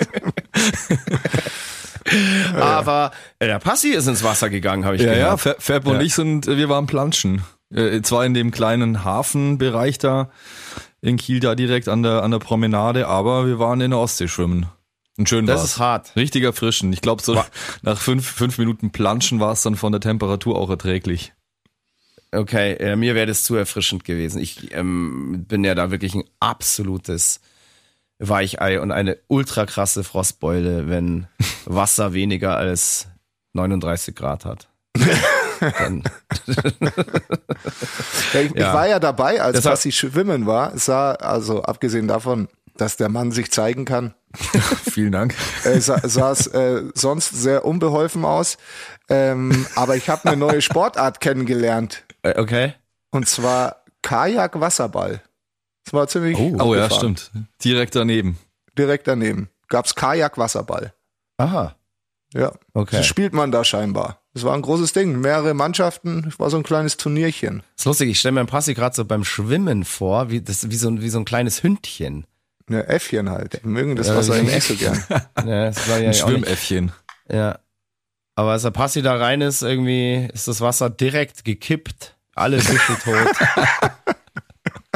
Aber 2.54 3.12
äh, 3.38 3.46
der 3.46 3.58
Passi 3.58 3.88
ist 3.90 4.06
ins 4.06 4.22
Wasser 4.22 4.50
gegangen, 4.50 4.84
habe 4.84 4.96
ich 4.96 5.02
ja, 5.02 5.08
ja, 5.12 5.34
gehört. 5.34 5.40
Fe- 5.40 5.56
Fab 5.58 5.86
und 5.86 5.94
Ja. 5.96 6.00
ich 6.02 6.14
sind, 6.14 6.46
äh, 6.46 6.56
wir 6.56 6.68
waren 6.68 6.86
planschen. 6.86 7.42
Äh, 7.74 8.02
zwar 8.02 8.24
in 8.26 8.34
dem 8.34 8.50
kleinen 8.50 9.04
Hafenbereich 9.04 9.98
da 9.98 10.30
in 11.00 11.16
Kiel 11.16 11.40
da 11.40 11.54
direkt 11.54 11.88
an 11.88 12.02
der, 12.02 12.22
an 12.22 12.30
der 12.30 12.38
Promenade, 12.38 13.08
aber 13.08 13.46
wir 13.46 13.58
waren 13.58 13.80
in 13.80 13.90
der 13.90 13.98
Ostsee 14.00 14.28
schwimmen. 14.28 14.66
Und 15.18 15.28
schön 15.28 15.46
Das 15.46 15.60
war's. 15.60 15.70
ist 15.72 15.78
hart. 15.78 16.16
Richtig 16.16 16.44
erfrischend. 16.44 16.94
Ich 16.94 17.00
glaube, 17.00 17.22
so 17.22 17.34
Wa- 17.34 17.46
nach 17.82 17.98
fünf, 17.98 18.26
fünf 18.28 18.56
Minuten 18.58 18.92
Planschen 18.92 19.40
war 19.40 19.52
es 19.52 19.62
dann 19.62 19.76
von 19.76 19.92
der 19.92 20.00
Temperatur 20.00 20.56
auch 20.58 20.70
erträglich. 20.70 21.32
Okay, 22.34 22.72
äh, 22.74 22.96
mir 22.96 23.14
wäre 23.14 23.26
das 23.26 23.42
zu 23.42 23.54
erfrischend 23.56 24.04
gewesen. 24.04 24.40
Ich 24.40 24.72
ähm, 24.74 25.44
bin 25.46 25.64
ja 25.64 25.74
da 25.74 25.90
wirklich 25.90 26.14
ein 26.14 26.24
absolutes 26.40 27.40
Weichei 28.28 28.80
und 28.80 28.92
eine 28.92 29.18
ultra 29.28 29.66
krasse 29.66 30.04
Frostbeule, 30.04 30.88
wenn 30.88 31.26
Wasser 31.66 32.12
weniger 32.14 32.56
als 32.56 33.08
39 33.54 34.14
Grad 34.14 34.44
hat. 34.44 34.68
Ja, 38.34 38.40
ich, 38.40 38.50
ich 38.50 38.56
Ja. 38.56 38.74
war 38.74 38.88
ja 38.88 38.98
dabei, 38.98 39.40
als 39.40 39.56
Deshalb- 39.58 39.74
Passi 39.74 39.92
schwimmen 39.92 40.46
war. 40.46 40.74
Es 40.74 40.86
sah, 40.86 41.12
also 41.12 41.62
abgesehen 41.62 42.08
davon, 42.08 42.48
dass 42.76 42.96
der 42.96 43.08
Mann 43.08 43.30
sich 43.32 43.50
zeigen 43.52 43.84
kann, 43.84 44.14
Vielen 44.90 45.12
Dank. 45.12 45.34
äh, 45.64 45.78
sah, 45.78 46.00
sah 46.08 46.32
es 46.32 46.46
äh, 46.48 46.82
sonst 46.94 47.30
sehr 47.30 47.64
unbeholfen 47.64 48.24
aus. 48.24 48.56
Ähm, 49.10 49.66
aber 49.76 49.94
ich 49.96 50.08
habe 50.08 50.24
eine 50.28 50.36
neue 50.38 50.62
Sportart 50.62 51.20
kennengelernt. 51.20 52.04
äh, 52.22 52.40
okay. 52.40 52.74
Und 53.10 53.28
zwar 53.28 53.84
Kajak-Wasserball. 54.02 55.20
Das 55.84 55.92
war 55.92 56.06
ziemlich 56.08 56.36
Oh 56.38 56.74
ja, 56.74 56.84
abgefahren. 56.84 57.16
stimmt. 57.16 57.30
Direkt 57.64 57.94
daneben. 57.96 58.38
Direkt 58.78 59.06
daneben 59.08 59.48
gab's 59.68 59.94
Kajak-Wasserball. 59.94 60.92
Aha. 61.38 61.74
Ja, 62.34 62.52
Okay. 62.72 62.96
das 62.98 63.06
spielt 63.06 63.32
man 63.34 63.50
da 63.52 63.62
scheinbar. 63.64 64.20
Das 64.34 64.44
war 64.44 64.54
ein 64.54 64.62
großes 64.62 64.92
Ding. 64.94 65.20
Mehrere 65.20 65.52
Mannschaften. 65.54 66.22
Das 66.22 66.38
war 66.38 66.48
so 66.50 66.56
ein 66.56 66.62
kleines 66.62 66.96
Turnierchen. 66.96 67.62
ist 67.76 67.84
lustig, 67.84 68.08
ich 68.10 68.18
stelle 68.20 68.32
mir 68.32 68.44
Passi 68.46 68.72
gerade 68.74 68.94
so 68.96 69.04
beim 69.04 69.24
Schwimmen 69.24 69.84
vor, 69.84 70.30
wie, 70.30 70.40
das, 70.40 70.70
wie, 70.70 70.76
so, 70.76 70.88
ein- 70.88 71.02
wie 71.02 71.10
so 71.10 71.18
ein 71.18 71.24
kleines 71.26 71.62
Hündchen. 71.62 72.26
Ne, 72.68 72.86
Äffchen 72.86 73.28
halt. 73.28 73.60
Die 73.62 73.68
mögen 73.68 73.96
das 73.96 74.06
Ja, 74.06 74.14
Wasser 74.14 74.22
so 74.24 74.32
ein 74.32 74.40
eigentlich 74.48 74.54
nicht 74.54 74.66
so 74.68 74.74
gern. 74.76 75.04
Ja, 75.46 75.64
das 75.66 75.88
war 75.90 75.98
ja 75.98 76.08
Ein 76.08 76.14
Schwimmäffchen. 76.14 76.92
ja. 77.30 77.58
Aber 78.34 78.52
als 78.52 78.62
der 78.62 78.70
Passi 78.70 79.02
da 79.02 79.16
rein 79.16 79.42
ist, 79.42 79.60
irgendwie 79.62 80.26
ist 80.32 80.48
das 80.48 80.62
Wasser 80.62 80.88
direkt 80.88 81.44
gekippt. 81.44 82.16
Alle 82.34 82.60
Fische 82.60 82.96
tot. 82.98 83.36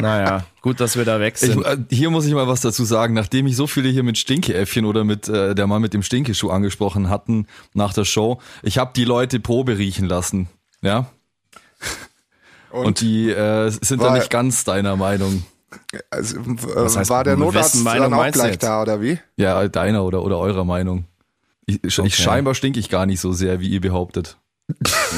naja, 0.00 0.44
gut, 0.62 0.80
dass 0.80 0.96
wir 0.96 1.04
da 1.04 1.20
weg 1.20 1.34
Ich, 1.34 1.40
sind. 1.52 1.64
äh, 1.64 1.78
hier 1.90 2.10
muss 2.10 2.26
ich 2.26 2.34
mal 2.34 2.46
was 2.46 2.60
dazu 2.60 2.84
sagen. 2.84 3.14
Nachdem 3.14 3.46
ich 3.46 3.56
so 3.56 3.66
viele 3.66 3.88
hier 3.88 4.02
mit 4.02 4.18
Stinkeäffchen 4.18 4.84
oder 4.84 5.04
mit 5.04 5.28
äh, 5.28 5.54
der 5.54 5.66
Mann 5.66 5.80
mit 5.82 5.94
dem 5.94 6.02
Stinkeschuh 6.02 6.50
angesprochen 6.50 7.08
hatten 7.08 7.46
nach 7.74 7.92
der 7.94 8.04
Show, 8.04 8.40
ich 8.62 8.78
habe 8.78 8.92
die 8.94 9.04
Leute 9.04 9.40
Probe 9.40 9.78
riechen 9.78 10.06
lassen. 10.06 10.48
Ja. 10.82 11.06
Und, 12.70 13.00
die 13.00 13.30
äh, 13.30 13.70
sind 13.70 14.00
war- 14.00 14.08
da 14.08 14.14
nicht 14.14 14.30
ganz 14.30 14.64
deiner 14.64 14.96
Meinung. 14.96 15.44
Also, 16.10 16.38
äh, 16.38 16.42
Was 16.74 16.96
heißt, 16.96 17.10
war 17.10 17.24
der 17.24 17.36
Notarzt 17.36 17.84
dann 17.86 18.12
auch 18.14 18.30
gleich 18.32 18.58
da, 18.58 18.82
oder 18.82 19.00
wie? 19.00 19.18
Ja, 19.36 19.66
deiner 19.68 20.04
oder, 20.04 20.22
oder 20.22 20.38
eurer 20.38 20.64
Meinung. 20.64 21.04
Ich, 21.66 21.82
ich, 21.82 21.98
Okay. 21.98 22.08
ich 22.08 22.16
scheinbar 22.16 22.54
stink 22.54 22.76
ich 22.76 22.88
gar 22.88 23.06
nicht 23.06 23.20
so 23.20 23.32
sehr, 23.32 23.60
wie 23.60 23.68
ihr 23.68 23.80
behauptet. 23.80 24.36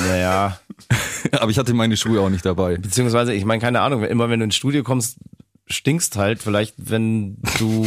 Naja, 0.06 0.58
Aber 1.32 1.50
ich 1.50 1.58
hatte 1.58 1.74
meine 1.74 1.96
Schuhe 1.96 2.20
auch 2.20 2.30
nicht 2.30 2.44
dabei. 2.44 2.76
beziehungsweise, 2.76 3.34
ich 3.34 3.44
meine, 3.44 3.60
keine 3.60 3.80
Ahnung, 3.80 4.04
immer 4.04 4.30
wenn 4.30 4.40
du 4.40 4.44
ins 4.44 4.56
Studio 4.56 4.82
kommst, 4.82 5.18
stinkst 5.66 6.16
halt. 6.16 6.42
Vielleicht, 6.42 6.74
wenn 6.78 7.38
du 7.58 7.86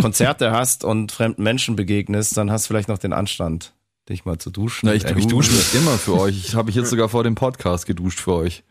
Konzerte 0.00 0.50
hast 0.50 0.84
und 0.84 1.12
fremden 1.12 1.42
Menschen 1.42 1.76
begegnest, 1.76 2.36
dann 2.36 2.50
hast 2.50 2.64
du 2.64 2.68
vielleicht 2.68 2.88
noch 2.88 2.98
den 2.98 3.12
Anstand, 3.12 3.74
dich 4.08 4.24
mal 4.24 4.38
zu 4.38 4.50
duschen. 4.50 4.86
Na, 4.86 4.94
ich, 4.94 5.04
Äh, 5.04 5.18
ich 5.18 5.26
dusche 5.26 5.52
mich 5.52 5.74
immer 5.74 5.98
für 5.98 6.18
euch. 6.18 6.36
Ich 6.46 6.54
habe 6.54 6.70
ich 6.70 6.76
jetzt 6.76 6.90
sogar 6.90 7.08
vor 7.08 7.24
dem 7.24 7.34
Podcast 7.34 7.86
geduscht 7.86 8.20
für 8.20 8.34
euch. 8.34 8.64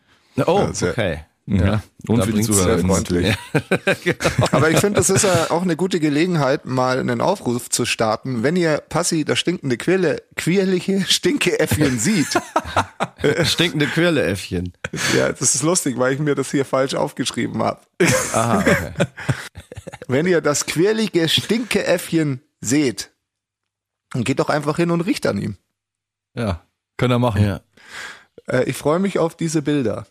Oh, 0.46 0.68
okay. 0.70 1.24
Ja. 1.52 1.82
Und 2.06 2.18
Da 2.18 2.26
für 2.26 2.32
die 2.32 2.42
Zuhörer. 2.42 2.78
sehr 2.78 2.86
freundlich. 2.86 3.36
Aber 4.52 4.70
ich 4.70 4.78
finde, 4.78 5.00
das 5.00 5.10
ist 5.10 5.24
ja 5.24 5.50
auch 5.50 5.62
eine 5.62 5.74
gute 5.74 5.98
Gelegenheit, 5.98 6.64
mal 6.64 7.00
einen 7.00 7.20
Aufruf 7.20 7.68
zu 7.68 7.84
starten. 7.86 8.44
Wenn 8.44 8.54
ihr 8.54 8.78
Passi 8.88 9.24
das 9.24 9.40
stinkende 9.40 9.76
Quirle, 9.76 10.22
quirlige 10.36 11.04
Stinkeäffchen 11.08 11.98
sieht, 11.98 12.28
Stinkende 13.44 13.86
Quirleäffchen. 13.86 14.72
ja, 15.16 15.30
das 15.32 15.54
ist 15.54 15.62
lustig, 15.62 15.98
weil 15.98 16.12
ich 16.14 16.20
mir 16.20 16.34
das 16.34 16.50
hier 16.52 16.64
falsch 16.64 16.94
aufgeschrieben 16.94 17.62
habe. 17.62 17.80
Aha, 18.32 18.58
okay. 18.60 18.92
Wenn 20.08 20.26
ihr 20.26 20.40
das 20.40 20.66
quirlige 20.66 21.28
Stinkeäffchen 21.28 22.42
seht, 22.60 23.10
dann 24.12 24.24
geht 24.24 24.38
doch 24.38 24.48
einfach 24.50 24.76
hin 24.76 24.90
und 24.90 25.00
riecht 25.02 25.26
an 25.26 25.38
ihm. 25.38 25.56
Ja, 26.34 26.62
können 26.96 27.12
wir 27.12 27.18
machen. 27.18 27.44
ja. 27.44 27.60
Äh, 28.46 28.64
ich 28.64 28.76
freue 28.76 29.00
mich 29.00 29.18
auf 29.18 29.36
diese 29.36 29.62
Bilder. 29.62 30.06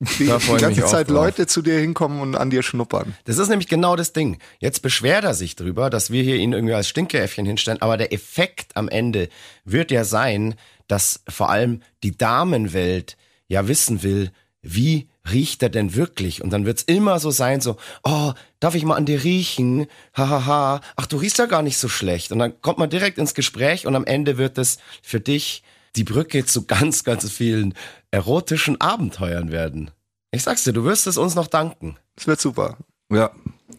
Die, 0.00 0.26
Da 0.26 0.38
die 0.38 0.56
ganze 0.58 0.84
Zeit. 0.84 1.08
Leute 1.08 1.46
zu 1.46 1.62
dir 1.62 1.78
hinkommen 1.78 2.20
und 2.20 2.36
an 2.36 2.50
dir 2.50 2.62
schnuppern. 2.62 3.16
Das 3.24 3.38
ist 3.38 3.48
nämlich 3.48 3.68
genau 3.68 3.96
das 3.96 4.12
Ding. 4.12 4.38
Jetzt 4.58 4.82
beschwert 4.82 5.24
er 5.24 5.32
sich 5.32 5.56
drüber, 5.56 5.88
dass 5.88 6.10
wir 6.10 6.22
hier 6.22 6.36
ihn 6.36 6.52
irgendwie 6.52 6.74
als 6.74 6.88
Stinkeäffchen 6.88 7.46
hinstellen, 7.46 7.80
aber 7.80 7.96
der 7.96 8.12
Effekt 8.12 8.76
am 8.76 8.88
Ende 8.88 9.30
wird 9.64 9.90
ja 9.90 10.04
sein, 10.04 10.54
dass 10.86 11.22
vor 11.28 11.48
allem 11.48 11.80
die 12.02 12.16
Damenwelt 12.16 13.16
ja 13.48 13.68
wissen 13.68 14.02
will, 14.02 14.32
wie 14.60 15.08
riecht 15.30 15.62
er 15.62 15.68
denn 15.70 15.94
wirklich? 15.94 16.42
Und 16.42 16.50
dann 16.50 16.66
wird's 16.66 16.82
immer 16.82 17.18
so 17.18 17.30
sein, 17.30 17.60
so, 17.60 17.76
oh, 18.04 18.32
darf 18.60 18.74
ich 18.74 18.84
mal 18.84 18.96
an 18.96 19.06
dir 19.06 19.24
riechen? 19.24 19.86
Hahaha, 20.14 20.44
ha, 20.44 20.46
ha. 20.46 20.80
ach, 20.96 21.06
du 21.06 21.16
riechst 21.16 21.38
ja 21.38 21.46
gar 21.46 21.62
nicht 21.62 21.78
so 21.78 21.88
schlecht. 21.88 22.32
Und 22.32 22.38
dann 22.38 22.60
kommt 22.60 22.78
man 22.78 22.90
direkt 22.90 23.18
ins 23.18 23.34
Gespräch 23.34 23.86
und 23.86 23.94
am 23.94 24.04
Ende 24.04 24.38
wird 24.38 24.58
es 24.58 24.78
für 25.02 25.20
dich 25.20 25.62
die 25.96 26.04
Brücke 26.04 26.44
zu 26.44 26.66
ganz, 26.66 27.04
ganz 27.04 27.30
vielen 27.30 27.74
erotischen 28.10 28.80
Abenteuern 28.80 29.50
werden. 29.50 29.90
Ich 30.30 30.42
sag's 30.42 30.64
dir, 30.64 30.72
du 30.72 30.84
wirst 30.84 31.06
es 31.06 31.16
uns 31.16 31.34
noch 31.34 31.46
danken. 31.46 31.96
Das 32.16 32.26
wird 32.26 32.40
super. 32.40 32.76
Ja, 33.10 33.30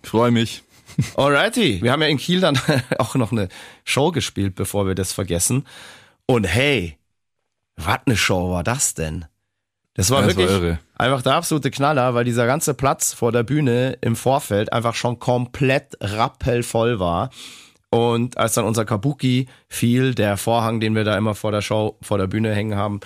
ich 0.04 0.10
freue 0.10 0.32
mich. 0.32 0.64
Alrighty. 1.16 1.82
Wir 1.82 1.92
haben 1.92 2.02
ja 2.02 2.08
in 2.08 2.18
Kiel 2.18 2.40
dann 2.40 2.60
auch 2.98 3.16
noch 3.16 3.32
eine 3.32 3.50
Show 3.84 4.12
gespielt, 4.12 4.56
bevor 4.56 4.88
wir 4.88 4.96
das 4.96 5.14
vergessen. 5.14 5.66
Und 6.26 6.46
hey, 6.46 6.98
was 7.76 8.00
eine 8.06 8.18
Show 8.18 8.52
war 8.52 8.64
das 8.64 8.94
denn? 8.94 9.26
Das 9.94 10.10
war 10.12 10.22
Ja, 10.22 10.28
das 10.28 10.38
war 10.38 10.62
wirklich 10.62 10.78
einfach 10.96 11.22
der 11.22 11.34
absolute 11.34 11.72
Knaller, 11.72 12.14
weil 12.14 12.24
dieser 12.24 12.46
ganze 12.46 12.74
Platz 12.74 13.14
vor 13.14 13.32
der 13.32 13.44
Bühne 13.44 13.98
im 14.02 14.16
Vorfeld 14.16 14.72
einfach 14.72 14.94
schon 14.96 15.20
komplett 15.20 15.98
rappelvoll 16.00 17.00
war. 17.00 17.32
Und 17.90 18.38
als 18.38 18.54
dann 18.54 18.66
unser 18.66 18.86
Kabuki 18.86 19.48
fiel, 19.70 20.14
der 20.14 20.38
Vorhang, 20.38 20.80
den 20.80 20.96
wir 20.96 21.04
da 21.04 21.18
immer 21.18 21.36
vor 21.36 21.52
der 21.52 21.62
Show, 21.62 21.98
vor 22.02 22.18
der 22.18 22.28
Bühne 22.28 22.54
hängen 22.54 22.78
haben, 22.78 23.00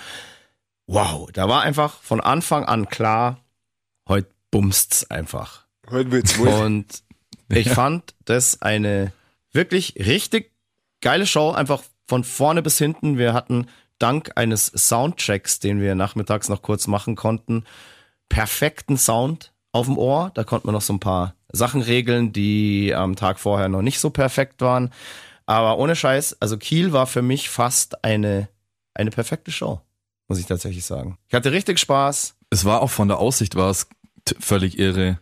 wow, 0.86 1.30
da 1.32 1.48
war 1.48 1.62
einfach 1.62 2.00
von 2.02 2.20
Anfang 2.20 2.64
an 2.64 2.88
klar, 2.88 3.38
heute 4.08 4.28
bumst's 4.50 5.10
einfach. 5.10 5.66
Heute 5.90 6.10
wird's 6.10 6.38
wohl. 6.38 6.48
Und 6.48 7.02
ich 7.48 7.70
fand 7.70 8.14
das 8.24 8.62
eine 8.62 9.12
wirklich 9.52 9.94
richtig 9.98 10.52
geile 11.00 11.26
Show, 11.26 11.50
einfach 11.50 11.82
von 12.06 12.24
vorne 12.24 12.62
bis 12.62 12.78
hinten. 12.78 13.18
Wir 13.18 13.34
hatten 13.34 13.66
dank 13.98 14.32
eines 14.34 14.66
Soundchecks, 14.66 15.60
den 15.60 15.80
wir 15.80 15.94
nachmittags 15.94 16.48
noch 16.48 16.62
kurz 16.62 16.86
machen 16.86 17.14
konnten, 17.14 17.64
perfekten 18.28 18.96
Sound 18.96 19.52
auf 19.70 19.86
dem 19.86 19.98
Ohr. 19.98 20.30
Da 20.34 20.44
konnte 20.44 20.66
man 20.66 20.74
noch 20.74 20.82
so 20.82 20.92
ein 20.92 21.00
paar 21.00 21.34
Sachen 21.52 21.82
regeln, 21.82 22.32
die 22.32 22.94
am 22.94 23.16
Tag 23.16 23.38
vorher 23.38 23.68
noch 23.68 23.82
nicht 23.82 24.00
so 24.00 24.10
perfekt 24.10 24.60
waren. 24.60 24.90
Aber 25.46 25.78
ohne 25.78 25.96
Scheiß, 25.96 26.36
also 26.40 26.56
Kiel 26.56 26.92
war 26.92 27.06
für 27.06 27.22
mich 27.22 27.50
fast 27.50 28.04
eine, 28.04 28.48
eine 28.94 29.10
perfekte 29.10 29.50
Show, 29.50 29.80
muss 30.28 30.38
ich 30.38 30.46
tatsächlich 30.46 30.84
sagen. 30.84 31.18
Ich 31.28 31.34
hatte 31.34 31.52
richtig 31.52 31.78
Spaß. 31.78 32.36
Es 32.50 32.64
war 32.64 32.80
auch 32.80 32.90
von 32.90 33.08
der 33.08 33.18
Aussicht 33.18 33.54
war 33.54 33.70
es 33.70 33.88
völlig 34.40 34.78
irre. 34.78 35.18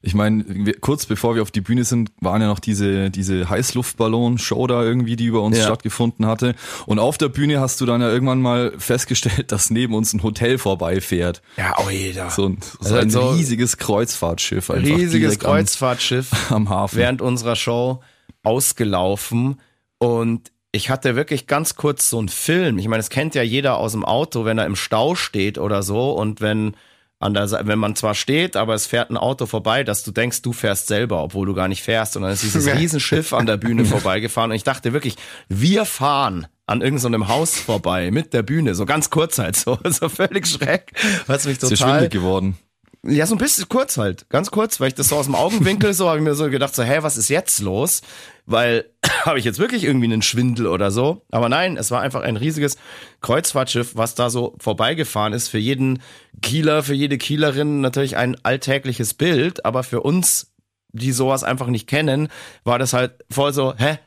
Ich 0.00 0.14
meine, 0.14 0.44
kurz 0.80 1.06
bevor 1.06 1.34
wir 1.34 1.42
auf 1.42 1.50
die 1.50 1.60
Bühne 1.60 1.82
sind, 1.82 2.10
waren 2.20 2.40
ja 2.40 2.46
noch 2.46 2.60
diese, 2.60 3.10
diese 3.10 3.48
Heißluftballon-Show 3.50 4.68
da 4.68 4.84
irgendwie, 4.84 5.16
die 5.16 5.24
über 5.26 5.42
uns 5.42 5.58
Ja. 5.58 5.64
stattgefunden 5.64 6.24
hatte. 6.26 6.54
Und 6.86 7.00
auf 7.00 7.18
der 7.18 7.28
Bühne 7.28 7.60
hast 7.60 7.80
du 7.80 7.86
dann 7.86 8.00
ja 8.00 8.08
irgendwann 8.08 8.40
mal 8.40 8.72
festgestellt, 8.78 9.50
dass 9.52 9.70
neben 9.70 9.94
uns 9.94 10.12
ein 10.14 10.22
Hotel 10.22 10.58
vorbeifährt. 10.58 11.42
Ja, 11.56 11.74
oh 11.84 11.90
jeder. 11.90 12.30
So 12.30 12.46
ein, 12.46 12.58
so 12.62 12.78
Also 12.80 12.94
ein 12.96 13.10
so- 13.10 13.30
riesiges 13.30 13.76
Kreuzfahrtschiff. 13.76 14.70
Einfach 14.70 14.86
riesiges 14.88 15.10
direkt 15.32 15.44
am- 15.44 15.50
Kreuzfahrtschiff 15.52 16.30
am 16.52 16.68
Hafen. 16.68 16.96
während 16.98 17.20
unserer 17.20 17.56
Show 17.56 18.00
ausgelaufen 18.44 19.60
und 19.98 20.52
ich 20.70 20.90
hatte 20.90 21.16
wirklich 21.16 21.46
ganz 21.46 21.76
kurz 21.76 22.10
so 22.10 22.18
einen 22.18 22.28
Film. 22.28 22.78
Ich 22.78 22.88
meine, 22.88 23.00
es 23.00 23.08
kennt 23.08 23.34
ja 23.34 23.42
jeder 23.42 23.78
aus 23.78 23.92
dem 23.92 24.04
Auto, 24.04 24.44
wenn 24.44 24.58
er 24.58 24.66
im 24.66 24.76
Stau 24.76 25.14
steht 25.14 25.56
oder 25.58 25.82
so 25.82 26.12
und 26.12 26.40
wenn 26.42 26.74
an 27.20 27.34
der, 27.34 27.48
Se- 27.48 27.60
wenn 27.64 27.78
man 27.78 27.96
zwar 27.96 28.14
steht, 28.14 28.54
aber 28.56 28.74
es 28.74 28.86
fährt 28.86 29.10
ein 29.10 29.16
Auto 29.16 29.46
vorbei, 29.46 29.82
dass 29.84 30.02
du 30.04 30.10
denkst, 30.12 30.42
du 30.42 30.52
fährst 30.52 30.86
selber, 30.86 31.22
obwohl 31.22 31.46
du 31.46 31.54
gar 31.54 31.68
nicht 31.68 31.82
fährst. 31.82 32.16
Und 32.16 32.22
dann 32.22 32.32
ist 32.32 32.42
dieses 32.44 32.66
Riesenschiff 32.74 33.32
an 33.32 33.46
der 33.46 33.56
Bühne 33.56 33.84
vorbeigefahren 33.86 34.50
und 34.50 34.56
ich 34.56 34.64
dachte 34.64 34.92
wirklich, 34.92 35.16
wir 35.48 35.84
fahren 35.84 36.46
an 36.66 36.80
irgendeinem 36.82 37.28
Haus 37.28 37.56
vorbei 37.58 38.10
mit 38.10 38.34
der 38.34 38.42
Bühne, 38.42 38.74
so 38.74 38.84
ganz 38.86 39.10
kurz 39.10 39.38
halt 39.38 39.56
so, 39.56 39.78
so 39.84 40.08
völlig 40.08 40.46
schräg, 40.46 40.92
was 41.26 41.44
mich 41.46 41.54
Ist 41.54 41.62
dir 41.62 41.68
total 41.76 41.88
schwindelig 41.88 42.10
geworden. 42.12 42.58
ja, 43.06 43.26
so 43.26 43.34
ein 43.34 43.38
bisschen 43.38 43.68
kurz 43.68 43.96
halt, 43.96 44.28
ganz 44.28 44.50
kurz, 44.50 44.78
weil 44.78 44.88
ich 44.88 44.94
das 44.94 45.08
so 45.08 45.16
aus 45.16 45.24
dem 45.26 45.34
Augenwinkel 45.34 45.94
so 45.94 46.08
habe 46.08 46.18
ich 46.18 46.24
mir 46.24 46.34
so 46.34 46.48
gedacht, 46.50 46.74
so, 46.74 46.82
hä, 46.82 46.98
was 47.00 47.16
ist 47.16 47.30
jetzt 47.30 47.60
los? 47.60 48.02
Weil 48.48 48.86
habe 49.24 49.38
ich 49.38 49.44
jetzt 49.44 49.58
wirklich 49.58 49.84
irgendwie 49.84 50.06
einen 50.06 50.22
Schwindel 50.22 50.66
oder 50.68 50.90
so? 50.90 51.22
Aber 51.30 51.50
nein, 51.50 51.76
es 51.76 51.90
war 51.90 52.00
einfach 52.00 52.22
ein 52.22 52.36
riesiges 52.36 52.78
Kreuzfahrtschiff, 53.20 53.94
was 53.94 54.14
da 54.14 54.30
so 54.30 54.56
vorbeigefahren 54.58 55.34
ist. 55.34 55.48
Für 55.48 55.58
jeden 55.58 56.00
Kieler, 56.40 56.82
für 56.82 56.94
jede 56.94 57.18
Kielerin 57.18 57.82
natürlich 57.82 58.16
ein 58.16 58.42
alltägliches 58.44 59.12
Bild, 59.12 59.66
aber 59.66 59.82
für 59.82 60.00
uns, 60.00 60.54
die 60.92 61.12
sowas 61.12 61.44
einfach 61.44 61.66
nicht 61.66 61.86
kennen, 61.86 62.28
war 62.64 62.78
das 62.78 62.94
halt 62.94 63.22
voll 63.30 63.52
so, 63.52 63.74
hä, 63.76 63.98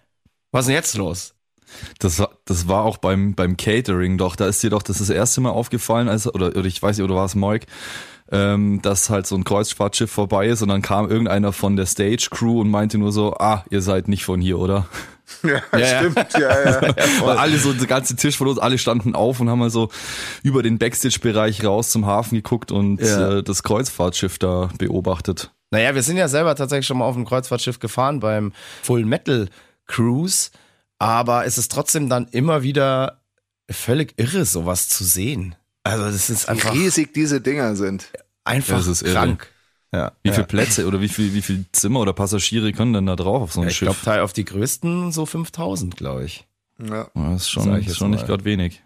was 0.51 0.61
ist 0.61 0.67
denn 0.67 0.75
jetzt 0.75 0.97
los? 0.97 1.35
Das 1.99 2.17
war, 2.17 2.31
das 2.45 2.67
war 2.67 2.83
auch 2.83 2.97
beim, 2.97 3.35
beim 3.35 3.57
Catering 3.57 4.17
doch. 4.17 4.35
Da 4.35 4.47
ist 4.47 4.63
dir 4.63 4.71
doch 4.71 4.81
das, 4.81 4.97
das 4.97 5.09
erste 5.11 5.39
Mal 5.39 5.51
aufgefallen, 5.51 6.09
als, 6.09 6.27
oder, 6.27 6.47
oder 6.47 6.65
ich 6.65 6.81
weiß 6.81 6.97
nicht, 6.97 7.05
oder 7.05 7.15
war 7.15 7.25
es 7.25 7.35
Moik, 7.35 7.67
ähm, 8.31 8.81
dass 8.81 9.09
halt 9.09 9.27
so 9.27 9.35
ein 9.35 9.43
Kreuzfahrtschiff 9.43 10.09
vorbei 10.11 10.47
ist 10.47 10.61
und 10.61 10.69
dann 10.69 10.81
kam 10.81 11.09
irgendeiner 11.09 11.51
von 11.51 11.75
der 11.75 11.85
Stage 11.85 12.27
Crew 12.31 12.61
und 12.61 12.69
meinte 12.69 12.97
nur 12.97 13.11
so, 13.11 13.33
ah, 13.37 13.63
ihr 13.69 13.81
seid 13.81 14.07
nicht 14.07 14.23
von 14.25 14.41
hier, 14.41 14.59
oder? 14.59 14.87
Ja, 15.43 15.61
Ja, 15.71 15.79
ja. 15.79 15.99
stimmt. 15.99 16.33
Ja, 16.33 16.39
ja. 16.71 16.81
Weil 17.25 17.37
alle 17.37 17.57
so, 17.57 17.71
der 17.71 17.87
ganze 17.87 18.17
Tisch 18.17 18.35
von 18.35 18.47
uns, 18.49 18.59
alle 18.59 18.77
standen 18.77 19.15
auf 19.15 19.39
und 19.39 19.49
haben 19.49 19.59
mal 19.59 19.69
so 19.69 19.89
über 20.43 20.61
den 20.61 20.77
Backstage-Bereich 20.77 21.63
raus 21.63 21.89
zum 21.91 22.05
Hafen 22.05 22.35
geguckt 22.35 22.69
und 22.73 22.99
Ja. 22.99 23.37
äh, 23.37 23.43
das 23.43 23.63
Kreuzfahrtschiff 23.63 24.39
da 24.39 24.69
beobachtet. 24.77 25.51
Naja, 25.71 25.95
wir 25.95 26.03
sind 26.03 26.17
ja 26.17 26.27
selber 26.27 26.53
tatsächlich 26.55 26.85
schon 26.85 26.97
mal 26.97 27.05
auf 27.05 27.15
einem 27.15 27.23
Kreuzfahrtschiff 27.25 27.79
gefahren 27.79 28.19
beim 28.19 28.51
Full 28.83 29.05
Metal 29.05 29.47
Cruise, 29.87 30.49
aber 30.99 31.45
es 31.45 31.57
ist 31.57 31.71
trotzdem 31.71 32.09
dann 32.09 32.27
immer 32.31 32.61
wieder 32.61 33.21
völlig 33.69 34.13
irre, 34.17 34.43
sowas 34.43 34.89
zu 34.89 35.05
sehen. 35.05 35.55
Also 35.83 36.05
das 36.05 36.29
ist 36.29 36.47
Wie 36.47 36.51
einfach, 36.51 36.73
riesig 36.73 37.13
diese 37.13 37.41
Dinger 37.41 37.75
sind. 37.75 38.07
einfach 38.43 38.77
Das 38.77 38.87
ist 38.87 39.01
irre. 39.01 39.13
krank. 39.13 39.47
Ja, 39.93 40.13
Wie 40.23 40.29
ja. 40.29 40.35
viele 40.35 40.47
Plätze 40.47 40.87
oder 40.87 41.01
wie 41.01 41.09
viel, 41.09 41.33
wie 41.33 41.41
viel 41.41 41.65
Zimmer 41.73 41.99
oder 41.99 42.13
Passagiere 42.13 42.71
können 42.71 42.93
denn 42.93 43.05
da 43.07 43.15
drauf 43.17 43.41
auf 43.43 43.51
so 43.53 43.61
ein 43.61 43.67
Ich 43.67 43.79
glaube, 43.79 43.95
Schiff? 43.95 44.05
Teil 44.05 44.21
auf 44.21 44.31
die 44.31 44.45
größten 44.45 45.11
so 45.11 45.25
5000, 45.25 45.97
glaube 45.97 46.23
ich. 46.23 46.47
Ja. 46.81 47.07
Ja, 47.13 47.33
das 47.33 47.41
ist 47.43 47.49
schon, 47.49 47.75
ich 47.77 47.87
ist 47.87 47.97
schon 47.97 48.11
nicht 48.11 48.25
gerade 48.25 48.45
wenig. 48.45 48.81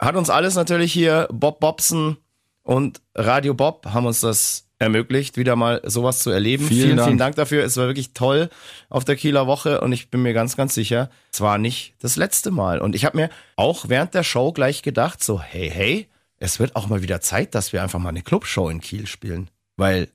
Hat 0.00 0.16
uns 0.16 0.30
alles 0.30 0.56
natürlich 0.56 0.92
hier, 0.92 1.28
Bob 1.32 1.60
Bobson 1.60 2.16
und 2.64 3.00
Radio 3.14 3.54
Bob 3.54 3.86
haben 3.86 4.06
uns 4.06 4.20
das 4.20 4.66
ermöglicht, 4.80 5.36
wieder 5.36 5.54
mal 5.54 5.80
sowas 5.84 6.18
zu 6.18 6.30
erleben. 6.30 6.66
Vielen 6.66 6.82
vielen, 6.86 6.96
Dank. 6.96 7.06
vielen 7.08 7.18
Dank 7.18 7.36
dafür. 7.36 7.62
Es 7.62 7.76
war 7.76 7.86
wirklich 7.86 8.12
toll 8.12 8.50
auf 8.88 9.04
der 9.04 9.14
Kieler 9.14 9.46
Woche 9.46 9.80
und 9.80 9.92
ich 9.92 10.10
bin 10.10 10.22
mir 10.22 10.32
ganz, 10.32 10.56
ganz 10.56 10.74
sicher, 10.74 11.08
es 11.32 11.40
war 11.40 11.56
nicht 11.58 11.94
das 12.00 12.16
letzte 12.16 12.50
Mal. 12.50 12.80
Und 12.80 12.96
ich 12.96 13.04
habe 13.04 13.16
mir 13.16 13.30
auch 13.54 13.88
während 13.88 14.12
der 14.14 14.24
Show 14.24 14.52
gleich 14.52 14.82
gedacht, 14.82 15.22
so, 15.22 15.40
hey, 15.40 15.70
hey, 15.70 16.08
es 16.42 16.58
wird 16.58 16.74
auch 16.74 16.88
mal 16.88 17.02
wieder 17.02 17.20
Zeit, 17.20 17.54
dass 17.54 17.72
wir 17.72 17.84
einfach 17.84 18.00
mal 18.00 18.08
eine 18.08 18.22
Clubshow 18.22 18.68
in 18.68 18.80
Kiel 18.80 19.06
spielen. 19.06 19.48
Weil 19.76 20.08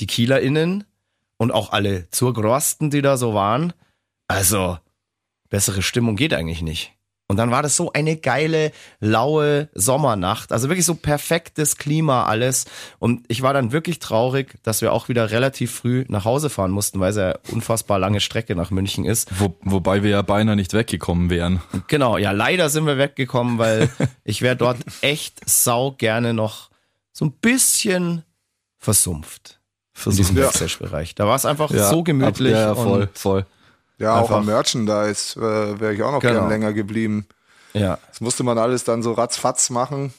die 0.00 0.06
KielerInnen 0.06 0.84
und 1.38 1.50
auch 1.50 1.72
alle 1.72 2.10
Zurgrosten, 2.10 2.90
die 2.90 3.00
da 3.00 3.16
so 3.16 3.32
waren, 3.32 3.72
also 4.28 4.78
bessere 5.48 5.80
Stimmung 5.80 6.14
geht 6.14 6.34
eigentlich 6.34 6.60
nicht. 6.60 6.92
Und 7.28 7.36
dann 7.38 7.50
war 7.50 7.62
das 7.62 7.76
so 7.76 7.90
eine 7.92 8.16
geile, 8.16 8.72
laue 9.00 9.70
Sommernacht. 9.74 10.52
Also 10.52 10.68
wirklich 10.68 10.84
so 10.84 10.94
perfektes 10.94 11.78
Klima 11.78 12.26
alles. 12.26 12.66
Und 12.98 13.24
ich 13.28 13.40
war 13.40 13.54
dann 13.54 13.72
wirklich 13.72 14.00
traurig, 14.00 14.58
dass 14.64 14.82
wir 14.82 14.92
auch 14.92 15.08
wieder 15.08 15.30
relativ 15.30 15.72
früh 15.72 16.04
nach 16.08 16.26
Hause 16.26 16.50
fahren 16.50 16.72
mussten, 16.72 17.00
weil 17.00 17.10
es 17.10 17.16
ja 17.16 17.34
unfassbar 17.50 17.98
lange 17.98 18.20
Strecke 18.20 18.54
nach 18.54 18.70
München 18.70 19.06
ist. 19.06 19.30
Wo, 19.40 19.54
wobei 19.62 20.02
wir 20.02 20.10
ja 20.10 20.22
beinahe 20.22 20.56
nicht 20.56 20.74
weggekommen 20.74 21.30
wären. 21.30 21.62
Genau, 21.86 22.18
ja, 22.18 22.32
leider 22.32 22.68
sind 22.68 22.84
wir 22.86 22.98
weggekommen, 22.98 23.56
weil 23.56 23.88
ich 24.24 24.42
wäre 24.42 24.56
dort 24.56 24.78
echt 25.00 25.40
sau 25.48 25.92
gerne 25.92 26.34
noch 26.34 26.68
so 27.12 27.24
ein 27.24 27.32
bisschen 27.32 28.24
versumpft. 28.78 29.58
In 30.04 30.16
diesem 30.16 30.36
wir. 30.36 30.44
Backstage-Bereich. 30.44 31.14
Da 31.14 31.26
war 31.26 31.36
es 31.36 31.44
einfach 31.46 31.70
Ja, 31.70 31.88
so 31.88 32.02
gemütlich. 32.02 32.54
ab- 32.54 32.60
Ja, 32.60 32.66
ja, 32.68 32.74
voll, 32.74 33.08
voll. 33.14 33.46
Ja, 34.02 34.14
auch 34.16 34.22
Einfach- 34.22 34.36
am 34.38 34.46
Merchandise 34.46 35.38
äh, 35.38 35.80
wäre 35.80 35.94
ich 35.94 36.02
auch 36.02 36.12
noch 36.12 36.20
Genau. 36.20 36.40
gern 36.40 36.48
länger 36.50 36.72
geblieben. 36.72 37.26
ja. 37.72 37.98
Das 38.08 38.20
musste 38.20 38.42
man 38.42 38.58
alles 38.58 38.84
dann 38.84 39.02
so 39.02 39.12
ratzfatz 39.12 39.70
machen. 39.70 40.12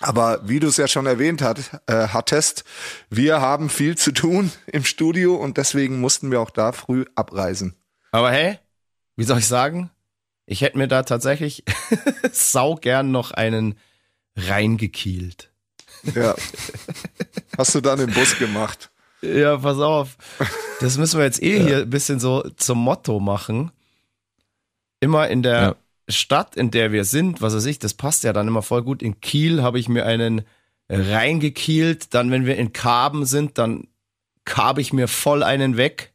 Aber 0.00 0.40
wie 0.46 0.60
du 0.60 0.66
es 0.66 0.76
ja 0.76 0.88
schon 0.88 1.06
erwähnt 1.06 1.40
hat, 1.40 1.80
äh, 1.86 2.08
hattest, 2.08 2.64
wir 3.08 3.40
haben 3.40 3.70
viel 3.70 3.96
zu 3.96 4.12
tun 4.12 4.52
im 4.66 4.84
Studio 4.84 5.36
und 5.36 5.56
deswegen 5.56 6.00
mussten 6.00 6.30
wir 6.30 6.40
auch 6.40 6.50
da 6.50 6.72
früh 6.72 7.06
abreisen. 7.14 7.74
Aber 8.12 8.30
hey, 8.30 8.58
wie 9.16 9.24
soll 9.24 9.38
ich 9.38 9.46
sagen? 9.48 9.90
Ich 10.44 10.60
hätte 10.60 10.76
mir 10.78 10.86
da 10.88 11.02
tatsächlich 11.02 11.64
sau 12.32 12.74
gern 12.74 13.10
noch 13.10 13.30
einen 13.30 13.78
reingekielt. 14.36 15.50
Ja. 16.14 16.34
Hast 17.56 17.74
du 17.74 17.80
dann 17.80 17.98
im 18.00 18.12
Bus 18.12 18.38
gemacht? 18.38 18.90
Ja, 19.34 19.58
pass 19.58 19.78
auf. 19.78 20.16
Das 20.78 20.98
müssen 20.98 21.16
wir 21.16 21.24
jetzt 21.24 21.42
eh 21.42 21.56
ja. 21.56 21.64
hier 21.64 21.76
ein 21.78 21.88
bisschen 21.88 22.20
so 22.20 22.46
zum 22.56 22.76
Motto 22.76 23.18
machen. 23.18 23.70
Immer 25.00 25.28
in 25.28 25.42
der 25.42 25.60
ja. 25.62 25.76
Stadt, 26.06 26.54
in 26.54 26.70
der 26.70 26.92
wir 26.92 27.06
sind, 27.06 27.40
was 27.40 27.54
weiß 27.54 27.64
ich, 27.64 27.78
das 27.78 27.94
passt 27.94 28.24
ja 28.24 28.34
dann 28.34 28.46
immer 28.46 28.60
voll 28.60 28.82
gut. 28.82 29.02
In 29.02 29.22
Kiel 29.22 29.62
habe 29.62 29.78
ich 29.78 29.88
mir 29.88 30.04
einen 30.04 30.42
reingekielt. 30.90 32.12
Dann, 32.12 32.30
wenn 32.30 32.44
wir 32.44 32.58
in 32.58 32.74
Karben 32.74 33.24
sind, 33.24 33.56
dann 33.56 33.88
karbe 34.44 34.82
ich 34.82 34.92
mir 34.92 35.08
voll 35.08 35.42
einen 35.42 35.78
weg. 35.78 36.12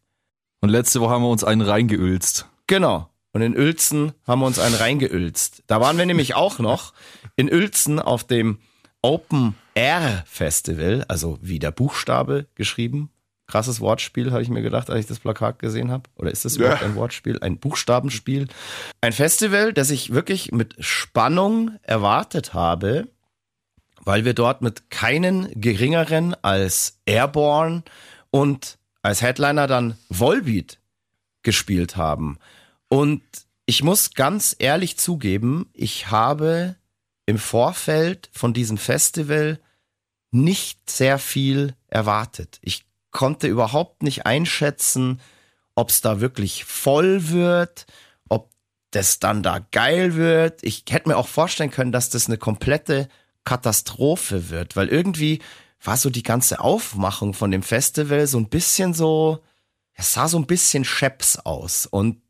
Und 0.61 0.69
letzte 0.69 1.01
Woche 1.01 1.11
haben 1.11 1.23
wir 1.23 1.29
uns 1.29 1.43
einen 1.43 1.61
reingeülzt. 1.61 2.47
Genau. 2.67 3.09
Und 3.33 3.41
in 3.41 3.57
Uelzen 3.57 4.11
haben 4.27 4.41
wir 4.41 4.45
uns 4.45 4.59
einen 4.59 4.75
reingeülzt. 4.75 5.63
Da 5.67 5.81
waren 5.81 5.97
wir 5.97 6.05
nämlich 6.05 6.35
auch 6.35 6.59
noch 6.59 6.93
in 7.35 7.51
Uelzen 7.51 7.99
auf 7.99 8.23
dem 8.25 8.59
Open 9.01 9.55
Air 9.75 10.23
Festival, 10.27 11.05
also 11.07 11.37
wie 11.41 11.59
der 11.59 11.71
Buchstabe 11.71 12.47
geschrieben. 12.55 13.09
Krasses 13.47 13.81
Wortspiel, 13.81 14.31
habe 14.31 14.41
ich 14.41 14.49
mir 14.49 14.61
gedacht, 14.61 14.89
als 14.89 15.01
ich 15.01 15.07
das 15.07 15.19
Plakat 15.19 15.59
gesehen 15.59 15.91
habe. 15.91 16.03
Oder 16.15 16.31
ist 16.31 16.45
das 16.45 16.55
überhaupt 16.55 16.81
ja. 16.81 16.87
ein 16.87 16.95
Wortspiel? 16.95 17.39
Ein 17.41 17.57
Buchstabenspiel? 17.57 18.47
Ein 19.01 19.11
Festival, 19.11 19.73
das 19.73 19.89
ich 19.89 20.13
wirklich 20.13 20.51
mit 20.51 20.75
Spannung 20.79 21.77
erwartet 21.83 22.53
habe, 22.53 23.07
weil 24.03 24.25
wir 24.25 24.33
dort 24.33 24.61
mit 24.61 24.89
keinen 24.89 25.49
geringeren 25.59 26.33
als 26.41 26.99
Airborne 27.05 27.83
und 28.29 28.77
als 29.01 29.21
Headliner 29.21 29.67
dann 29.67 29.97
Volbeat 30.09 30.79
gespielt 31.43 31.97
haben. 31.97 32.37
Und 32.87 33.21
ich 33.65 33.83
muss 33.83 34.13
ganz 34.13 34.55
ehrlich 34.59 34.97
zugeben, 34.97 35.69
ich 35.73 36.09
habe 36.11 36.75
im 37.31 37.39
Vorfeld 37.39 38.29
von 38.33 38.53
diesem 38.53 38.77
Festival 38.77 39.57
nicht 40.31 40.89
sehr 40.89 41.17
viel 41.17 41.75
erwartet. 41.87 42.59
Ich 42.61 42.83
konnte 43.11 43.47
überhaupt 43.47 44.03
nicht 44.03 44.25
einschätzen, 44.25 45.21
ob 45.73 45.89
es 45.89 46.01
da 46.01 46.19
wirklich 46.19 46.65
voll 46.65 47.29
wird, 47.29 47.85
ob 48.27 48.49
das 48.91 49.19
dann 49.19 49.43
da 49.43 49.59
geil 49.71 50.15
wird. 50.15 50.61
Ich 50.63 50.83
hätte 50.89 51.07
mir 51.07 51.15
auch 51.15 51.29
vorstellen 51.29 51.71
können, 51.71 51.93
dass 51.93 52.09
das 52.09 52.27
eine 52.27 52.37
komplette 52.37 53.07
Katastrophe 53.45 54.49
wird, 54.49 54.75
weil 54.75 54.89
irgendwie 54.89 55.39
war 55.81 55.95
so 55.95 56.09
die 56.09 56.23
ganze 56.23 56.59
Aufmachung 56.59 57.33
von 57.33 57.49
dem 57.49 57.63
Festival 57.63 58.27
so 58.27 58.39
ein 58.39 58.49
bisschen 58.49 58.93
so, 58.93 59.39
es 59.93 60.11
sah 60.13 60.27
so 60.27 60.37
ein 60.37 60.47
bisschen 60.47 60.83
scheps 60.83 61.37
aus 61.37 61.85
und 61.85 62.21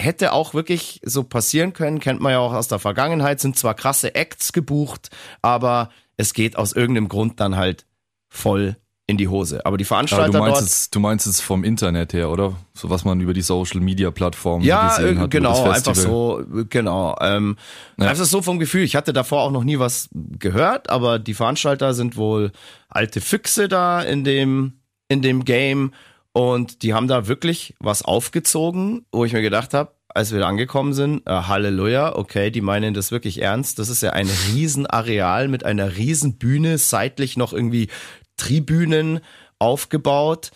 hätte 0.00 0.32
auch 0.32 0.54
wirklich 0.54 1.00
so 1.04 1.22
passieren 1.24 1.72
können, 1.72 2.00
kennt 2.00 2.20
man 2.20 2.32
ja 2.32 2.38
auch 2.38 2.52
aus 2.52 2.68
der 2.68 2.78
Vergangenheit, 2.78 3.40
sind 3.40 3.56
zwar 3.56 3.74
krasse 3.74 4.14
Acts 4.14 4.52
gebucht, 4.52 5.10
aber 5.42 5.90
es 6.16 6.34
geht 6.34 6.56
aus 6.56 6.72
irgendeinem 6.72 7.08
Grund 7.08 7.40
dann 7.40 7.56
halt 7.56 7.86
voll 8.28 8.76
in 9.06 9.16
die 9.16 9.28
Hose. 9.28 9.66
Aber 9.66 9.76
die 9.76 9.84
Veranstalter 9.84 10.24
aber 10.24 10.32
du 10.32 10.38
meinst 10.38 10.60
dort, 10.60 10.62
jetzt, 10.62 10.94
du 10.94 11.00
meinst 11.00 11.26
es 11.26 11.40
vom 11.40 11.64
Internet 11.64 12.12
her, 12.12 12.30
oder? 12.30 12.54
So 12.74 12.90
was 12.90 13.04
man 13.04 13.20
über 13.20 13.34
die 13.34 13.42
Social 13.42 13.80
Media 13.80 14.10
Plattformen 14.10 14.64
ja, 14.64 14.96
gesehen 14.96 15.18
hat. 15.18 15.30
genau, 15.30 15.68
einfach 15.68 15.96
so, 15.96 16.44
genau. 16.68 17.16
Ähm, 17.20 17.56
ja. 17.98 18.08
Einfach 18.08 18.24
so 18.24 18.40
vom 18.40 18.60
Gefühl. 18.60 18.84
Ich 18.84 18.94
hatte 18.94 19.12
davor 19.12 19.42
auch 19.42 19.50
noch 19.50 19.64
nie 19.64 19.80
was 19.80 20.08
gehört, 20.12 20.90
aber 20.90 21.18
die 21.18 21.34
Veranstalter 21.34 21.92
sind 21.92 22.16
wohl 22.16 22.52
alte 22.88 23.20
Füchse 23.20 23.68
da 23.68 24.00
in 24.00 24.22
dem 24.22 24.74
in 25.08 25.22
dem 25.22 25.44
Game 25.44 25.92
und 26.32 26.82
die 26.82 26.94
haben 26.94 27.08
da 27.08 27.26
wirklich 27.26 27.74
was 27.80 28.02
aufgezogen, 28.02 29.06
wo 29.12 29.24
ich 29.24 29.32
mir 29.32 29.42
gedacht 29.42 29.74
habe, 29.74 29.92
als 30.08 30.32
wir 30.32 30.40
da 30.40 30.48
angekommen 30.48 30.92
sind, 30.92 31.26
äh, 31.26 31.30
Halleluja, 31.30 32.16
okay, 32.16 32.50
die 32.50 32.60
meinen 32.60 32.94
das 32.94 33.12
wirklich 33.12 33.42
ernst. 33.42 33.78
Das 33.78 33.88
ist 33.88 34.02
ja 34.02 34.10
ein 34.10 34.28
Riesenareal 34.52 35.48
mit 35.48 35.64
einer 35.64 35.96
Riesenbühne, 35.96 36.78
seitlich 36.78 37.36
noch 37.36 37.52
irgendwie 37.52 37.88
Tribünen 38.36 39.20
aufgebaut 39.58 40.50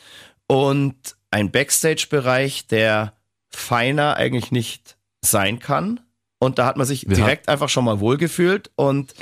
und 0.46 0.96
ein 1.30 1.50
Backstage-Bereich, 1.50 2.66
der 2.66 3.14
feiner 3.50 4.16
eigentlich 4.16 4.50
nicht 4.50 4.96
sein 5.24 5.58
kann. 5.58 6.00
Und 6.38 6.58
da 6.58 6.66
hat 6.66 6.76
man 6.76 6.86
sich 6.86 7.08
wir 7.08 7.16
direkt 7.16 7.48
einfach 7.48 7.68
schon 7.68 7.84
mal 7.84 8.00
wohlgefühlt 8.00 8.70
und 8.76 9.14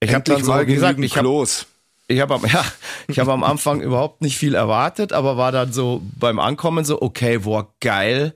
ich 0.00 0.14
habe 0.14 0.24
dann 0.24 0.44
so 0.44 0.52
gesagt, 0.64 1.00
ich 1.00 1.16
habe 1.16 1.28
ich 2.08 2.20
habe 2.20 2.34
am, 2.34 2.44
ja, 2.52 2.64
ich 3.06 3.20
hab 3.20 3.28
am 3.28 3.44
Anfang 3.44 3.80
überhaupt 3.80 4.22
nicht 4.22 4.36
viel 4.36 4.54
erwartet, 4.54 5.12
aber 5.12 5.36
war 5.36 5.52
dann 5.52 5.72
so 5.72 6.02
beim 6.18 6.40
Ankommen 6.40 6.84
so, 6.84 7.00
okay, 7.00 7.38
boah, 7.38 7.68
geil. 7.80 8.34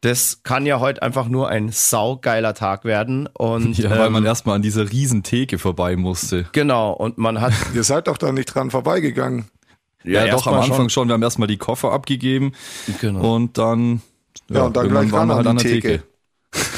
Das 0.00 0.42
kann 0.42 0.66
ja 0.66 0.80
heute 0.80 1.00
einfach 1.00 1.28
nur 1.28 1.48
ein 1.48 1.70
saugeiler 1.70 2.54
Tag 2.54 2.84
werden. 2.84 3.28
Und, 3.28 3.78
ja, 3.78 3.90
weil 3.90 4.08
ähm, 4.08 4.12
man 4.12 4.24
erstmal 4.24 4.56
an 4.56 4.62
dieser 4.62 4.90
riesen 4.90 5.22
Theke 5.22 5.58
vorbei 5.58 5.94
musste. 5.94 6.46
Genau, 6.52 6.92
und 6.92 7.18
man 7.18 7.40
hat. 7.40 7.52
Ihr 7.74 7.84
seid 7.84 8.08
doch 8.08 8.18
da 8.18 8.32
nicht 8.32 8.46
dran 8.46 8.72
vorbeigegangen. 8.72 9.44
Ja, 10.02 10.24
ja 10.24 10.32
doch, 10.32 10.48
am 10.48 10.54
Anfang 10.54 10.76
schon. 10.76 10.90
schon. 10.90 11.08
Wir 11.08 11.14
haben 11.14 11.22
erstmal 11.22 11.46
die 11.46 11.56
Koffer 11.56 11.92
abgegeben. 11.92 12.52
Genau. 13.00 13.36
Und 13.36 13.56
dann, 13.58 14.02
ja, 14.50 14.56
ja 14.56 14.62
und 14.64 14.76
dann 14.76 14.88
gleich 14.88 15.12
waren 15.12 15.28
wir 15.28 15.36
halt 15.36 15.46
an 15.46 15.56
der 15.56 15.64
Theke. 15.64 15.88
Theke. 15.88 16.11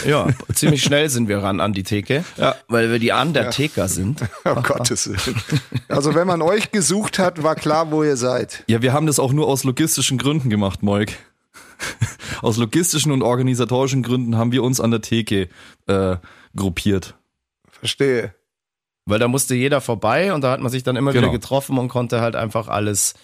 Ja, 0.07 0.29
ziemlich 0.55 0.83
schnell 0.83 1.09
sind 1.09 1.29
wir 1.29 1.39
ran 1.39 1.61
an 1.61 1.73
die 1.73 1.83
Theke, 1.83 2.25
ja. 2.37 2.55
weil 2.69 2.91
wir 2.91 2.99
die 2.99 3.11
Undertaker 3.11 3.83
ja. 3.83 3.89
sind. 3.89 4.21
Oh 4.45 4.61
Gottes 4.61 5.09
Willen. 5.09 5.41
Also 5.89 6.15
wenn 6.15 6.27
man 6.27 6.43
euch 6.43 6.71
gesucht 6.71 7.19
hat, 7.19 7.43
war 7.43 7.55
klar, 7.55 7.91
wo 7.91 8.05
ihr 8.05 8.17
seid. 8.17 8.63
Ja, 8.67 8.83
wir 8.83 8.93
haben 8.93 9.07
das 9.07 9.19
auch 9.19 9.33
nur 9.33 9.49
aus 9.49 9.65
logistischen 9.65 10.19
Gründen 10.19 10.51
gemacht, 10.51 10.83
Moik. 10.83 11.19
Aus 12.43 12.57
logistischen 12.57 13.11
und 13.11 13.23
organisatorischen 13.23 14.03
Gründen 14.03 14.37
haben 14.37 14.53
wir 14.53 14.63
uns 14.63 14.81
an 14.81 14.91
der 14.91 15.01
Theke 15.01 15.49
äh, 15.87 16.17
gruppiert. 16.55 17.15
Verstehe. 17.69 18.35
Weil 19.07 19.19
da 19.19 19.29
musste 19.29 19.55
jeder 19.55 19.81
vorbei 19.81 20.33
und 20.33 20.43
da 20.43 20.53
hat 20.53 20.61
man 20.61 20.71
sich 20.71 20.83
dann 20.83 20.97
immer 20.97 21.13
genau. 21.13 21.27
wieder 21.27 21.33
getroffen 21.33 21.79
und 21.79 21.89
konnte 21.89 22.21
halt 22.21 22.37
einfach 22.37 22.69
alles 22.69 23.15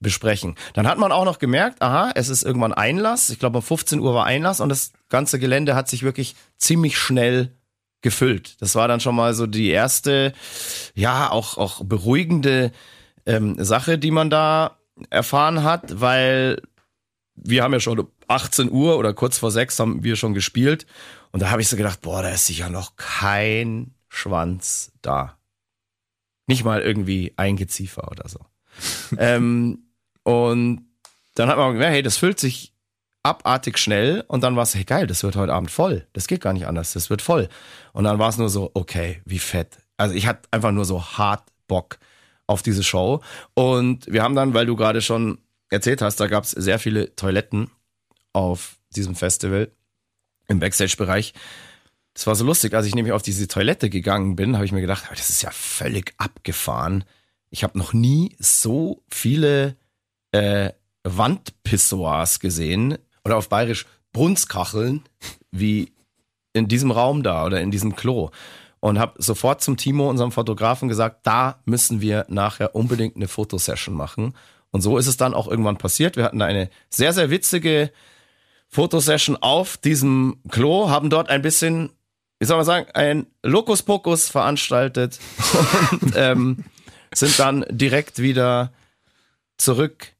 besprechen. 0.00 0.54
Dann 0.74 0.86
hat 0.86 0.98
man 0.98 1.12
auch 1.12 1.24
noch 1.24 1.38
gemerkt, 1.38 1.82
aha, 1.82 2.12
es 2.14 2.28
ist 2.28 2.44
irgendwann 2.44 2.72
Einlass. 2.72 3.30
Ich 3.30 3.38
glaube, 3.38 3.58
um 3.58 3.62
15 3.62 4.00
Uhr 4.00 4.14
war 4.14 4.26
Einlass 4.26 4.60
und 4.60 4.68
das 4.68 4.92
ganze 5.08 5.38
Gelände 5.38 5.74
hat 5.74 5.88
sich 5.88 6.02
wirklich 6.02 6.36
ziemlich 6.56 6.96
schnell 6.96 7.52
gefüllt. 8.00 8.60
Das 8.60 8.74
war 8.74 8.86
dann 8.86 9.00
schon 9.00 9.16
mal 9.16 9.34
so 9.34 9.46
die 9.46 9.68
erste, 9.70 10.32
ja, 10.94 11.30
auch, 11.30 11.58
auch 11.58 11.84
beruhigende 11.84 12.72
ähm, 13.26 13.62
Sache, 13.62 13.98
die 13.98 14.12
man 14.12 14.30
da 14.30 14.78
erfahren 15.10 15.64
hat, 15.64 16.00
weil 16.00 16.62
wir 17.34 17.62
haben 17.62 17.72
ja 17.72 17.80
schon 17.80 18.08
18 18.28 18.70
Uhr 18.70 18.98
oder 18.98 19.14
kurz 19.14 19.38
vor 19.38 19.50
sechs 19.50 19.78
haben 19.78 20.04
wir 20.04 20.16
schon 20.16 20.34
gespielt 20.34 20.86
und 21.32 21.42
da 21.42 21.50
habe 21.50 21.62
ich 21.62 21.68
so 21.68 21.76
gedacht, 21.76 22.00
boah, 22.00 22.22
da 22.22 22.30
ist 22.30 22.46
sicher 22.46 22.70
noch 22.70 22.96
kein 22.96 23.94
Schwanz 24.08 24.92
da. 25.02 25.38
Nicht 26.46 26.64
mal 26.64 26.80
irgendwie 26.80 27.34
ein 27.36 27.56
Geziefer 27.56 28.10
oder 28.10 28.28
so. 28.28 28.40
ähm, 29.18 29.87
und 30.28 30.84
dann 31.36 31.48
hat 31.48 31.56
man 31.56 31.72
gemerkt, 31.72 31.94
hey, 31.94 32.02
das 32.02 32.18
füllt 32.18 32.38
sich 32.38 32.74
abartig 33.22 33.78
schnell 33.78 34.22
und 34.28 34.42
dann 34.42 34.56
war 34.56 34.64
es, 34.64 34.74
hey 34.74 34.84
geil, 34.84 35.06
das 35.06 35.22
wird 35.22 35.36
heute 35.36 35.54
Abend 35.54 35.70
voll. 35.70 36.06
Das 36.12 36.26
geht 36.26 36.42
gar 36.42 36.52
nicht 36.52 36.66
anders, 36.66 36.92
das 36.92 37.08
wird 37.08 37.22
voll. 37.22 37.48
Und 37.94 38.04
dann 38.04 38.18
war 38.18 38.28
es 38.28 38.36
nur 38.36 38.50
so, 38.50 38.70
okay, 38.74 39.22
wie 39.24 39.38
fett. 39.38 39.78
Also 39.96 40.14
ich 40.14 40.26
hatte 40.26 40.46
einfach 40.50 40.70
nur 40.70 40.84
so 40.84 41.02
hart 41.02 41.44
Bock 41.66 41.98
auf 42.46 42.60
diese 42.62 42.84
Show. 42.84 43.22
Und 43.54 44.06
wir 44.06 44.22
haben 44.22 44.34
dann, 44.34 44.52
weil 44.52 44.66
du 44.66 44.76
gerade 44.76 45.00
schon 45.00 45.38
erzählt 45.70 46.02
hast, 46.02 46.16
da 46.20 46.26
gab 46.26 46.44
es 46.44 46.50
sehr 46.50 46.78
viele 46.78 47.16
Toiletten 47.16 47.70
auf 48.34 48.76
diesem 48.90 49.14
Festival 49.14 49.72
im 50.46 50.60
Backstage-Bereich. 50.60 51.32
Das 52.12 52.26
war 52.26 52.34
so 52.34 52.44
lustig, 52.44 52.74
als 52.74 52.84
ich 52.84 52.94
nämlich 52.94 53.14
auf 53.14 53.22
diese 53.22 53.48
Toilette 53.48 53.88
gegangen 53.88 54.36
bin, 54.36 54.56
habe 54.56 54.66
ich 54.66 54.72
mir 54.72 54.82
gedacht, 54.82 55.04
das 55.10 55.30
ist 55.30 55.40
ja 55.40 55.50
völlig 55.52 56.12
abgefahren. 56.18 57.04
Ich 57.48 57.64
habe 57.64 57.78
noch 57.78 57.94
nie 57.94 58.36
so 58.38 59.02
viele 59.08 59.74
äh, 60.32 60.72
Wandpissoirs 61.04 62.40
gesehen 62.40 62.98
oder 63.24 63.36
auf 63.36 63.48
Bayerisch 63.48 63.86
Brunskacheln 64.12 65.02
wie 65.50 65.92
in 66.52 66.68
diesem 66.68 66.90
Raum 66.90 67.22
da 67.22 67.44
oder 67.44 67.60
in 67.60 67.70
diesem 67.70 67.94
Klo 67.96 68.30
und 68.80 68.98
habe 68.98 69.20
sofort 69.22 69.60
zum 69.60 69.76
Timo, 69.76 70.08
unserem 70.08 70.32
Fotografen, 70.32 70.88
gesagt, 70.88 71.26
da 71.26 71.60
müssen 71.64 72.00
wir 72.00 72.26
nachher 72.28 72.74
unbedingt 72.74 73.16
eine 73.16 73.28
Fotosession 73.28 73.94
machen. 73.94 74.34
Und 74.70 74.82
so 74.82 74.98
ist 74.98 75.06
es 75.06 75.16
dann 75.16 75.34
auch 75.34 75.48
irgendwann 75.48 75.78
passiert. 75.78 76.16
Wir 76.16 76.24
hatten 76.24 76.42
eine 76.42 76.70
sehr, 76.90 77.12
sehr 77.12 77.30
witzige 77.30 77.90
Fotosession 78.68 79.36
auf 79.36 79.78
diesem 79.78 80.40
Klo, 80.50 80.90
haben 80.90 81.10
dort 81.10 81.30
ein 81.30 81.42
bisschen, 81.42 81.90
wie 82.38 82.46
soll 82.46 82.58
man 82.58 82.66
sagen, 82.66 82.86
ein 82.94 83.26
Lokuspokus 83.42 84.28
veranstaltet 84.28 85.18
und 86.00 86.12
ähm, 86.16 86.64
sind 87.14 87.38
dann 87.38 87.64
direkt 87.70 88.18
wieder 88.18 88.72
zurück 89.56 90.12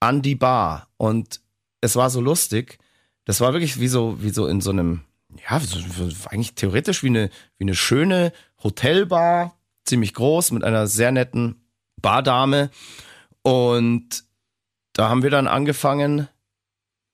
an 0.00 0.22
die 0.22 0.34
Bar 0.34 0.88
und 0.96 1.40
es 1.80 1.96
war 1.96 2.10
so 2.10 2.20
lustig. 2.20 2.78
Das 3.24 3.40
war 3.40 3.52
wirklich 3.52 3.78
wie 3.78 3.88
so, 3.88 4.22
wie 4.22 4.30
so 4.30 4.46
in 4.46 4.60
so 4.60 4.70
einem, 4.70 5.02
ja, 5.48 5.60
so, 5.60 5.78
eigentlich 6.28 6.54
theoretisch 6.54 7.02
wie 7.02 7.08
eine, 7.08 7.30
wie 7.58 7.64
eine 7.64 7.74
schöne 7.74 8.32
Hotelbar 8.62 9.56
ziemlich 9.84 10.14
groß 10.14 10.50
mit 10.52 10.64
einer 10.64 10.86
sehr 10.86 11.12
netten 11.12 11.62
Bardame. 12.00 12.70
Und 13.42 14.24
da 14.92 15.08
haben 15.08 15.22
wir 15.22 15.30
dann 15.30 15.46
angefangen, 15.46 16.28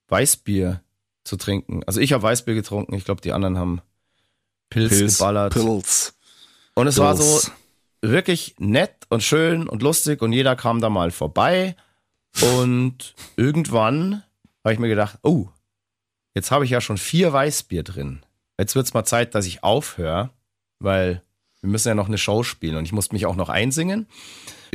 Weißbier 0.08 0.82
zu 1.24 1.36
trinken. 1.36 1.82
Also 1.86 2.00
ich 2.00 2.12
habe 2.12 2.22
Weißbier 2.22 2.54
getrunken, 2.54 2.94
ich 2.94 3.04
glaube, 3.04 3.20
die 3.20 3.32
anderen 3.32 3.58
haben 3.58 3.80
Pilz, 4.70 4.90
Pilz, 4.90 5.18
geballert. 5.18 5.52
Pilz. 5.52 6.14
Und 6.74 6.86
es 6.86 6.98
war 6.98 7.16
so 7.16 7.24
Pilz. 7.24 7.52
wirklich 8.02 8.54
nett 8.58 8.94
und 9.08 9.22
schön 9.22 9.68
und 9.68 9.82
lustig 9.82 10.22
und 10.22 10.32
jeder 10.32 10.56
kam 10.56 10.80
da 10.80 10.88
mal 10.88 11.10
vorbei. 11.10 11.76
Und 12.42 13.14
irgendwann 13.36 14.22
habe 14.64 14.74
ich 14.74 14.78
mir 14.78 14.88
gedacht, 14.88 15.18
oh, 15.22 15.48
jetzt 16.34 16.50
habe 16.50 16.64
ich 16.64 16.70
ja 16.70 16.80
schon 16.80 16.98
vier 16.98 17.32
Weißbier 17.32 17.82
drin. 17.82 18.20
Jetzt 18.58 18.74
wird's 18.74 18.94
mal 18.94 19.04
Zeit, 19.04 19.34
dass 19.34 19.46
ich 19.46 19.62
aufhöre, 19.62 20.30
weil 20.78 21.22
wir 21.60 21.70
müssen 21.70 21.88
ja 21.88 21.94
noch 21.94 22.08
eine 22.08 22.18
Show 22.18 22.42
spielen 22.42 22.76
und 22.76 22.84
ich 22.84 22.92
musste 22.92 23.14
mich 23.14 23.26
auch 23.26 23.36
noch 23.36 23.48
einsingen. 23.48 24.06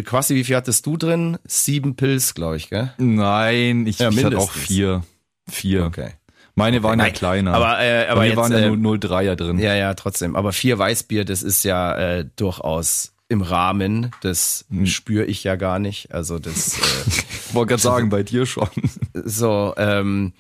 Quasi, 0.04 0.36
wie 0.36 0.44
viel 0.44 0.56
hattest 0.56 0.86
du 0.86 0.98
drin? 0.98 1.38
Sieben 1.46 1.96
Pilz, 1.96 2.34
glaube 2.34 2.58
ich, 2.58 2.70
gell? 2.70 2.94
Nein, 2.98 3.86
ich, 3.86 4.00
Ja, 4.00 4.10
ich 4.10 4.24
hatte 4.24 4.40
auch 4.40 4.52
vier. 4.52 5.04
Vier. 5.50 5.86
Okay. 5.86 6.12
Meine 6.56 6.84
waren 6.84 7.00
ja 7.00 7.06
Nein, 7.06 7.14
kleiner. 7.14 7.54
Aber, 7.54 7.80
äh, 7.80 8.08
aber 8.08 8.16
Bei 8.16 8.22
mir 8.22 8.28
jetzt, 8.30 8.38
waren 8.38 8.52
ja 8.52 8.60
äh, 8.60 8.76
nur 8.76 8.96
0,3er 8.96 9.36
drin. 9.36 9.60
Ja, 9.60 9.74
ja, 9.76 9.94
trotzdem. 9.94 10.36
Aber 10.36 10.52
vier 10.54 10.78
Weißbier, 10.78 11.24
das 11.24 11.44
ist 11.44 11.64
ja 11.64 11.96
äh, 11.98 12.26
durchaus 12.36 13.11
im 13.32 13.42
Rahmen. 13.42 14.12
Das 14.22 14.66
Hm. 14.70 14.86
spüre 14.86 15.26
ich 15.26 15.44
ja 15.44 15.56
gar 15.56 15.80
nicht. 15.80 16.14
Also 16.14 16.38
das 16.40 16.78
äh, 16.78 16.82
Ich 17.10 17.26
wollte 17.56 17.70
gerade 17.70 17.82
sagen, 17.82 18.10
bei 18.10 18.22
dir 18.24 18.46
schon. 18.46 18.70
so, 19.14 19.74
ähm, 19.78 20.34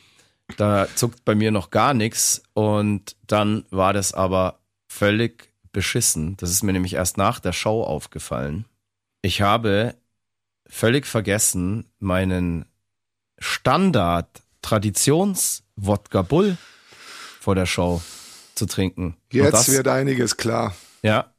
da 0.58 0.88
zuckt 0.96 1.26
bei 1.26 1.34
mir 1.34 1.52
noch 1.52 1.70
gar 1.72 1.94
nichts. 1.94 2.44
Und 2.54 3.16
dann 3.28 3.66
war 3.72 3.94
das 3.94 4.14
aber 4.14 4.60
völlig 4.88 5.50
beschissen. 5.72 6.36
Das 6.38 6.52
ist 6.52 6.64
mir 6.64 6.74
nämlich 6.74 6.94
erst 6.94 7.18
nach 7.18 7.40
der 7.40 7.54
Show 7.54 7.84
aufgefallen. 7.84 8.66
Ich 9.22 9.42
habe 9.42 9.96
völlig 10.68 11.06
vergessen, 11.08 11.86
meinen 12.00 12.66
Standard 13.40 14.28
Traditions 14.62 15.64
Wodka 15.76 16.22
Bull 16.22 16.58
vor 17.40 17.56
der 17.56 17.66
Show 17.66 18.02
zu 18.56 18.66
trinken. 18.68 19.16
Jetzt 19.32 19.54
das- 19.54 19.70
wird 19.72 19.88
einiges 19.88 20.38
klar. 20.38 20.76
ja, 21.02 21.32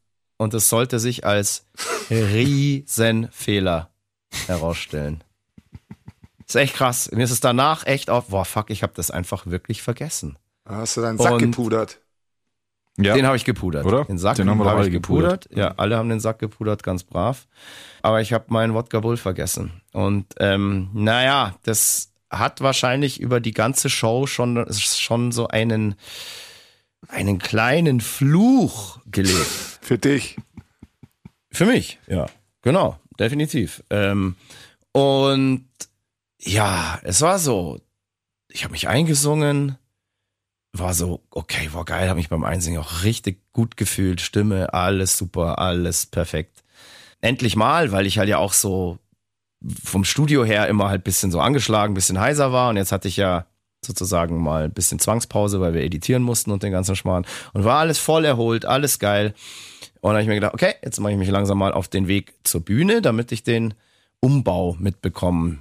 und 0.43 0.55
es 0.55 0.69
sollte 0.69 0.99
sich 0.99 1.25
als 1.25 1.67
Riesenfehler 2.11 3.91
herausstellen. 4.47 5.23
Ist 6.47 6.57
echt 6.57 6.75
krass. 6.75 7.11
Mir 7.13 7.25
ist 7.25 7.31
es 7.31 7.41
danach 7.41 7.87
echt 7.87 8.11
auf, 8.11 8.29
boah, 8.29 8.45
fuck, 8.45 8.71
ich 8.71 8.83
habe 8.83 8.93
das 8.95 9.11
einfach 9.11 9.47
wirklich 9.47 9.83
vergessen. 9.83 10.37
Hast 10.67 10.97
du 10.97 11.01
deinen 11.01 11.19
Sack 11.19 11.33
Und- 11.33 11.39
gepudert. 11.39 11.99
Ja. 12.99 13.15
Den 13.15 13.25
habe 13.27 13.37
ich 13.37 13.47
gepudert. 13.47 13.87
Oder? 13.87 14.05
Den 14.05 14.19
Sack 14.19 14.37
Den 14.37 14.51
haben 14.51 14.59
wir 14.59 14.67
hab 14.67 14.77
alle 14.77 14.87
ich 14.89 14.93
gepudert. 14.93 15.49
Ja, 15.51 15.73
alle 15.79 15.97
haben 15.97 16.11
den 16.11 16.21
Sack 16.21 16.39
gepudert, 16.41 16.83
ganz 16.83 17.05
brav. 17.05 17.47
Aber 18.03 18.21
ich 18.21 18.35
habe 18.35 18.45
meinen 18.49 18.75
Wodka 18.75 19.01
Bull 19.01 19.17
vergessen. 19.17 19.81
Und 19.93 20.27
ähm, 20.41 20.91
naja, 20.93 21.55
das 21.63 22.13
hat 22.29 22.61
wahrscheinlich 22.61 23.19
über 23.19 23.41
die 23.41 23.53
ganze 23.53 23.89
Show 23.89 24.27
schon, 24.27 24.67
schon 24.71 25.33
so 25.33 25.49
einen, 25.49 25.95
einen 27.09 27.39
kleinen 27.39 28.01
Fluch 28.01 29.01
gelegt. 29.07 29.79
Für 29.81 29.99
dich. 29.99 30.37
Für 31.51 31.67
mich, 31.67 31.99
ja. 32.07 32.27
Genau, 32.63 32.99
definitiv. 33.19 33.83
Ähm, 33.91 34.37
und 34.93 35.67
ja, 36.39 36.99
es 37.03 37.21
war 37.21 37.39
so, 37.39 37.81
ich 38.49 38.65
habe 38.65 38.73
mich 38.73 38.89
eingesungen, 38.89 39.77
war 40.73 40.95
so, 40.95 41.21
okay, 41.31 41.69
war 41.73 41.85
geil, 41.85 42.09
habe 42.09 42.19
mich 42.19 42.31
beim 42.31 42.45
Einsingen 42.45 42.81
auch 42.81 43.03
richtig 43.03 43.43
gut 43.53 43.77
gefühlt, 43.77 44.21
Stimme, 44.21 44.73
alles 44.73 45.19
super, 45.19 45.59
alles 45.59 46.07
perfekt. 46.07 46.63
Endlich 47.21 47.57
mal, 47.57 47.93
weil 47.93 48.07
ich 48.07 48.19
halt 48.19 48.29
ja 48.29 48.39
auch 48.39 48.53
so 48.53 48.99
vom 49.85 50.05
Studio 50.05 50.45
her 50.45 50.67
immer 50.69 50.89
halt 50.89 51.05
bisschen 51.05 51.31
so 51.31 51.41
angeschlagen, 51.41 51.95
bisschen 51.95 52.19
heiser 52.19 52.53
war 52.53 52.71
und 52.71 52.77
jetzt 52.77 52.93
hatte 52.93 53.09
ich 53.09 53.17
ja 53.17 53.47
sozusagen 53.85 54.41
mal 54.41 54.65
ein 54.65 54.73
bisschen 54.73 54.99
Zwangspause, 54.99 55.61
weil 55.61 55.75
wir 55.75 55.83
editieren 55.83 56.23
mussten 56.23 56.51
und 56.51 56.63
den 56.63 56.73
ganzen 56.73 56.97
Schmarrn 56.97 57.27
und 57.53 57.65
war 57.65 57.79
alles 57.79 57.99
voll 57.99 58.25
erholt, 58.25 58.65
alles 58.65 58.99
geil. 58.99 59.35
Und 60.01 60.11
dann 60.11 60.15
habe 60.15 60.23
ich 60.23 60.29
mir 60.29 60.35
gedacht, 60.37 60.55
okay, 60.55 60.75
jetzt 60.83 61.01
mache 61.01 61.13
ich 61.13 61.19
mich 61.19 61.31
langsam 61.31 61.59
mal 61.59 61.73
auf 61.73 61.89
den 61.89 62.09
Weg 62.09 62.35
zur 62.45 62.61
Bühne, 62.61 63.03
damit 63.03 63.33
ich 63.33 63.43
den 63.43 63.75
Umbau 64.21 64.77
mitbekomme 64.79 65.59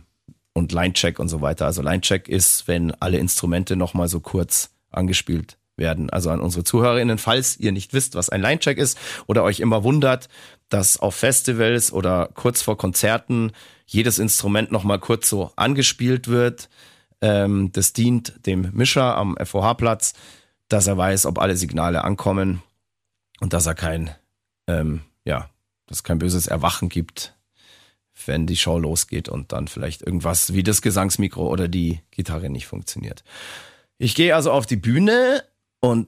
und 0.53 0.71
Linecheck 0.71 1.19
und 1.19 1.29
so 1.29 1.41
weiter. 1.41 1.65
Also 1.65 1.81
Linecheck 1.81 2.27
ist, 2.27 2.67
wenn 2.67 2.91
alle 2.99 3.17
Instrumente 3.17 3.75
nochmal 3.75 4.07
so 4.07 4.19
kurz 4.19 4.71
angespielt 4.91 5.57
werden. 5.77 6.09
Also 6.09 6.29
an 6.29 6.41
unsere 6.41 6.63
ZuhörerInnen, 6.63 7.17
falls 7.17 7.57
ihr 7.57 7.71
nicht 7.71 7.93
wisst, 7.93 8.15
was 8.15 8.29
ein 8.29 8.41
Linecheck 8.41 8.77
ist 8.77 8.97
oder 9.27 9.43
euch 9.43 9.59
immer 9.59 9.83
wundert, 9.83 10.29
dass 10.69 10.97
auf 10.97 11.15
Festivals 11.15 11.91
oder 11.91 12.29
kurz 12.33 12.61
vor 12.61 12.77
Konzerten 12.77 13.51
jedes 13.85 14.19
Instrument 14.19 14.71
nochmal 14.71 14.99
kurz 14.99 15.29
so 15.29 15.51
angespielt 15.55 16.27
wird. 16.27 16.69
Ähm, 17.21 17.71
das 17.71 17.93
dient 17.93 18.45
dem 18.45 18.69
Mischer 18.73 19.15
am 19.15 19.37
FOH-Platz, 19.37 20.13
dass 20.67 20.87
er 20.87 20.97
weiß, 20.97 21.25
ob 21.25 21.39
alle 21.39 21.55
Signale 21.55 22.03
ankommen 22.03 22.63
und 23.39 23.53
dass 23.53 23.65
er 23.65 23.75
kein, 23.75 24.11
ähm, 24.67 25.01
ja, 25.23 25.49
dass 25.87 26.03
kein 26.03 26.19
böses 26.19 26.47
Erwachen 26.47 26.89
gibt, 26.89 27.35
wenn 28.25 28.47
die 28.47 28.57
Show 28.57 28.77
losgeht 28.77 29.29
und 29.29 29.51
dann 29.51 29.67
vielleicht 29.67 30.01
irgendwas 30.01 30.53
wie 30.53 30.63
das 30.63 30.81
Gesangsmikro 30.81 31.47
oder 31.47 31.67
die 31.67 32.01
Gitarre 32.11 32.49
nicht 32.49 32.67
funktioniert. 32.67 33.23
Ich 33.97 34.15
gehe 34.15 34.35
also 34.35 34.51
auf 34.51 34.65
die 34.65 34.77
Bühne 34.77 35.43
und 35.79 36.07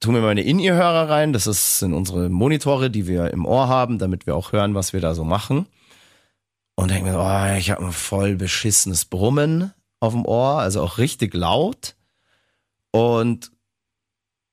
tue 0.00 0.12
mir 0.12 0.22
meine 0.22 0.42
In-Ear-Hörer 0.42 1.10
rein. 1.10 1.32
Das 1.32 1.46
ist, 1.46 1.78
sind 1.78 1.92
unsere 1.92 2.30
Monitore, 2.30 2.90
die 2.90 3.06
wir 3.06 3.30
im 3.32 3.44
Ohr 3.44 3.68
haben, 3.68 3.98
damit 3.98 4.26
wir 4.26 4.34
auch 4.34 4.52
hören, 4.52 4.74
was 4.74 4.92
wir 4.92 5.00
da 5.00 5.14
so 5.14 5.24
machen. 5.24 5.66
Und 6.76 6.90
denke 6.90 7.10
mir, 7.10 7.18
oh, 7.18 7.58
ich 7.58 7.70
habe 7.70 7.84
ein 7.84 7.92
voll 7.92 8.36
beschissenes 8.36 9.04
Brummen 9.04 9.72
auf 10.00 10.12
dem 10.12 10.24
Ohr, 10.24 10.58
also 10.58 10.82
auch 10.82 10.98
richtig 10.98 11.34
laut. 11.34 11.94
Und 12.90 13.52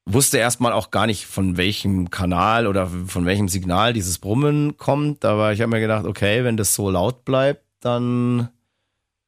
wusste 0.06 0.38
erstmal 0.38 0.72
auch 0.72 0.92
gar 0.92 1.08
nicht, 1.08 1.26
von 1.26 1.58
welchem 1.58 2.10
Kanal 2.10 2.68
oder 2.68 2.88
von 2.88 3.26
welchem 3.26 3.50
Signal 3.50 3.94
dieses 3.94 4.20
Brummen 4.20 4.78
kommt. 4.78 5.26
Aber 5.26 5.52
ich 5.52 5.62
habe 5.62 5.72
mir 5.72 5.82
gedacht, 5.82 6.06
okay, 6.06 6.44
wenn 6.44 6.58
das 6.58 6.74
so 6.74 6.90
laut 6.90 7.26
bleibt, 7.26 7.64
dann 7.82 8.50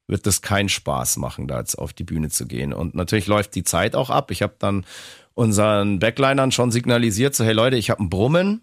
wird 0.07 0.25
das 0.25 0.41
keinen 0.41 0.69
Spaß 0.69 1.17
machen, 1.17 1.47
da 1.47 1.59
jetzt 1.59 1.75
auf 1.75 1.93
die 1.93 2.03
Bühne 2.03 2.29
zu 2.29 2.47
gehen. 2.47 2.73
Und 2.73 2.95
natürlich 2.95 3.27
läuft 3.27 3.55
die 3.55 3.63
Zeit 3.63 3.95
auch 3.95 4.09
ab. 4.09 4.31
Ich 4.31 4.41
habe 4.41 4.55
dann 4.57 4.85
unseren 5.33 5.99
Backlinern 5.99 6.51
schon 6.51 6.71
signalisiert, 6.71 7.35
so 7.35 7.43
hey 7.43 7.53
Leute, 7.53 7.77
ich 7.77 7.89
habe 7.89 8.03
ein 8.03 8.09
Brummen 8.09 8.61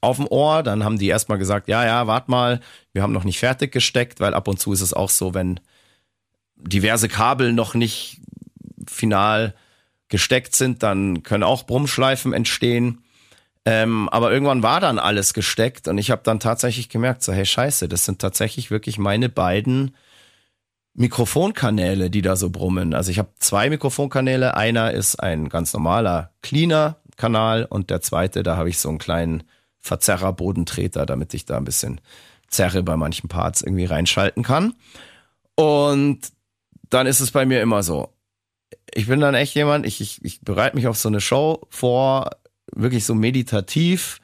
auf 0.00 0.16
dem 0.16 0.28
Ohr. 0.28 0.62
Dann 0.62 0.84
haben 0.84 0.98
die 0.98 1.08
erstmal 1.08 1.38
gesagt, 1.38 1.68
ja, 1.68 1.84
ja, 1.84 2.06
wart 2.06 2.28
mal, 2.28 2.60
wir 2.92 3.02
haben 3.02 3.12
noch 3.12 3.24
nicht 3.24 3.38
fertig 3.38 3.72
gesteckt, 3.72 4.20
weil 4.20 4.34
ab 4.34 4.46
und 4.48 4.60
zu 4.60 4.72
ist 4.72 4.82
es 4.82 4.94
auch 4.94 5.10
so, 5.10 5.34
wenn 5.34 5.60
diverse 6.66 7.08
Kabel 7.08 7.52
noch 7.52 7.74
nicht 7.74 8.20
final 8.86 9.54
gesteckt 10.08 10.54
sind, 10.54 10.82
dann 10.82 11.22
können 11.22 11.42
auch 11.42 11.64
Brummschleifen 11.64 12.32
entstehen. 12.32 13.02
Ähm, 13.64 14.08
aber 14.10 14.30
irgendwann 14.32 14.62
war 14.62 14.80
dann 14.80 15.00
alles 15.00 15.34
gesteckt 15.34 15.88
und 15.88 15.98
ich 15.98 16.12
habe 16.12 16.22
dann 16.24 16.38
tatsächlich 16.38 16.88
gemerkt, 16.88 17.24
so 17.24 17.32
hey 17.32 17.44
Scheiße, 17.44 17.88
das 17.88 18.04
sind 18.04 18.20
tatsächlich 18.20 18.70
wirklich 18.70 18.98
meine 18.98 19.28
beiden 19.28 19.96
Mikrofonkanäle, 20.94 22.08
die 22.08 22.22
da 22.22 22.36
so 22.36 22.50
brummen. 22.50 22.94
Also 22.94 23.10
ich 23.10 23.18
habe 23.18 23.30
zwei 23.38 23.68
Mikrofonkanäle. 23.68 24.56
Einer 24.56 24.92
ist 24.92 25.16
ein 25.16 25.48
ganz 25.48 25.72
normaler 25.72 26.30
Cleaner-Kanal 26.42 27.66
und 27.66 27.90
der 27.90 28.00
zweite, 28.00 28.42
da 28.42 28.56
habe 28.56 28.70
ich 28.70 28.78
so 28.78 28.88
einen 28.88 28.98
kleinen 28.98 29.42
Verzerrer-Bodentreter, 29.80 31.04
damit 31.04 31.34
ich 31.34 31.44
da 31.44 31.58
ein 31.58 31.64
bisschen 31.64 32.00
Zerre 32.48 32.82
bei 32.82 32.96
manchen 32.96 33.28
Parts 33.28 33.62
irgendwie 33.62 33.84
reinschalten 33.84 34.42
kann. 34.42 34.74
Und 35.54 36.20
dann 36.90 37.06
ist 37.06 37.20
es 37.20 37.30
bei 37.30 37.46
mir 37.46 37.60
immer 37.60 37.82
so. 37.82 38.12
Ich 38.92 39.06
bin 39.06 39.20
dann 39.20 39.34
echt 39.34 39.54
jemand, 39.54 39.86
ich, 39.86 40.00
ich, 40.00 40.24
ich 40.24 40.40
bereite 40.40 40.76
mich 40.76 40.86
auf 40.86 40.96
so 40.96 41.08
eine 41.08 41.20
Show 41.20 41.66
vor, 41.70 42.30
wirklich 42.72 43.04
so 43.04 43.14
meditativ, 43.14 44.20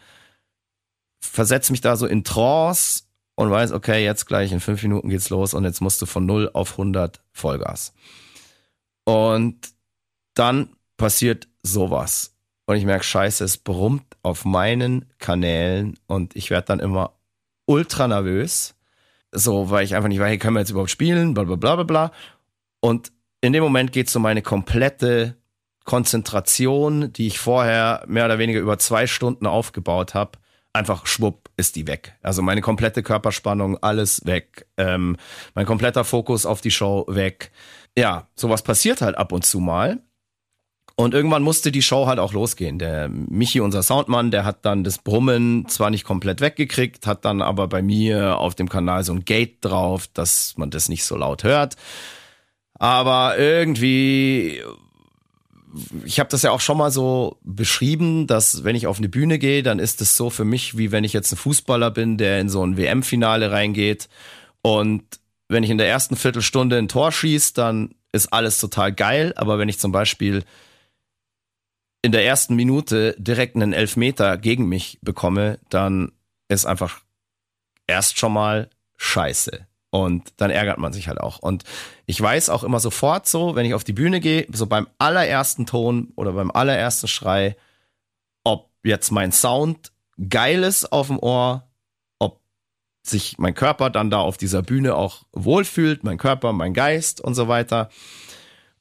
versetze 1.20 1.72
mich 1.72 1.80
da 1.80 1.96
so 1.96 2.06
in 2.06 2.24
Trance 2.24 3.04
und 3.34 3.50
weiß, 3.50 3.72
okay, 3.72 4.04
jetzt 4.04 4.26
gleich 4.26 4.52
in 4.52 4.60
fünf 4.60 4.82
Minuten 4.82 5.08
geht's 5.08 5.30
los 5.30 5.54
und 5.54 5.64
jetzt 5.64 5.80
musst 5.80 6.02
du 6.02 6.06
von 6.06 6.26
0 6.26 6.50
auf 6.52 6.72
100 6.72 7.22
Vollgas. 7.32 7.94
Und 9.04 9.56
dann 10.34 10.76
passiert 10.96 11.48
sowas. 11.62 12.36
Und 12.66 12.76
ich 12.76 12.84
merke, 12.84 13.04
scheiße, 13.04 13.44
es 13.44 13.58
brummt 13.58 14.16
auf 14.22 14.44
meinen 14.44 15.06
Kanälen 15.18 15.98
und 16.06 16.36
ich 16.36 16.50
werde 16.50 16.66
dann 16.66 16.80
immer 16.80 17.14
ultra 17.66 18.08
nervös. 18.08 18.74
So, 19.32 19.70
weil 19.70 19.84
ich 19.84 19.94
einfach 19.94 20.08
nicht 20.08 20.20
weiß, 20.20 20.28
hey, 20.28 20.38
können 20.38 20.54
wir 20.54 20.60
jetzt 20.60 20.70
überhaupt 20.70 20.90
spielen, 20.90 21.34
bla 21.34 21.44
bla 21.44 21.56
bla 21.56 21.76
bla 21.76 21.84
bla. 21.84 22.12
Und 22.82 23.12
in 23.40 23.52
dem 23.52 23.62
Moment 23.62 23.92
geht 23.92 24.10
so 24.10 24.18
meine 24.18 24.42
komplette 24.42 25.36
Konzentration, 25.84 27.12
die 27.12 27.28
ich 27.28 27.38
vorher 27.38 28.04
mehr 28.06 28.24
oder 28.26 28.38
weniger 28.38 28.60
über 28.60 28.78
zwei 28.78 29.06
Stunden 29.06 29.46
aufgebaut 29.46 30.14
habe, 30.14 30.38
einfach 30.72 31.06
schwupp 31.06 31.50
ist 31.56 31.76
die 31.76 31.86
weg. 31.86 32.16
Also 32.22 32.42
meine 32.42 32.60
komplette 32.60 33.02
Körperspannung, 33.02 33.78
alles 33.82 34.24
weg. 34.26 34.66
Ähm, 34.76 35.16
mein 35.54 35.66
kompletter 35.66 36.04
Fokus 36.04 36.46
auf 36.46 36.60
die 36.60 36.70
Show 36.70 37.04
weg. 37.08 37.52
Ja, 37.96 38.28
sowas 38.34 38.62
passiert 38.62 39.00
halt 39.00 39.16
ab 39.16 39.32
und 39.32 39.44
zu 39.44 39.60
mal. 39.60 40.00
Und 40.94 41.14
irgendwann 41.14 41.42
musste 41.42 41.72
die 41.72 41.82
Show 41.82 42.06
halt 42.06 42.18
auch 42.18 42.32
losgehen. 42.32 42.78
Der 42.78 43.08
Michi, 43.08 43.60
unser 43.60 43.82
Soundmann, 43.82 44.30
der 44.30 44.44
hat 44.44 44.64
dann 44.64 44.84
das 44.84 44.98
Brummen 44.98 45.66
zwar 45.68 45.90
nicht 45.90 46.04
komplett 46.04 46.40
weggekriegt, 46.40 47.06
hat 47.06 47.24
dann 47.24 47.42
aber 47.42 47.66
bei 47.68 47.82
mir 47.82 48.38
auf 48.38 48.54
dem 48.54 48.68
Kanal 48.68 49.02
so 49.04 49.12
ein 49.12 49.24
Gate 49.24 49.58
drauf, 49.62 50.06
dass 50.12 50.54
man 50.56 50.70
das 50.70 50.88
nicht 50.88 51.04
so 51.04 51.16
laut 51.16 51.44
hört. 51.44 51.76
Aber 52.82 53.38
irgendwie, 53.38 54.60
ich 56.04 56.18
habe 56.18 56.28
das 56.30 56.42
ja 56.42 56.50
auch 56.50 56.60
schon 56.60 56.78
mal 56.78 56.90
so 56.90 57.38
beschrieben, 57.44 58.26
dass 58.26 58.64
wenn 58.64 58.74
ich 58.74 58.88
auf 58.88 58.98
eine 58.98 59.08
Bühne 59.08 59.38
gehe, 59.38 59.62
dann 59.62 59.78
ist 59.78 60.00
es 60.00 60.16
so 60.16 60.30
für 60.30 60.44
mich, 60.44 60.76
wie 60.76 60.90
wenn 60.90 61.04
ich 61.04 61.12
jetzt 61.12 61.30
ein 61.32 61.36
Fußballer 61.36 61.92
bin, 61.92 62.18
der 62.18 62.40
in 62.40 62.48
so 62.48 62.66
ein 62.66 62.76
WM-Finale 62.76 63.52
reingeht. 63.52 64.08
Und 64.62 65.04
wenn 65.46 65.62
ich 65.62 65.70
in 65.70 65.78
der 65.78 65.86
ersten 65.86 66.16
Viertelstunde 66.16 66.76
ein 66.76 66.88
Tor 66.88 67.12
schieße, 67.12 67.54
dann 67.54 67.94
ist 68.10 68.32
alles 68.32 68.58
total 68.58 68.92
geil. 68.92 69.32
Aber 69.36 69.60
wenn 69.60 69.68
ich 69.68 69.78
zum 69.78 69.92
Beispiel 69.92 70.42
in 72.02 72.10
der 72.10 72.26
ersten 72.26 72.56
Minute 72.56 73.14
direkt 73.16 73.54
einen 73.54 73.72
Elfmeter 73.72 74.36
gegen 74.38 74.68
mich 74.68 74.98
bekomme, 75.02 75.60
dann 75.68 76.10
ist 76.48 76.66
einfach 76.66 77.02
erst 77.86 78.18
schon 78.18 78.32
mal 78.32 78.70
scheiße. 78.96 79.68
Und 79.94 80.32
dann 80.38 80.50
ärgert 80.50 80.78
man 80.78 80.94
sich 80.94 81.08
halt 81.08 81.20
auch. 81.20 81.38
Und 81.38 81.64
ich 82.06 82.18
weiß 82.18 82.48
auch 82.48 82.64
immer 82.64 82.80
sofort 82.80 83.28
so, 83.28 83.54
wenn 83.54 83.66
ich 83.66 83.74
auf 83.74 83.84
die 83.84 83.92
Bühne 83.92 84.20
gehe, 84.20 84.46
so 84.50 84.66
beim 84.66 84.88
allerersten 84.96 85.66
Ton 85.66 86.14
oder 86.16 86.32
beim 86.32 86.50
allerersten 86.50 87.08
Schrei, 87.08 87.56
ob 88.42 88.70
jetzt 88.84 89.10
mein 89.10 89.32
Sound 89.32 89.92
geil 90.30 90.62
ist 90.62 90.92
auf 90.92 91.08
dem 91.08 91.18
Ohr, 91.18 91.68
ob 92.18 92.40
sich 93.02 93.36
mein 93.36 93.52
Körper 93.52 93.90
dann 93.90 94.08
da 94.08 94.20
auf 94.20 94.38
dieser 94.38 94.62
Bühne 94.62 94.94
auch 94.94 95.24
wohlfühlt, 95.32 96.04
mein 96.04 96.16
Körper, 96.16 96.54
mein 96.54 96.72
Geist 96.72 97.20
und 97.20 97.34
so 97.34 97.48
weiter 97.48 97.90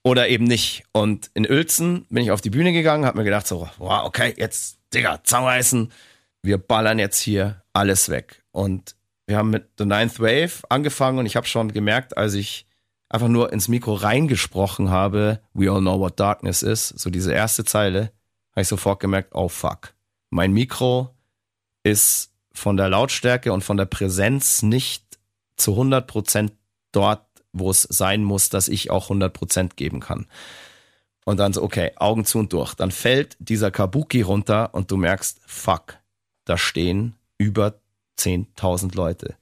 oder 0.04 0.30
eben 0.30 0.46
nicht. 0.46 0.86
Und 0.94 1.30
in 1.34 1.46
Uelzen 1.46 2.06
bin 2.10 2.24
ich 2.24 2.32
auf 2.32 2.40
die 2.40 2.52
Bühne 2.52 2.72
gegangen, 2.72 3.06
habe 3.06 3.18
mir 3.18 3.26
gedacht 3.26 3.48
so, 3.48 3.70
wow, 3.80 4.06
okay, 4.06 4.34
jetzt, 4.38 4.80
Digga, 4.94 5.22
zusammenreißen. 5.22 5.92
Wir 6.42 6.58
ballern 6.58 7.00
jetzt 7.00 7.20
hier 7.20 7.64
alles 7.74 8.08
weg. 8.08 8.44
Und 8.52 8.96
wir 9.28 9.38
haben 9.38 9.50
mit 9.50 9.70
The 9.78 9.86
Ninth 9.86 10.20
Wave 10.20 10.62
angefangen 10.70 11.20
und 11.20 11.26
ich 11.26 11.36
habe 11.36 11.48
schon 11.48 11.72
gemerkt, 11.72 12.18
als 12.18 12.34
ich 12.34 12.66
einfach 13.10 13.28
nur 13.28 13.52
ins 13.52 13.68
Mikro 13.68 13.94
reingesprochen 13.94 14.90
habe, 14.90 15.42
We 15.54 15.70
all 15.70 15.80
know 15.80 16.00
what 16.00 16.20
darkness 16.20 16.64
is, 16.64 16.90
so 16.90 17.10
diese 17.10 17.34
erste 17.34 17.66
Zeile, 17.66 18.12
habe 18.52 18.62
ich 18.62 18.68
sofort 18.68 19.00
gemerkt, 19.00 19.30
oh 19.34 19.50
fuck. 19.50 19.94
Mein 20.30 20.54
Mikro 20.54 21.14
ist 21.84 22.32
von 22.54 22.78
der 22.78 22.90
Lautstärke 22.90 23.54
und 23.54 23.64
von 23.64 23.78
der 23.78 23.86
Präsenz 23.86 24.62
nicht 24.62 25.20
zu 25.56 25.72
100 25.72 26.08
Prozent 26.08 26.54
dort, 26.92 27.26
wo 27.54 27.70
es 27.70 27.84
sein 27.84 28.24
muss, 28.24 28.50
dass 28.50 28.68
ich 28.68 28.92
auch 28.92 29.10
100% 29.10 29.76
geben 29.76 30.00
kann. 30.00 30.28
Und 31.26 31.38
dann 31.38 31.54
so, 31.54 31.62
okay, 31.62 31.92
Augen 31.98 32.26
zu 32.26 32.40
und 32.40 32.52
durch. 32.54 32.74
Dann 32.74 32.92
fällt 32.92 33.38
dieser 33.40 33.72
Kabuki 33.72 34.22
runter 34.22 34.74
und 34.74 34.90
du 34.90 34.98
merkst, 34.98 35.40
fuck, 35.46 35.98
da 36.46 36.58
stehen 36.58 37.16
über 37.38 37.81
10.000 38.20 38.96
Leute. 38.96 39.36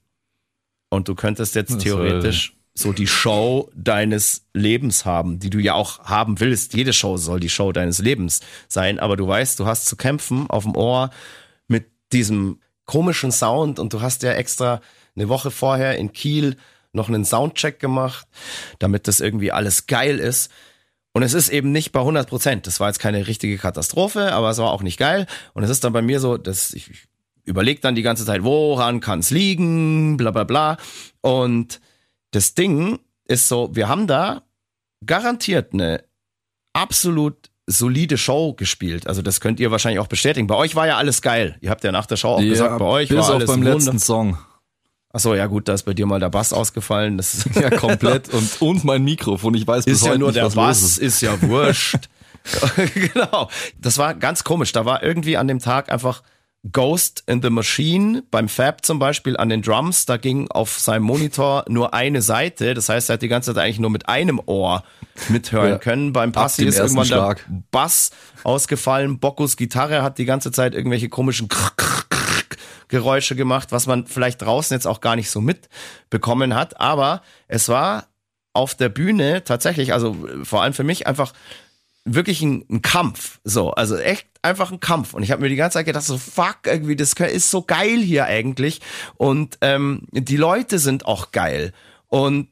Und 0.90 1.08
du 1.08 1.16
könntest 1.16 1.56
jetzt 1.56 1.76
das 1.76 1.84
theoretisch 1.84 2.56
so 2.74 2.94
die 2.94 3.08
Show 3.08 3.70
deines 3.76 4.46
Lebens 4.54 5.06
haben, 5.06 5.40
die 5.40 5.50
du 5.50 5.60
ja 5.60 5.74
auch 5.74 6.00
haben 6.06 6.40
willst. 6.40 6.74
Jede 6.74 6.94
Show 6.94 7.18
soll 7.18 7.40
die 7.40 7.50
Show 7.50 7.72
deines 7.72 8.00
Lebens 8.00 8.40
sein, 8.68 9.00
aber 9.00 9.18
du 9.18 9.28
weißt, 9.28 9.60
du 9.60 9.66
hast 9.66 9.86
zu 9.86 9.96
kämpfen 9.96 10.50
auf 10.50 10.64
dem 10.64 10.76
Ohr 10.76 11.10
mit 11.68 11.88
diesem 12.14 12.60
komischen 12.86 13.32
Sound 13.32 13.80
und 13.80 13.94
du 13.94 14.02
hast 14.02 14.24
ja 14.24 14.32
extra 14.34 14.82
eine 15.16 15.30
Woche 15.30 15.52
vorher 15.52 15.98
in 15.98 16.14
Kiel 16.14 16.56
noch 16.92 17.08
einen 17.08 17.26
Soundcheck 17.26 17.80
gemacht, 17.80 18.28
damit 18.80 19.08
das 19.08 19.20
irgendwie 19.20 19.52
alles 19.52 19.86
geil 19.86 20.18
ist. 20.20 20.50
Und 21.14 21.24
es 21.24 21.34
ist 21.34 21.50
eben 21.50 21.72
nicht 21.72 21.92
bei 21.92 22.00
100 22.00 22.30
Prozent. 22.30 22.68
Das 22.68 22.80
war 22.80 22.88
jetzt 22.88 23.00
keine 23.00 23.28
richtige 23.28 23.58
Katastrophe, 23.58 24.32
aber 24.32 24.50
es 24.50 24.58
war 24.58 24.72
auch 24.72 24.82
nicht 24.82 24.98
geil. 24.98 25.28
Und 25.54 25.64
es 25.64 25.70
ist 25.70 25.84
dann 25.84 25.94
bei 25.94 26.02
mir 26.02 26.20
so, 26.20 26.38
dass 26.38 26.74
ich 26.74 27.08
überlege 27.46 27.82
dann 27.82 27.96
die 27.96 28.02
ganze 28.02 28.26
Zeit, 28.26 28.44
woran 28.44 29.00
kann 29.00 29.20
es 29.20 29.32
liegen, 29.32 30.18
bla 30.18 30.32
bla 30.32 30.44
bla. 30.44 30.78
Und 31.22 31.80
das 32.32 32.54
Ding 32.56 33.00
ist 33.26 33.48
so, 33.48 33.70
wir 33.74 33.88
haben 33.88 34.08
da 34.08 34.44
garantiert 35.06 35.74
eine 35.74 36.04
absolut 36.74 37.50
solide 37.66 38.18
Show 38.18 38.54
gespielt. 38.54 39.08
Also 39.08 39.22
das 39.22 39.42
könnt 39.42 39.60
ihr 39.60 39.72
wahrscheinlich 39.72 40.00
auch 40.00 40.08
bestätigen. 40.08 40.48
Bei 40.48 40.56
euch 40.56 40.76
war 40.76 40.88
ja 40.88 40.98
alles 40.98 41.22
geil. 41.22 41.58
Ihr 41.62 41.70
habt 41.70 41.84
ja 41.84 41.92
nach 41.92 42.06
der 42.06 42.18
Show 42.18 42.30
auch 42.30 42.42
ja, 42.42 42.50
gesagt, 42.50 42.80
bei 42.80 42.86
euch 42.86 43.14
war 43.16 43.30
alles 43.30 43.48
beim 43.48 43.62
letzten 43.62 44.00
Song. 44.00 44.38
Achso, 45.12 45.34
ja 45.34 45.48
gut, 45.48 45.68
da 45.68 45.74
ist 45.74 45.84
bei 45.84 45.94
dir 45.94 46.06
mal 46.06 46.20
der 46.20 46.30
Bass 46.30 46.54
ausgefallen. 46.54 47.18
Das 47.18 47.34
ist 47.34 47.56
ja 47.56 47.70
komplett 47.70 48.30
und, 48.34 48.62
und 48.62 48.84
mein 48.84 49.04
Mikrofon. 49.04 49.54
Ich 49.56 49.66
weiß 49.66 49.86
bis 49.86 50.02
ist 50.02 50.06
ja 50.06 50.18
nur 50.18 50.30
nicht, 50.30 50.38
der 50.38 50.50
Bass, 50.50 50.82
ist. 50.82 50.98
ist 50.98 51.22
ja 51.22 51.42
wurscht. 51.42 52.10
genau. 52.94 53.50
Das 53.80 53.98
war 53.98 54.14
ganz 54.16 54.44
komisch. 54.44 54.72
Da 54.72 54.86
war 54.86 55.04
irgendwie 55.04 55.38
an 55.38 55.48
dem 55.48 55.60
Tag 55.60 55.92
einfach 55.92 56.24
Ghost 56.72 57.24
in 57.26 57.42
the 57.42 57.50
Machine 57.50 58.24
beim 58.32 58.50
Fab 58.50 58.86
zum 58.86 59.00
Beispiel 59.00 59.38
an 59.38 59.48
den 59.48 59.62
Drums. 59.62 60.06
Da 60.06 60.18
ging 60.18 60.52
auf 60.52 60.78
seinem 60.78 61.04
Monitor 61.04 61.64
nur 61.70 61.94
eine 61.94 62.22
Seite. 62.22 62.74
Das 62.74 62.90
heißt, 62.90 63.10
er 63.10 63.14
hat 63.14 63.22
die 63.22 63.30
ganze 63.30 63.54
Zeit 63.54 63.64
eigentlich 63.64 63.80
nur 63.80 63.90
mit 63.90 64.10
einem 64.10 64.42
Ohr 64.46 64.84
mithören 65.30 65.70
ja. 65.70 65.78
können. 65.78 66.12
Beim 66.12 66.34
Passi 66.34 66.66
ist 66.66 66.78
irgendwann 66.78 67.06
Schlag. 67.06 67.46
der 67.48 67.64
Bass 67.72 68.12
ausgefallen. 68.44 69.20
Bockus 69.20 69.56
Gitarre 69.56 70.04
hat 70.04 70.18
die 70.18 70.26
ganze 70.26 70.52
Zeit 70.52 70.74
irgendwelche 70.74 71.08
komischen 71.08 71.48
Krr, 71.48 71.72
Krr, 71.78 72.04
Geräusche 72.90 73.36
gemacht, 73.36 73.72
was 73.72 73.88
man 73.88 74.06
vielleicht 74.08 74.42
draußen 74.42 74.76
jetzt 74.76 74.88
auch 74.88 75.00
gar 75.00 75.16
nicht 75.16 75.30
so 75.30 75.40
mitbekommen 75.40 76.56
hat. 76.56 76.82
Aber 76.82 77.22
es 77.48 77.70
war 77.70 78.08
auf 78.52 78.76
der 78.76 78.90
Bühne 78.90 79.44
tatsächlich, 79.44 79.94
also 79.94 80.18
vor 80.44 80.64
allem 80.64 80.74
für 80.74 80.84
mich 80.84 81.08
einfach 81.08 81.34
wirklich 82.04 82.42
ein, 82.42 82.66
ein 82.70 82.82
Kampf. 82.82 83.40
So, 83.44 83.72
also 83.72 83.96
echt 83.98 84.29
einfach 84.42 84.72
ein 84.72 84.80
Kampf. 84.80 85.14
Und 85.14 85.24
ich 85.24 85.32
habe 85.32 85.42
mir 85.42 85.50
die 85.50 85.56
ganze 85.56 85.76
Zeit 85.76 85.86
gedacht, 85.86 86.06
so 86.06 86.18
fuck, 86.18 86.60
irgendwie, 86.66 86.96
das 86.96 87.14
ist 87.14 87.52
so 87.52 87.62
geil 87.62 88.00
hier 88.00 88.26
eigentlich. 88.26 88.82
Und 89.16 89.58
ähm, 89.62 90.04
die 90.12 90.38
Leute 90.38 90.80
sind 90.80 91.06
auch 91.06 91.32
geil. 91.32 91.74
Und 92.08 92.48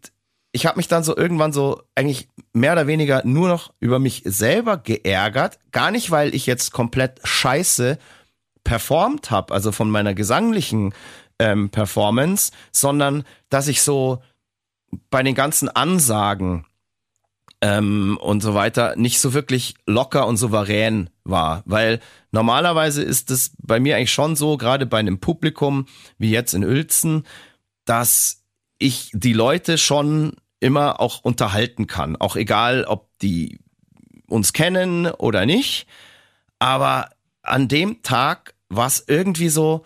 ich 0.51 0.65
habe 0.65 0.77
mich 0.77 0.87
dann 0.87 1.03
so 1.03 1.15
irgendwann 1.15 1.53
so 1.53 1.83
eigentlich 1.95 2.29
mehr 2.53 2.73
oder 2.73 2.87
weniger 2.87 3.21
nur 3.25 3.47
noch 3.47 3.73
über 3.79 3.99
mich 3.99 4.23
selber 4.25 4.77
geärgert. 4.77 5.59
Gar 5.71 5.91
nicht, 5.91 6.11
weil 6.11 6.33
ich 6.33 6.45
jetzt 6.45 6.71
komplett 6.71 7.19
scheiße 7.23 7.97
performt 8.63 9.31
habe, 9.31 9.53
also 9.53 9.71
von 9.71 9.89
meiner 9.89 10.13
gesanglichen 10.13 10.93
ähm, 11.39 11.69
Performance, 11.69 12.51
sondern 12.71 13.23
dass 13.49 13.67
ich 13.67 13.81
so 13.81 14.21
bei 15.09 15.23
den 15.23 15.35
ganzen 15.35 15.69
Ansagen 15.69 16.65
ähm, 17.61 18.17
und 18.21 18.41
so 18.41 18.53
weiter 18.53 18.95
nicht 18.95 19.19
so 19.19 19.33
wirklich 19.33 19.75
locker 19.85 20.27
und 20.27 20.37
souverän 20.37 21.09
war, 21.23 21.63
weil 21.65 21.99
normalerweise 22.31 23.03
ist 23.03 23.31
es 23.31 23.53
bei 23.59 23.79
mir 23.79 23.95
eigentlich 23.95 24.13
schon 24.13 24.35
so, 24.35 24.57
gerade 24.57 24.85
bei 24.85 24.99
einem 24.99 25.19
Publikum 25.19 25.87
wie 26.17 26.29
jetzt 26.29 26.53
in 26.53 26.63
Uelzen, 26.63 27.25
dass 27.85 28.43
ich 28.79 29.09
die 29.13 29.33
Leute 29.33 29.77
schon 29.77 30.35
immer 30.59 30.99
auch 30.99 31.23
unterhalten 31.23 31.87
kann, 31.87 32.15
auch 32.15 32.35
egal, 32.35 32.83
ob 32.85 33.09
die 33.21 33.59
uns 34.27 34.53
kennen 34.53 35.07
oder 35.07 35.45
nicht. 35.45 35.87
Aber 36.59 37.09
an 37.41 37.67
dem 37.67 38.01
Tag 38.01 38.55
war 38.69 38.87
es 38.87 39.03
irgendwie 39.07 39.49
so, 39.49 39.85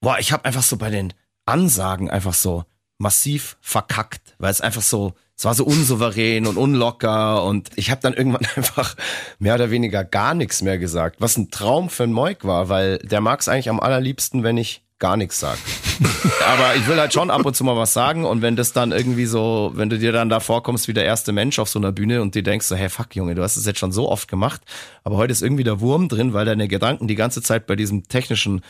boah, 0.00 0.18
ich 0.18 0.32
habe 0.32 0.44
einfach 0.44 0.62
so 0.62 0.76
bei 0.76 0.90
den 0.90 1.14
Ansagen 1.46 2.10
einfach 2.10 2.34
so 2.34 2.64
massiv 2.98 3.56
verkackt, 3.60 4.34
weil 4.38 4.50
es 4.50 4.60
einfach 4.60 4.82
so, 4.82 5.14
es 5.42 5.44
war 5.44 5.54
so 5.54 5.64
unsouverän 5.64 6.46
und 6.46 6.56
unlocker 6.56 7.42
und 7.42 7.70
ich 7.74 7.90
habe 7.90 8.00
dann 8.00 8.14
irgendwann 8.14 8.46
einfach 8.56 8.94
mehr 9.40 9.56
oder 9.56 9.72
weniger 9.72 10.04
gar 10.04 10.34
nichts 10.34 10.62
mehr 10.62 10.78
gesagt, 10.78 11.16
was 11.18 11.36
ein 11.36 11.50
Traum 11.50 11.90
für 11.90 12.04
einen 12.04 12.12
Moik 12.12 12.44
war, 12.44 12.68
weil 12.68 12.98
der 12.98 13.20
mag 13.20 13.40
es 13.40 13.48
eigentlich 13.48 13.68
am 13.68 13.80
allerliebsten, 13.80 14.44
wenn 14.44 14.56
ich 14.56 14.84
gar 15.00 15.16
nichts 15.16 15.40
sage. 15.40 15.58
Aber 16.46 16.76
ich 16.76 16.86
will 16.86 16.96
halt 16.96 17.12
schon 17.12 17.28
ab 17.28 17.44
und 17.44 17.56
zu 17.56 17.64
mal 17.64 17.76
was 17.76 17.92
sagen 17.92 18.24
und 18.24 18.40
wenn 18.40 18.54
das 18.54 18.72
dann 18.72 18.92
irgendwie 18.92 19.26
so, 19.26 19.72
wenn 19.74 19.90
du 19.90 19.98
dir 19.98 20.12
dann 20.12 20.28
da 20.28 20.38
vorkommst 20.38 20.86
wie 20.86 20.92
der 20.92 21.06
erste 21.06 21.32
Mensch 21.32 21.58
auf 21.58 21.68
so 21.68 21.80
einer 21.80 21.90
Bühne 21.90 22.22
und 22.22 22.36
dir 22.36 22.44
denkst 22.44 22.66
so, 22.66 22.76
hey 22.76 22.88
fuck 22.88 23.16
Junge, 23.16 23.34
du 23.34 23.42
hast 23.42 23.56
es 23.56 23.66
jetzt 23.66 23.80
schon 23.80 23.90
so 23.90 24.08
oft 24.08 24.28
gemacht, 24.28 24.60
aber 25.02 25.16
heute 25.16 25.32
ist 25.32 25.42
irgendwie 25.42 25.64
der 25.64 25.80
Wurm 25.80 26.08
drin, 26.08 26.34
weil 26.34 26.44
deine 26.44 26.68
Gedanken 26.68 27.08
die 27.08 27.16
ganze 27.16 27.42
Zeit 27.42 27.66
bei 27.66 27.74
diesem 27.74 28.06
technischen 28.06 28.62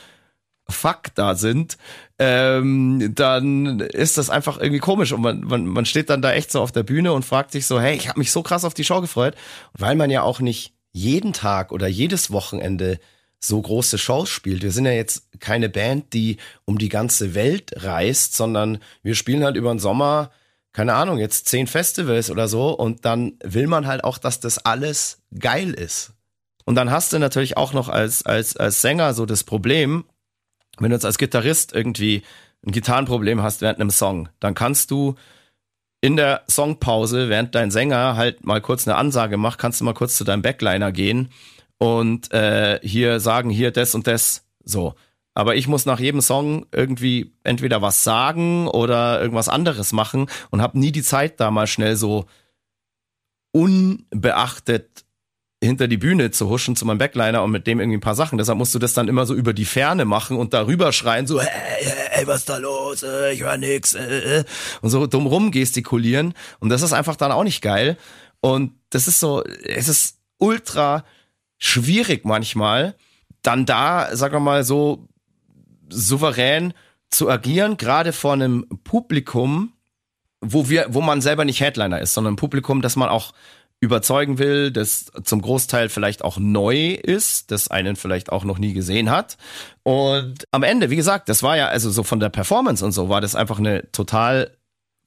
Fuck 0.73 1.14
da 1.14 1.35
sind, 1.35 1.77
ähm, 2.18 3.12
dann 3.14 3.81
ist 3.81 4.18
das 4.18 4.31
einfach 4.31 4.59
irgendwie 4.59 4.81
komisch 4.81 5.12
und 5.12 5.20
man, 5.20 5.41
man, 5.41 5.66
man 5.66 5.87
steht 5.87 6.11
dann 6.11 6.23
da 6.23 6.33
echt 6.33 6.51
so 6.51 6.61
auf 6.61 6.73
der 6.73 6.83
Bühne 6.83 7.12
und 7.12 7.25
fragt 7.25 7.53
sich 7.53 7.66
so, 7.66 7.81
hey, 7.81 7.95
ich 7.97 8.09
habe 8.09 8.18
mich 8.18 8.33
so 8.33 8.43
krass 8.43 8.64
auf 8.64 8.75
die 8.75 8.85
Show 8.85 9.01
gefreut, 9.01 9.35
weil 9.73 9.97
man 9.97 10.11
ja 10.11 10.23
auch 10.23 10.41
nicht 10.41 10.75
jeden 10.93 11.33
Tag 11.33 11.73
oder 11.73 11.87
jedes 11.87 12.31
Wochenende 12.31 12.99
so 13.39 13.61
große 13.61 13.99
Shows 13.99 14.29
spielt. 14.29 14.62
Wir 14.62 14.70
sind 14.70 14.87
ja 14.87 14.93
jetzt 14.93 15.41
keine 15.41 15.68
Band, 15.68 16.12
die 16.12 16.37
um 16.64 16.79
die 16.79 16.89
ganze 16.89 17.35
Welt 17.35 17.73
reist, 17.77 18.37
sondern 18.37 18.79
wir 19.03 19.14
spielen 19.14 19.43
halt 19.43 19.57
über 19.57 19.75
den 19.75 19.81
Sommer, 19.81 20.31
keine 20.73 20.95
Ahnung, 20.95 21.18
jetzt 21.18 21.49
zehn 21.49 21.66
Festivals 21.66 22.31
oder 22.31 22.49
so 22.49 22.70
und 22.70 23.05
dann 23.05 23.35
will 23.43 23.66
man 23.66 23.87
halt 23.87 24.05
auch, 24.05 24.18
dass 24.18 24.41
das 24.41 24.59
alles 24.59 25.23
geil 25.39 25.73
ist. 25.75 26.12
Und 26.64 26.77
dann 26.77 26.91
hast 26.91 27.12
du 27.12 27.18
natürlich 27.18 27.57
auch 27.57 27.73
noch 27.73 27.89
als, 27.89 28.25
als, 28.25 28.57
als 28.57 28.81
Sänger 28.81 29.14
so 29.14 29.27
das 29.27 29.43
Problem, 29.45 30.05
wenn 30.79 30.91
du 30.91 30.97
jetzt 30.97 31.05
als 31.05 31.18
Gitarrist 31.18 31.73
irgendwie 31.73 32.23
ein 32.66 32.73
Gitarrenproblem 32.73 33.43
hast 33.43 33.61
während 33.61 33.81
einem 33.81 33.91
Song, 33.91 34.29
dann 34.41 34.55
kannst 34.55 34.91
du 34.91 35.16
in 36.01 36.16
der 36.16 36.43
Songpause, 36.51 37.29
während 37.29 37.55
dein 37.55 37.70
Sänger 37.70 38.16
halt 38.16 38.45
mal 38.45 38.61
kurz 38.61 38.87
eine 38.87 38.97
Ansage 38.97 39.37
macht, 39.37 39.59
kannst 39.59 39.81
du 39.81 39.85
mal 39.85 39.95
kurz 39.95 40.16
zu 40.16 40.25
deinem 40.25 40.43
Backliner 40.43 40.91
gehen 40.93 41.31
und 41.79 42.33
äh, 42.33 42.81
hier 42.83 43.20
sagen, 43.20 43.51
hier 43.51 43.70
das 43.70 43.95
und 43.95 44.07
das. 44.07 44.45
So. 44.64 44.95
Aber 45.35 45.55
ich 45.55 45.68
muss 45.68 45.87
nach 45.87 46.01
jedem 46.01 46.20
Song 46.20 46.66
irgendwie 46.73 47.35
entweder 47.43 47.81
was 47.81 48.05
sagen 48.05 48.68
oder 48.68 49.20
irgendwas 49.20 49.49
anderes 49.49 49.93
machen 49.93 50.27
und 50.51 50.61
habe 50.61 50.79
nie 50.79 50.93
die 50.93 51.03
Zeit, 51.03 51.41
da 51.41 51.51
mal 51.51 51.66
schnell 51.66 51.97
so 51.97 52.27
unbeachtet 53.53 55.05
hinter 55.63 55.87
die 55.87 55.97
Bühne 55.97 56.33
zu 56.33 56.49
huschen 56.49 56.75
zu 56.75 56.85
meinem 56.85 56.99
Backliner 56.99 57.43
und 57.43 57.53
mit 57.53 57.67
dem 57.67 57.79
irgendwie 57.79 57.99
ein 57.99 58.03
paar 58.03 58.17
Sachen. 58.17 58.37
Deshalb 58.37 58.59
musst 58.59 58.75
du 58.75 58.79
das 58.79 58.95
dann 58.95 59.09
immer 59.09 59.27
so 59.27 59.35
über 59.35 59.53
die 59.53 59.65
Ferne 59.65 60.05
machen 60.05 60.37
und 60.37 60.53
darüber 60.53 60.93
schreien, 60.93 61.27
so, 61.27 61.41
hey, 61.41 61.85
hey, 62.11 62.27
was 62.27 62.41
ist 62.41 62.49
da 62.49 62.57
los? 62.59 63.03
Äh, 63.03 63.33
ich 63.33 63.43
höre 63.43 63.57
nix. 63.57 63.95
Äh, 63.95 64.41
äh. 64.41 64.45
Und 64.81 64.91
so 64.91 65.07
dumm 65.07 65.27
rum 65.27 65.53
gestikulieren. 65.53 66.35
Und 66.59 66.71
das 66.71 66.83
ist 66.83 66.93
einfach 66.93 67.17
dann 67.17 67.31
auch 67.31 67.45
nicht 67.45 67.63
geil. 67.63 67.97
Und 68.41 68.73
das 68.91 69.07
ist 69.07 69.21
so, 69.21 69.45
es 69.45 69.89
ist 69.89 70.19
ultra 70.39 71.05
schwierig 71.59 72.25
manchmal, 72.25 72.97
dann 73.43 73.65
da, 73.65 74.17
sagen 74.17 74.35
wir 74.35 74.41
mal, 74.41 74.65
so 74.65 75.07
souverän 75.89 76.75
zu 77.09 77.31
agieren, 77.31 77.77
gerade 77.77 78.13
vor 78.13 78.33
einem 78.33 78.67
Publikum, 78.83 79.73
wo 80.41 80.69
wir, 80.69 80.87
wo 80.89 81.01
man 81.01 81.21
selber 81.21 81.45
nicht 81.45 81.61
Headliner 81.61 82.01
ist, 82.01 82.15
sondern 82.15 82.35
ein 82.35 82.37
Publikum, 82.37 82.83
das 82.83 82.97
man 82.97 83.09
auch 83.09 83.33
überzeugen 83.83 84.39
will, 84.39 84.70
das 84.70 85.07
zum 85.24 85.43
Großteil 85.43 85.89
vielleicht 85.89 86.22
auch 86.22 86.39
neu 86.39 86.93
ist, 86.93 87.51
das 87.51 87.66
einen 87.66 87.97
vielleicht 87.97 88.30
auch 88.30 88.45
noch 88.45 88.59
nie 88.59 88.74
gesehen 88.74 89.11
hat. 89.11 89.37
Und 89.83 90.45
am 90.53 90.62
Ende, 90.62 90.89
wie 90.89 90.97
gesagt, 90.97 91.28
das 91.28 91.43
war 91.43 91.57
ja 91.57 91.66
also 91.66 91.91
so 91.91 92.05
von 92.05 92.20
der 92.20 92.28
Performance 92.28 92.85
und 92.85 92.93
so 92.93 93.09
war 93.09 93.20
das 93.20 93.35
einfach 93.35 93.59
eine 93.59 93.91
total 93.91 94.53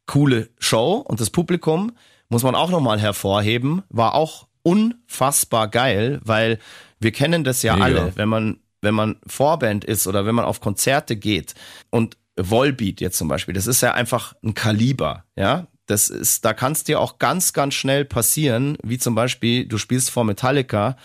coole 0.08 0.50
Show 0.60 0.96
und 0.96 1.22
das 1.22 1.30
Publikum 1.30 1.94
muss 2.28 2.44
man 2.44 2.54
auch 2.54 2.70
nochmal 2.70 3.00
hervorheben, 3.00 3.84
war 3.88 4.14
auch 4.14 4.48
unfassbar 4.62 5.70
geil, 5.70 6.20
weil 6.26 6.60
wir 7.00 7.14
kennen 7.14 7.46
das 7.46 7.64
ja 7.64 7.76
Mega. 7.76 7.86
alle, 7.86 8.12
wenn 8.18 8.28
man 8.28 8.60
wenn 8.82 8.94
man 8.94 9.16
Vorband 9.26 9.86
ist 9.86 10.06
oder 10.06 10.28
wenn 10.28 10.36
man 10.36 10.46
auf 10.46 10.60
Konzerte 10.60 11.16
geht 11.16 11.56
und 11.90 12.18
Volbeat 12.36 13.00
jetzt 13.00 13.18
zum 13.18 13.30
Beispiel, 13.30 13.54
das 13.54 13.68
ist 13.68 13.82
ja 13.82 13.94
einfach 13.94 14.36
ein 14.44 14.54
Kaliber, 14.54 15.24
ja. 15.38 15.66
Das 15.86 16.10
ist, 16.10 16.46
da 16.46 16.54
kann 16.54 16.72
es 16.72 16.84
dir 16.84 17.00
auch 17.00 17.20
ganz, 17.20 17.54
ganz 17.54 17.74
schnell 17.76 18.06
passieren, 18.06 18.78
wie 18.84 18.98
zum 18.98 19.16
Beispiel, 19.16 19.66
du 19.66 19.78
spielst 19.78 20.10
vor 20.10 20.24
Metallica 20.24 20.98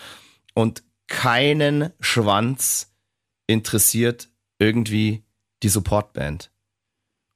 und 0.55 0.83
keinen 1.07 1.91
Schwanz 2.01 2.93
interessiert 3.47 4.29
irgendwie 4.59 5.25
die 5.63 5.69
Supportband. 5.69 6.51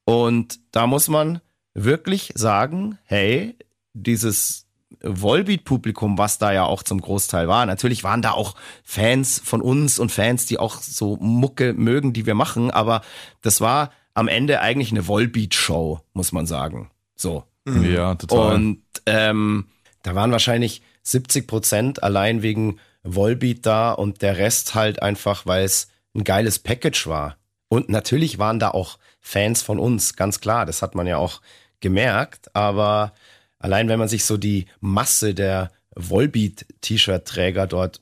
Und 0.05 0.61
da 0.71 0.87
muss 0.87 1.09
man 1.09 1.41
wirklich 1.75 2.33
sagen, 2.35 2.99
hey, 3.05 3.57
dieses 3.93 4.67
Volbeat-Publikum, 5.03 6.19
was 6.19 6.39
da 6.39 6.53
ja 6.53 6.65
auch 6.65 6.83
zum 6.83 7.01
Großteil 7.01 7.49
war, 7.49 7.67
natürlich 7.67 8.05
waren 8.05 8.23
da 8.23 8.33
auch 8.33 8.55
Fans 8.85 9.41
von 9.45 9.61
uns 9.61 9.99
und 9.99 10.13
Fans, 10.13 10.47
die 10.47 10.59
auch 10.59 10.81
so 10.81 11.17
Mucke 11.17 11.75
mögen, 11.75 12.13
die 12.13 12.27
wir 12.27 12.35
machen, 12.35 12.71
aber 12.71 13.03
das 13.43 13.61
war 13.61 13.91
am 14.15 14.29
Ende 14.29 14.61
eigentlich 14.61 14.93
eine 14.93 15.09
Volbeat-Show, 15.09 16.01
muss 16.13 16.33
man 16.33 16.47
sagen. 16.47 16.91
So. 17.15 17.45
Mhm. 17.65 17.93
Ja, 17.93 18.15
total. 18.15 18.55
Und 18.55 18.83
ähm, 19.07 19.69
da 20.03 20.15
waren 20.15 20.33
wahrscheinlich 20.33 20.83
70 21.03 21.47
Prozent 21.47 22.03
allein 22.03 22.43
wegen 22.43 22.79
Volbeat 23.03 23.67
da 23.67 23.93
und 23.93 24.23
der 24.23 24.39
Rest 24.39 24.75
halt 24.75 25.03
einfach, 25.03 25.47
weil 25.47 25.65
es 25.65 25.89
ein 26.15 26.25
geiles 26.25 26.59
Package 26.59 27.07
war. 27.07 27.37
Und 27.69 27.89
natürlich 27.89 28.39
waren 28.39 28.59
da 28.59 28.71
auch 28.71 28.99
Fans 29.21 29.63
von 29.63 29.79
uns, 29.79 30.17
ganz 30.17 30.41
klar. 30.41 30.67
Das 30.67 30.83
hat 30.83 30.95
man 30.95 31.07
ja 31.07 31.17
auch 31.17 31.41
gemerkt. 31.81 32.55
Aber 32.55 33.13
allein 33.59 33.89
wenn 33.89 33.99
man 33.99 34.09
sich 34.09 34.25
so 34.25 34.37
die 34.37 34.67
Masse 34.81 35.35
der 35.35 35.71
Volbeat-T-Shirt-Träger 35.97 37.67
dort 37.67 38.01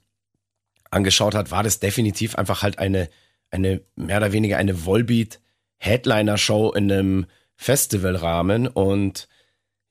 angeschaut 0.91 1.35
hat, 1.35 1.51
war 1.51 1.63
das 1.63 1.81
definitiv 1.81 2.35
einfach 2.35 2.63
halt 2.63 2.79
eine, 2.79 3.09
eine 3.51 3.81
mehr 3.97 4.19
oder 4.19 4.33
weniger 4.33 4.59
eine 4.59 4.85
Volbeat-Headliner-Show 4.85 6.73
in 6.73 6.93
einem 6.93 7.27
Festivalrahmen. 7.63 8.67
Und 8.67 9.29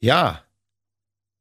ja, 0.02 0.44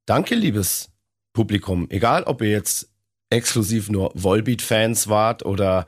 danke, 0.07 0.35
liebes 0.37 0.91
Publikum. 1.33 1.89
Egal, 1.91 2.22
ob 2.22 2.41
ihr 2.41 2.51
jetzt 2.51 2.89
exklusiv 3.31 3.91
nur 3.91 4.12
Volbeat-Fans 4.14 5.09
wart 5.09 5.45
oder 5.45 5.87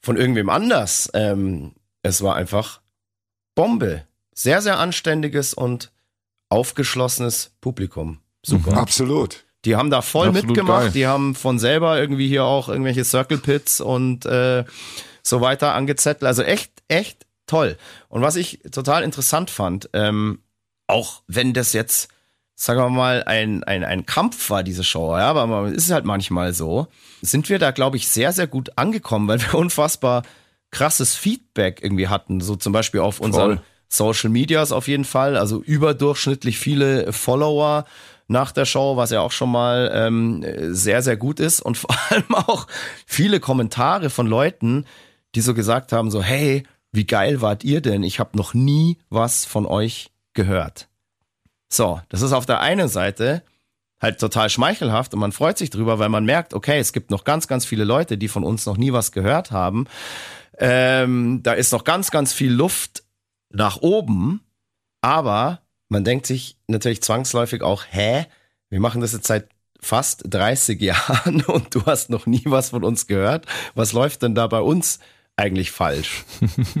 von 0.00 0.16
irgendwem 0.16 0.48
anders. 0.48 1.10
Ähm, 1.14 1.72
es 2.02 2.22
war 2.22 2.36
einfach 2.36 2.80
Bombe. 3.54 4.06
Sehr, 4.32 4.62
sehr 4.62 4.78
anständiges 4.78 5.54
und 5.54 5.92
aufgeschlossenes 6.48 7.52
Publikum. 7.60 8.20
Super. 8.44 8.76
Absolut. 8.76 9.44
Die 9.64 9.76
haben 9.76 9.90
da 9.90 10.02
voll 10.02 10.28
Absolut 10.28 10.48
mitgemacht. 10.50 10.82
Geil. 10.84 10.92
Die 10.92 11.06
haben 11.06 11.34
von 11.34 11.58
selber 11.58 11.98
irgendwie 11.98 12.28
hier 12.28 12.44
auch 12.44 12.68
irgendwelche 12.68 13.04
Circle 13.04 13.38
Pits 13.38 13.80
und 13.80 14.24
äh, 14.24 14.64
so 15.22 15.40
weiter 15.40 15.74
angezettelt. 15.74 16.24
Also 16.24 16.42
echt, 16.42 16.72
echt 16.88 17.26
toll. 17.50 17.76
Und 18.08 18.22
was 18.22 18.36
ich 18.36 18.60
total 18.70 19.02
interessant 19.02 19.50
fand, 19.50 19.90
ähm, 19.92 20.40
auch 20.86 21.22
wenn 21.26 21.52
das 21.52 21.72
jetzt, 21.72 22.08
sagen 22.54 22.80
wir 22.80 22.90
mal, 22.90 23.24
ein, 23.24 23.64
ein, 23.64 23.84
ein 23.84 24.06
Kampf 24.06 24.50
war, 24.50 24.62
diese 24.62 24.84
Show, 24.84 25.16
ja, 25.16 25.30
aber 25.30 25.66
es 25.66 25.84
ist 25.84 25.90
halt 25.90 26.04
manchmal 26.04 26.52
so, 26.52 26.86
sind 27.22 27.48
wir 27.48 27.58
da, 27.58 27.70
glaube 27.70 27.96
ich, 27.96 28.08
sehr, 28.08 28.32
sehr 28.32 28.46
gut 28.46 28.72
angekommen, 28.76 29.28
weil 29.28 29.40
wir 29.40 29.54
unfassbar 29.58 30.22
krasses 30.70 31.14
Feedback 31.14 31.82
irgendwie 31.82 32.08
hatten. 32.08 32.40
So 32.40 32.56
zum 32.56 32.72
Beispiel 32.72 33.00
auf 33.00 33.20
unseren 33.20 33.56
Voll. 33.56 33.64
Social 33.88 34.30
Medias 34.30 34.70
auf 34.70 34.86
jeden 34.86 35.04
Fall, 35.04 35.36
also 35.36 35.60
überdurchschnittlich 35.60 36.58
viele 36.58 37.12
Follower 37.12 37.84
nach 38.28 38.52
der 38.52 38.64
Show, 38.64 38.96
was 38.96 39.10
ja 39.10 39.20
auch 39.20 39.32
schon 39.32 39.50
mal 39.50 39.90
ähm, 39.92 40.44
sehr, 40.72 41.02
sehr 41.02 41.16
gut 41.16 41.40
ist. 41.40 41.60
Und 41.60 41.76
vor 41.78 41.96
allem 42.08 42.32
auch 42.34 42.68
viele 43.04 43.40
Kommentare 43.40 44.08
von 44.10 44.28
Leuten, 44.28 44.86
die 45.34 45.40
so 45.40 45.54
gesagt 45.54 45.92
haben, 45.92 46.10
so, 46.12 46.22
hey, 46.22 46.62
wie 46.92 47.06
geil 47.06 47.40
wart 47.40 47.64
ihr 47.64 47.80
denn? 47.80 48.02
Ich 48.02 48.18
habe 48.18 48.36
noch 48.36 48.54
nie 48.54 48.98
was 49.08 49.44
von 49.44 49.66
euch 49.66 50.10
gehört. 50.34 50.88
So, 51.68 52.00
das 52.08 52.22
ist 52.22 52.32
auf 52.32 52.46
der 52.46 52.60
einen 52.60 52.88
Seite 52.88 53.42
halt 54.00 54.18
total 54.18 54.48
schmeichelhaft 54.48 55.12
und 55.14 55.20
man 55.20 55.32
freut 55.32 55.58
sich 55.58 55.70
drüber, 55.70 55.98
weil 55.98 56.08
man 56.08 56.24
merkt, 56.24 56.54
okay, 56.54 56.78
es 56.78 56.92
gibt 56.92 57.10
noch 57.10 57.24
ganz, 57.24 57.46
ganz 57.46 57.66
viele 57.66 57.84
Leute, 57.84 58.16
die 58.16 58.28
von 58.28 58.44
uns 58.44 58.66
noch 58.66 58.76
nie 58.76 58.92
was 58.92 59.12
gehört 59.12 59.50
haben. 59.50 59.86
Ähm, 60.58 61.42
da 61.42 61.52
ist 61.52 61.72
noch 61.72 61.84
ganz, 61.84 62.10
ganz 62.10 62.32
viel 62.32 62.52
Luft 62.52 63.04
nach 63.50 63.82
oben, 63.82 64.40
aber 65.00 65.60
man 65.88 66.04
denkt 66.04 66.26
sich 66.26 66.56
natürlich 66.66 67.02
zwangsläufig 67.02 67.62
auch, 67.62 67.84
hä, 67.90 68.26
wir 68.70 68.80
machen 68.80 69.00
das 69.00 69.12
jetzt 69.12 69.26
seit 69.26 69.48
fast 69.80 70.22
30 70.28 70.80
Jahren 70.80 71.42
und 71.42 71.74
du 71.74 71.84
hast 71.86 72.10
noch 72.10 72.26
nie 72.26 72.42
was 72.46 72.70
von 72.70 72.84
uns 72.84 73.06
gehört. 73.06 73.46
Was 73.74 73.92
läuft 73.92 74.22
denn 74.22 74.34
da 74.34 74.46
bei 74.46 74.60
uns 74.60 74.98
eigentlich 75.40 75.70
falsch. 75.70 76.24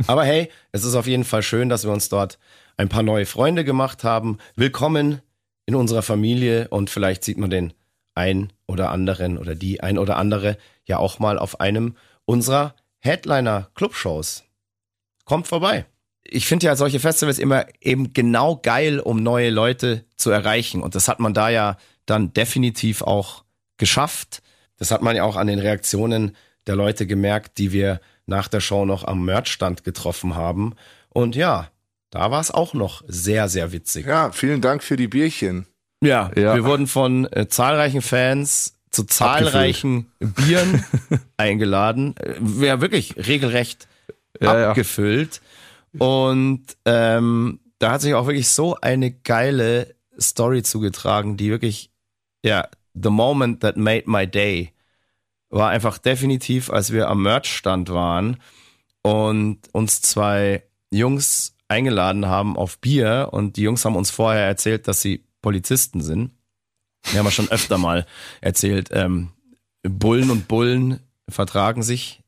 Aber 0.06 0.24
hey, 0.24 0.50
es 0.72 0.84
ist 0.84 0.94
auf 0.94 1.06
jeden 1.06 1.24
Fall 1.24 1.42
schön, 1.42 1.68
dass 1.68 1.84
wir 1.84 1.92
uns 1.92 2.08
dort 2.08 2.38
ein 2.76 2.88
paar 2.88 3.02
neue 3.02 3.26
Freunde 3.26 3.64
gemacht 3.64 4.04
haben. 4.04 4.38
Willkommen 4.54 5.20
in 5.66 5.74
unserer 5.74 6.02
Familie 6.02 6.68
und 6.68 6.90
vielleicht 6.90 7.24
sieht 7.24 7.38
man 7.38 7.50
den 7.50 7.72
ein 8.14 8.52
oder 8.66 8.90
anderen 8.90 9.38
oder 9.38 9.54
die 9.54 9.82
ein 9.82 9.98
oder 9.98 10.16
andere 10.16 10.56
ja 10.84 10.98
auch 10.98 11.18
mal 11.18 11.38
auf 11.38 11.60
einem 11.60 11.96
unserer 12.24 12.74
Headliner 12.98 13.70
Clubshows. 13.74 14.44
Kommt 15.24 15.46
vorbei. 15.46 15.86
Ich 16.22 16.46
finde 16.46 16.66
ja 16.66 16.76
solche 16.76 17.00
Festivals 17.00 17.38
immer 17.38 17.66
eben 17.80 18.12
genau 18.12 18.56
geil, 18.56 19.00
um 19.00 19.22
neue 19.22 19.50
Leute 19.50 20.04
zu 20.16 20.30
erreichen. 20.30 20.82
Und 20.82 20.94
das 20.94 21.08
hat 21.08 21.18
man 21.18 21.34
da 21.34 21.48
ja 21.48 21.76
dann 22.04 22.32
definitiv 22.32 23.02
auch 23.02 23.44
geschafft. 23.78 24.42
Das 24.76 24.90
hat 24.90 25.02
man 25.02 25.16
ja 25.16 25.24
auch 25.24 25.36
an 25.36 25.46
den 25.46 25.58
Reaktionen 25.58 26.36
der 26.66 26.76
Leute 26.76 27.06
gemerkt, 27.06 27.58
die 27.58 27.72
wir 27.72 28.00
nach 28.30 28.48
der 28.48 28.60
Show 28.60 28.86
noch 28.86 29.04
am 29.04 29.24
Merchstand 29.24 29.84
getroffen 29.84 30.34
haben. 30.34 30.74
Und 31.10 31.36
ja, 31.36 31.68
da 32.10 32.30
war 32.30 32.40
es 32.40 32.50
auch 32.50 32.72
noch 32.72 33.02
sehr, 33.06 33.48
sehr 33.48 33.72
witzig. 33.72 34.06
Ja, 34.06 34.32
vielen 34.32 34.62
Dank 34.62 34.82
für 34.82 34.96
die 34.96 35.08
Bierchen. 35.08 35.66
Ja, 36.02 36.30
ja. 36.34 36.54
wir 36.54 36.64
wurden 36.64 36.86
von 36.86 37.30
äh, 37.32 37.48
zahlreichen 37.48 38.00
Fans 38.00 38.78
zu 38.90 39.04
zahlreichen 39.04 40.10
abgefüllt. 40.20 40.48
Bieren 40.48 40.84
eingeladen. 41.36 42.14
Äh, 42.16 42.64
ja, 42.64 42.80
wirklich 42.80 43.16
regelrecht 43.16 43.86
ja, 44.40 44.70
abgefüllt. 44.70 45.42
Ja. 45.92 46.06
Und 46.06 46.62
ähm, 46.86 47.60
da 47.78 47.92
hat 47.92 48.00
sich 48.00 48.14
auch 48.14 48.26
wirklich 48.26 48.48
so 48.48 48.76
eine 48.76 49.10
geile 49.10 49.94
Story 50.18 50.62
zugetragen, 50.62 51.36
die 51.36 51.50
wirklich, 51.50 51.90
ja, 52.44 52.68
the 52.94 53.10
moment 53.10 53.60
that 53.60 53.76
made 53.76 54.04
my 54.06 54.26
day 54.26 54.72
war 55.50 55.70
einfach 55.70 55.98
definitiv, 55.98 56.70
als 56.70 56.92
wir 56.92 57.08
am 57.08 57.22
Merchstand 57.22 57.90
waren 57.90 58.38
und 59.02 59.58
uns 59.72 60.00
zwei 60.00 60.62
Jungs 60.90 61.56
eingeladen 61.68 62.26
haben 62.26 62.56
auf 62.56 62.78
Bier 62.78 63.28
und 63.32 63.56
die 63.56 63.62
Jungs 63.62 63.84
haben 63.84 63.96
uns 63.96 64.10
vorher 64.10 64.46
erzählt, 64.46 64.88
dass 64.88 65.02
sie 65.02 65.24
Polizisten 65.42 66.00
sind. 66.00 66.32
Wir 67.10 67.18
haben 67.18 67.26
ja 67.26 67.32
schon 67.32 67.50
öfter 67.50 67.78
mal 67.78 68.06
erzählt, 68.40 68.90
ähm, 68.92 69.30
Bullen 69.82 70.30
und 70.30 70.48
Bullen 70.48 71.00
vertragen 71.28 71.82
sich 71.82 72.22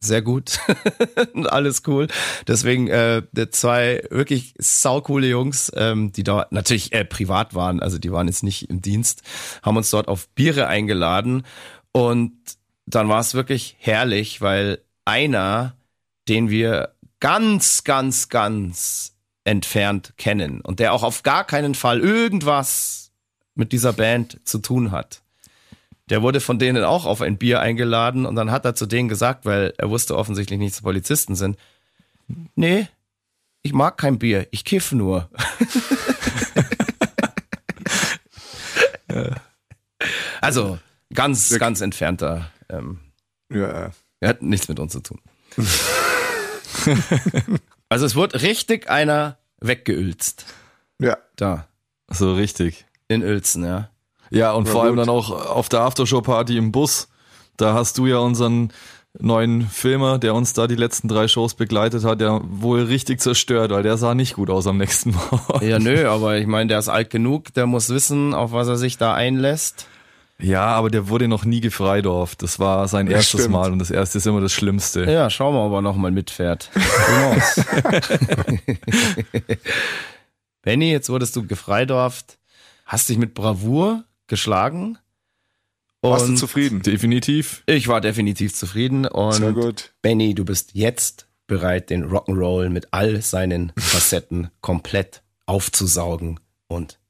sehr 0.00 0.22
gut 0.22 0.60
und 1.32 1.50
alles 1.50 1.82
cool. 1.86 2.08
Deswegen 2.46 2.88
äh, 2.88 3.22
zwei 3.50 4.04
wirklich 4.10 4.54
saukoole 4.58 5.26
Jungs, 5.26 5.72
ähm, 5.74 6.12
die 6.12 6.22
da 6.22 6.46
natürlich 6.50 6.92
äh, 6.92 7.04
privat 7.04 7.54
waren, 7.54 7.80
also 7.80 7.98
die 7.98 8.12
waren 8.12 8.28
jetzt 8.28 8.42
nicht 8.42 8.70
im 8.70 8.80
Dienst, 8.82 9.22
haben 9.62 9.76
uns 9.76 9.90
dort 9.90 10.08
auf 10.08 10.28
Biere 10.30 10.66
eingeladen 10.66 11.44
und 11.92 12.36
dann 12.94 13.08
war 13.08 13.20
es 13.20 13.34
wirklich 13.34 13.76
herrlich, 13.78 14.40
weil 14.40 14.78
einer, 15.04 15.74
den 16.28 16.50
wir 16.50 16.94
ganz, 17.20 17.84
ganz, 17.84 18.28
ganz 18.28 19.14
entfernt 19.44 20.14
kennen 20.16 20.60
und 20.60 20.80
der 20.80 20.92
auch 20.92 21.02
auf 21.02 21.22
gar 21.22 21.44
keinen 21.44 21.74
Fall 21.74 22.00
irgendwas 22.00 23.12
mit 23.54 23.72
dieser 23.72 23.92
Band 23.92 24.40
zu 24.44 24.58
tun 24.58 24.90
hat, 24.90 25.22
der 26.10 26.22
wurde 26.22 26.40
von 26.40 26.58
denen 26.58 26.84
auch 26.84 27.04
auf 27.04 27.20
ein 27.20 27.36
Bier 27.38 27.60
eingeladen 27.60 28.24
und 28.26 28.34
dann 28.36 28.50
hat 28.50 28.64
er 28.64 28.74
zu 28.74 28.86
denen 28.86 29.08
gesagt, 29.08 29.44
weil 29.44 29.74
er 29.76 29.90
wusste 29.90 30.16
offensichtlich 30.16 30.58
nicht, 30.58 30.74
dass 30.74 30.82
Polizisten 30.82 31.34
sind. 31.34 31.58
Nee, 32.54 32.88
ich 33.62 33.72
mag 33.72 33.98
kein 33.98 34.18
Bier, 34.18 34.46
ich 34.50 34.64
kiff 34.64 34.92
nur. 34.92 35.28
also 40.40 40.78
ganz, 41.12 41.58
ganz 41.58 41.80
entfernter. 41.80 42.50
Ähm, 42.70 42.98
Ja. 43.52 43.90
er 44.20 44.28
hat 44.28 44.42
nichts 44.42 44.68
mit 44.68 44.78
uns 44.80 44.92
zu 44.92 45.00
tun. 45.00 45.20
also 47.88 48.06
es 48.06 48.14
wurde 48.16 48.42
richtig 48.42 48.88
einer 48.90 49.38
weggeülzt. 49.60 50.46
Ja. 51.00 51.16
Da, 51.36 51.66
So 52.10 52.34
richtig. 52.34 52.84
in 53.08 53.22
Uelzen, 53.22 53.64
ja. 53.64 53.90
Ja, 54.30 54.52
und 54.52 54.64
Na 54.66 54.72
vor 54.72 54.82
allem 54.82 54.96
gut. 54.96 55.00
dann 55.06 55.08
auch 55.08 55.30
auf 55.30 55.68
der 55.68 55.80
Aftershow-Party 55.80 56.56
im 56.58 56.70
Bus. 56.72 57.08
Da 57.56 57.72
hast 57.74 57.96
du 57.98 58.06
ja 58.06 58.18
unseren 58.18 58.70
neuen 59.18 59.66
Filmer, 59.68 60.18
der 60.18 60.34
uns 60.34 60.52
da 60.52 60.66
die 60.66 60.74
letzten 60.76 61.08
drei 61.08 61.26
Shows 61.28 61.54
begleitet 61.54 62.04
hat, 62.04 62.20
ja 62.20 62.40
wohl 62.44 62.82
richtig 62.82 63.20
zerstört, 63.20 63.70
weil 63.72 63.82
der 63.82 63.96
sah 63.96 64.14
nicht 64.14 64.34
gut 64.34 64.50
aus 64.50 64.66
am 64.66 64.76
nächsten 64.76 65.12
Morgen. 65.12 65.66
Ja, 65.66 65.78
nö, 65.78 66.06
aber 66.08 66.36
ich 66.36 66.46
meine, 66.46 66.68
der 66.68 66.78
ist 66.78 66.88
alt 66.90 67.08
genug, 67.10 67.52
der 67.54 67.66
muss 67.66 67.88
wissen, 67.88 68.34
auf 68.34 68.52
was 68.52 68.68
er 68.68 68.76
sich 68.76 68.98
da 68.98 69.14
einlässt. 69.14 69.86
Ja, 70.40 70.66
aber 70.66 70.88
der 70.90 71.08
wurde 71.08 71.26
noch 71.26 71.44
nie 71.44 71.60
gefreidorft. 71.60 72.42
Das 72.42 72.58
war 72.60 72.86
sein 72.86 73.06
Das 73.06 73.16
erstes 73.16 73.40
stimmt. 73.40 73.54
Mal 73.54 73.72
und 73.72 73.80
das 73.80 73.90
erste 73.90 74.18
ist 74.18 74.26
immer 74.26 74.40
das 74.40 74.52
Schlimmste. 74.52 75.04
Ja, 75.04 75.30
schauen 75.30 75.54
wir, 75.54 75.64
ob 75.64 75.72
er 75.72 75.82
nochmal 75.82 76.12
mitfährt. 76.12 76.70
Benny, 80.62 80.90
jetzt 80.90 81.08
wurdest 81.08 81.34
du 81.34 81.46
gefreidorft, 81.46 82.38
hast 82.84 83.08
dich 83.08 83.18
mit 83.18 83.34
Bravour 83.34 84.04
geschlagen. 84.26 84.98
Warst 86.02 86.28
du 86.28 86.34
zufrieden? 86.34 86.82
Definitiv. 86.82 87.64
ich 87.66 87.88
war 87.88 88.00
definitiv 88.00 88.54
zufrieden. 88.54 89.04
Sehr 89.04 89.48
Und 89.48 89.54
gut. 89.54 89.92
Benny, 90.00 90.34
du 90.34 90.44
bist 90.44 90.70
jetzt 90.74 91.26
bereit, 91.48 91.90
den 91.90 92.04
Rock'n'Roll 92.04 92.68
mit 92.68 92.88
all 92.92 93.20
seinen 93.22 93.72
Facetten 93.76 94.50
komplett 94.60 95.22
aufzusaugen 95.46 96.38
und 96.68 97.00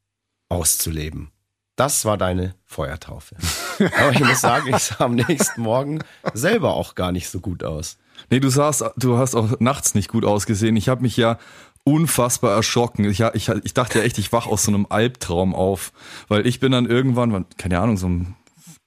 auszuleben. 0.48 1.30
Das 1.78 2.04
war 2.04 2.16
deine 2.18 2.54
Feuertaufe. 2.66 3.36
Aber 4.00 4.12
ich 4.12 4.18
muss 4.20 4.40
sagen, 4.40 4.68
ich 4.74 4.82
sah 4.82 5.04
am 5.04 5.14
nächsten 5.14 5.62
Morgen 5.62 6.00
selber 6.34 6.74
auch 6.74 6.96
gar 6.96 7.12
nicht 7.12 7.28
so 7.28 7.38
gut 7.40 7.62
aus. 7.62 7.98
Nee, 8.30 8.40
du 8.40 8.48
sahst, 8.48 8.84
du 8.96 9.16
hast 9.16 9.36
auch 9.36 9.60
nachts 9.60 9.94
nicht 9.94 10.08
gut 10.08 10.24
ausgesehen. 10.24 10.74
Ich 10.74 10.88
habe 10.88 11.02
mich 11.02 11.16
ja 11.16 11.38
unfassbar 11.84 12.52
erschrocken. 12.54 13.04
Ich, 13.04 13.20
ich, 13.20 13.48
ich 13.48 13.74
dachte 13.74 14.00
ja 14.00 14.04
echt, 14.04 14.18
ich 14.18 14.32
wach 14.32 14.46
aus 14.48 14.64
so 14.64 14.72
einem 14.72 14.86
Albtraum 14.90 15.54
auf. 15.54 15.92
Weil 16.26 16.46
ich 16.48 16.58
bin 16.58 16.72
dann 16.72 16.84
irgendwann, 16.86 17.32
wann- 17.32 17.46
keine 17.58 17.78
Ahnung, 17.78 17.96
so 17.96 18.06
um 18.06 18.34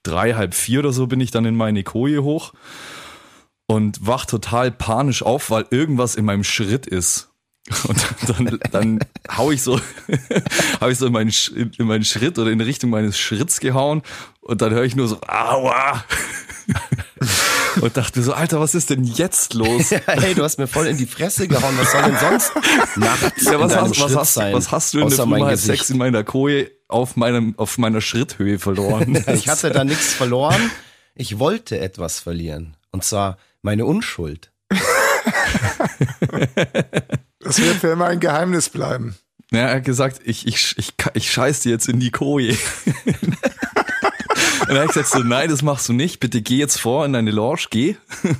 drei, 0.02 0.34
halb 0.34 0.52
vier 0.54 0.80
oder 0.80 0.92
so 0.92 1.06
bin 1.06 1.20
ich 1.20 1.30
dann 1.30 1.46
in 1.46 1.56
meine 1.56 1.82
Koje 1.84 2.22
hoch 2.22 2.52
und 3.66 4.06
wach 4.06 4.26
total 4.26 4.70
panisch 4.70 5.22
auf, 5.22 5.48
weil 5.50 5.64
irgendwas 5.70 6.14
in 6.14 6.26
meinem 6.26 6.44
Schritt 6.44 6.86
ist. 6.86 7.31
Und 7.88 7.98
dann, 8.26 8.58
dann 8.72 8.98
hau 9.36 9.52
ich 9.52 9.62
so, 9.62 9.80
hau 10.80 10.88
ich 10.88 10.98
so 10.98 11.06
in 11.06 11.12
meinen, 11.12 11.32
in 11.54 11.86
meinen 11.86 12.04
Schritt 12.04 12.38
oder 12.38 12.50
in 12.50 12.60
Richtung 12.60 12.90
meines 12.90 13.18
Schritts 13.18 13.60
gehauen 13.60 14.02
und 14.40 14.60
dann 14.62 14.72
höre 14.72 14.82
ich 14.82 14.96
nur 14.96 15.06
so, 15.06 15.20
aua! 15.26 16.04
Und 17.80 17.96
dachte 17.96 18.18
mir 18.18 18.24
so, 18.24 18.34
Alter, 18.34 18.60
was 18.60 18.74
ist 18.74 18.90
denn 18.90 19.02
jetzt 19.02 19.54
los? 19.54 19.90
hey, 19.90 20.34
du 20.34 20.42
hast 20.42 20.58
mir 20.58 20.66
voll 20.66 20.86
in 20.86 20.98
die 20.98 21.06
Fresse 21.06 21.48
gehauen. 21.48 21.74
Was 21.78 21.92
soll 21.92 22.02
denn 22.02 22.18
sonst 22.18 22.52
nachts 22.96 23.44
Ja, 23.44 23.58
was 23.58 23.74
hast, 23.74 23.98
was, 23.98 24.16
hast, 24.16 24.34
sein? 24.34 24.52
was 24.52 24.70
hast 24.70 24.92
du 24.92 25.00
in 25.00 25.08
der 25.08 25.18
Früh 25.18 25.40
halb 25.40 25.58
sechs 25.58 25.88
in 25.88 25.96
meiner 25.96 26.22
Koje 26.22 26.70
auf, 26.88 27.16
meinem, 27.16 27.54
auf 27.56 27.78
meiner 27.78 28.02
Schritthöhe 28.02 28.58
verloren? 28.58 29.24
Ich 29.32 29.48
hatte 29.48 29.70
da 29.70 29.84
nichts 29.84 30.12
verloren. 30.12 30.70
Ich 31.14 31.38
wollte 31.38 31.78
etwas 31.78 32.20
verlieren. 32.20 32.76
Und 32.90 33.04
zwar 33.04 33.38
meine 33.62 33.86
Unschuld. 33.86 34.52
Das 37.42 37.58
wird 37.58 37.76
für 37.76 37.88
immer 37.88 38.06
ein 38.06 38.20
Geheimnis 38.20 38.68
bleiben. 38.68 39.16
Ja, 39.50 39.68
er 39.68 39.76
hat 39.76 39.84
gesagt, 39.84 40.20
ich, 40.24 40.46
ich, 40.46 40.74
ich, 40.78 40.94
ich 41.14 41.30
scheiß 41.30 41.60
dir 41.60 41.70
jetzt 41.70 41.88
in 41.88 42.00
die 42.00 42.10
Koje. 42.10 42.56
Und 44.62 44.68
habe 44.68 44.84
ich 44.84 44.92
gesagt, 44.92 45.08
so, 45.08 45.18
nein, 45.18 45.50
das 45.50 45.62
machst 45.62 45.88
du 45.88 45.92
nicht. 45.92 46.20
Bitte 46.20 46.40
geh 46.40 46.56
jetzt 46.56 46.80
vor 46.80 47.04
in 47.04 47.12
deine 47.12 47.30
Lounge, 47.30 47.66
geh. 47.70 47.96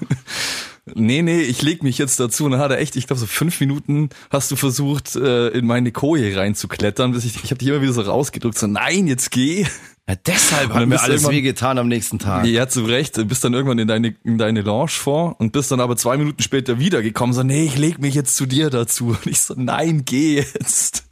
Nee, 0.95 1.23
nee, 1.23 1.41
ich 1.41 1.63
leg 1.63 1.85
mich 1.85 1.97
jetzt 1.99 2.19
dazu. 2.19 2.45
Und 2.45 2.53
dann 2.53 2.61
hat 2.61 2.73
er 2.73 2.79
echt, 2.79 2.97
ich 2.97 3.07
glaube, 3.07 3.21
so 3.21 3.27
fünf 3.27 3.61
Minuten 3.61 4.11
hast 4.31 4.51
du 4.51 4.57
versucht, 4.57 5.15
äh, 5.15 5.49
in 5.51 5.65
meine 5.65 5.93
Koje 5.93 6.37
reinzuklettern. 6.37 7.13
Bis 7.13 7.25
ich 7.25 7.37
ich 7.37 7.51
habe 7.51 7.59
dich 7.59 7.69
immer 7.69 7.83
wieder 7.83 7.93
so 7.93 8.03
rausgedrückt, 8.03 8.59
so, 8.59 8.67
nein, 8.67 9.07
jetzt 9.07 9.31
geh. 9.31 9.65
Ja, 10.09 10.17
deshalb 10.27 10.73
hat 10.73 10.87
mir 10.89 11.01
alles 11.01 11.29
wehgetan 11.29 11.79
am 11.79 11.87
nächsten 11.87 12.19
Tag. 12.19 12.45
Ja, 12.47 12.69
zu 12.69 12.85
Recht. 12.85 13.17
Du 13.17 13.25
bist 13.25 13.45
dann 13.45 13.55
irgendwann 13.55 13.79
in 13.79 13.87
deine, 13.87 14.17
in 14.25 14.37
deine 14.37 14.63
Lounge 14.63 14.89
vor 14.89 15.37
und 15.39 15.53
bist 15.53 15.71
dann 15.71 15.81
aber 15.81 15.97
zwei 15.97 16.17
Minuten 16.17 16.43
später 16.43 16.79
wiedergekommen. 16.81 17.33
So, 17.33 17.45
nee, 17.45 17.65
ich 17.65 17.79
leg 17.79 18.01
mich 18.01 18.15
jetzt 18.15 18.37
zu 18.37 18.47
dir 18.47 18.69
dazu. 18.69 19.09
Und 19.09 19.27
ich 19.27 19.41
so, 19.41 19.55
nein, 19.57 20.05
geh 20.05 20.37
jetzt. 20.41 21.05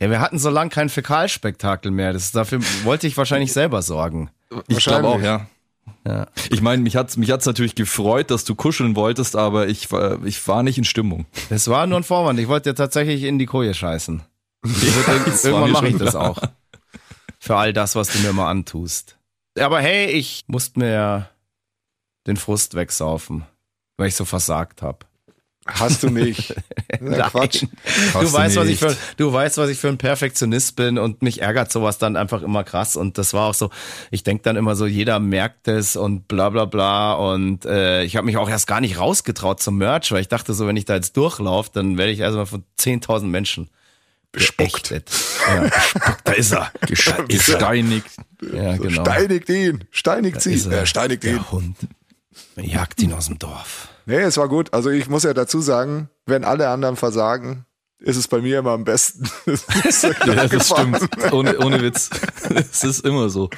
Ja, 0.00 0.10
wir 0.10 0.20
hatten 0.20 0.38
so 0.38 0.50
lange 0.50 0.70
kein 0.70 0.90
Fäkalspektakel 0.90 1.90
mehr. 1.90 2.12
Das, 2.12 2.30
dafür 2.30 2.60
wollte 2.84 3.06
ich 3.06 3.16
wahrscheinlich 3.16 3.52
selber 3.52 3.80
sorgen. 3.82 4.30
Ich 4.68 4.78
glaube 4.78 5.08
auch, 5.08 5.20
ja. 5.20 5.46
Ja. 6.06 6.26
Ich 6.50 6.62
meine, 6.62 6.82
mich 6.82 6.96
hat's 6.96 7.16
mich 7.16 7.30
hat's 7.30 7.46
natürlich 7.46 7.74
gefreut, 7.74 8.30
dass 8.30 8.44
du 8.44 8.54
kuscheln 8.54 8.94
wolltest, 8.94 9.36
aber 9.36 9.68
ich 9.68 9.90
war, 9.90 10.24
ich 10.24 10.46
war 10.46 10.62
nicht 10.62 10.78
in 10.78 10.84
Stimmung. 10.84 11.26
Das 11.50 11.68
war 11.68 11.86
nur 11.86 11.98
ein 11.98 12.04
Vorwand. 12.04 12.38
Ich 12.38 12.48
wollte 12.48 12.70
dir 12.70 12.74
tatsächlich 12.74 13.24
in 13.24 13.38
die 13.38 13.46
Koje 13.46 13.74
scheißen. 13.74 14.22
War 14.64 15.44
Irgendwann 15.44 15.70
mache 15.70 15.88
ich 15.88 15.96
das 15.96 16.10
klar. 16.10 16.30
auch. 16.30 16.42
Für 17.38 17.56
all 17.56 17.72
das, 17.72 17.94
was 17.94 18.08
du 18.08 18.18
mir 18.18 18.32
mal 18.32 18.50
antust. 18.50 19.18
Aber 19.58 19.80
hey, 19.80 20.06
ich 20.06 20.44
musste 20.48 20.78
mir 20.78 21.30
den 22.26 22.36
Frust 22.36 22.74
wegsaufen, 22.74 23.44
weil 23.96 24.08
ich 24.08 24.14
so 24.16 24.24
versagt 24.24 24.82
habe. 24.82 25.06
Hast 25.66 26.02
du 26.02 26.10
nicht. 26.10 26.54
Ja, 27.00 27.28
Quatsch. 27.28 27.62
Du 27.62 27.68
Hast 28.14 28.22
du 28.22 28.32
weißt, 28.32 28.56
was 28.56 28.66
ich 28.66 28.78
für, 28.78 28.96
du 29.18 29.32
weißt, 29.32 29.58
was 29.58 29.68
ich 29.68 29.78
für 29.78 29.88
ein 29.88 29.98
Perfektionist 29.98 30.74
bin 30.74 30.98
und 30.98 31.22
mich 31.22 31.42
ärgert 31.42 31.70
sowas 31.70 31.98
dann 31.98 32.16
einfach 32.16 32.42
immer 32.42 32.64
krass. 32.64 32.96
Und 32.96 33.18
das 33.18 33.34
war 33.34 33.46
auch 33.46 33.54
so, 33.54 33.70
ich 34.10 34.24
denk 34.24 34.42
dann 34.42 34.56
immer 34.56 34.74
so, 34.74 34.86
jeder 34.86 35.20
merkt 35.20 35.68
es 35.68 35.94
und 35.94 36.26
bla 36.26 36.48
bla 36.48 36.64
bla. 36.64 37.12
Und 37.12 37.66
äh, 37.66 38.02
ich 38.04 38.16
habe 38.16 38.24
mich 38.24 38.36
auch 38.38 38.48
erst 38.48 38.66
gar 38.66 38.80
nicht 38.80 38.98
rausgetraut 38.98 39.60
zum 39.60 39.76
Merch, 39.76 40.10
weil 40.10 40.22
ich 40.22 40.28
dachte 40.28 40.54
so, 40.54 40.66
wenn 40.66 40.76
ich 40.76 40.86
da 40.86 40.94
jetzt 40.94 41.16
durchlaufe, 41.16 41.70
dann 41.72 41.98
werde 41.98 42.10
ich 42.10 42.20
erstmal 42.20 42.46
von 42.46 42.64
10.000 42.80 43.26
Menschen 43.26 43.68
Bespuckt. 44.32 44.90
Ja, 44.90 45.60
bespuckt, 45.60 46.20
da 46.24 46.32
ist 46.32 46.52
er. 46.52 46.70
Geste- 46.86 47.24
Gesteinigt. 47.28 48.10
Ja, 48.52 48.76
genau. 48.76 49.02
Steinigt 49.02 49.48
ihn. 49.48 49.84
Steinigt 49.90 50.40
sie. 50.42 50.62
er. 50.70 50.82
Äh, 50.82 50.86
steinigt 50.86 51.24
ihn. 51.24 51.34
Der 51.34 51.50
Hund. 51.50 51.76
Man 52.54 52.64
jagt 52.66 53.00
ihn 53.02 53.12
aus 53.12 53.26
dem 53.26 53.38
Dorf. 53.38 53.88
Nee, 54.06 54.18
es 54.20 54.36
war 54.36 54.48
gut. 54.48 54.72
Also 54.74 54.90
ich 54.90 55.08
muss 55.08 55.22
ja 55.24 55.32
dazu 55.34 55.60
sagen, 55.60 56.08
wenn 56.26 56.44
alle 56.44 56.68
anderen 56.68 56.96
versagen, 56.96 57.64
ist 58.00 58.16
es 58.16 58.28
bei 58.28 58.40
mir 58.40 58.58
immer 58.60 58.72
am 58.72 58.84
besten. 58.84 59.28
Das 59.84 60.02
Ja, 60.02 60.46
das 60.46 60.68
stimmt. 60.68 61.32
Ohne, 61.32 61.58
ohne 61.58 61.80
Witz. 61.82 62.10
Es 62.54 62.84
ist 62.84 63.04
immer 63.04 63.28
so. 63.30 63.50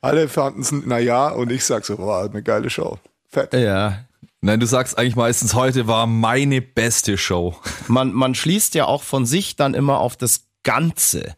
Alle 0.00 0.28
fanden 0.28 0.62
es, 0.62 0.72
na 0.72 0.98
ja, 0.98 1.28
und 1.28 1.52
ich 1.52 1.64
sag 1.64 1.84
so, 1.84 1.98
wow, 1.98 2.30
eine 2.30 2.42
geile 2.42 2.70
Show. 2.70 2.98
Fett. 3.28 3.52
Ja. 3.52 4.04
Nein, 4.42 4.58
du 4.58 4.66
sagst 4.66 4.96
eigentlich 4.96 5.16
meistens, 5.16 5.54
heute 5.54 5.86
war 5.86 6.06
meine 6.06 6.62
beste 6.62 7.18
Show. 7.18 7.56
Man, 7.88 8.12
man 8.12 8.34
schließt 8.34 8.74
ja 8.74 8.86
auch 8.86 9.02
von 9.02 9.26
sich 9.26 9.56
dann 9.56 9.74
immer 9.74 9.98
auf 9.98 10.16
das 10.16 10.46
Ganze. 10.62 11.36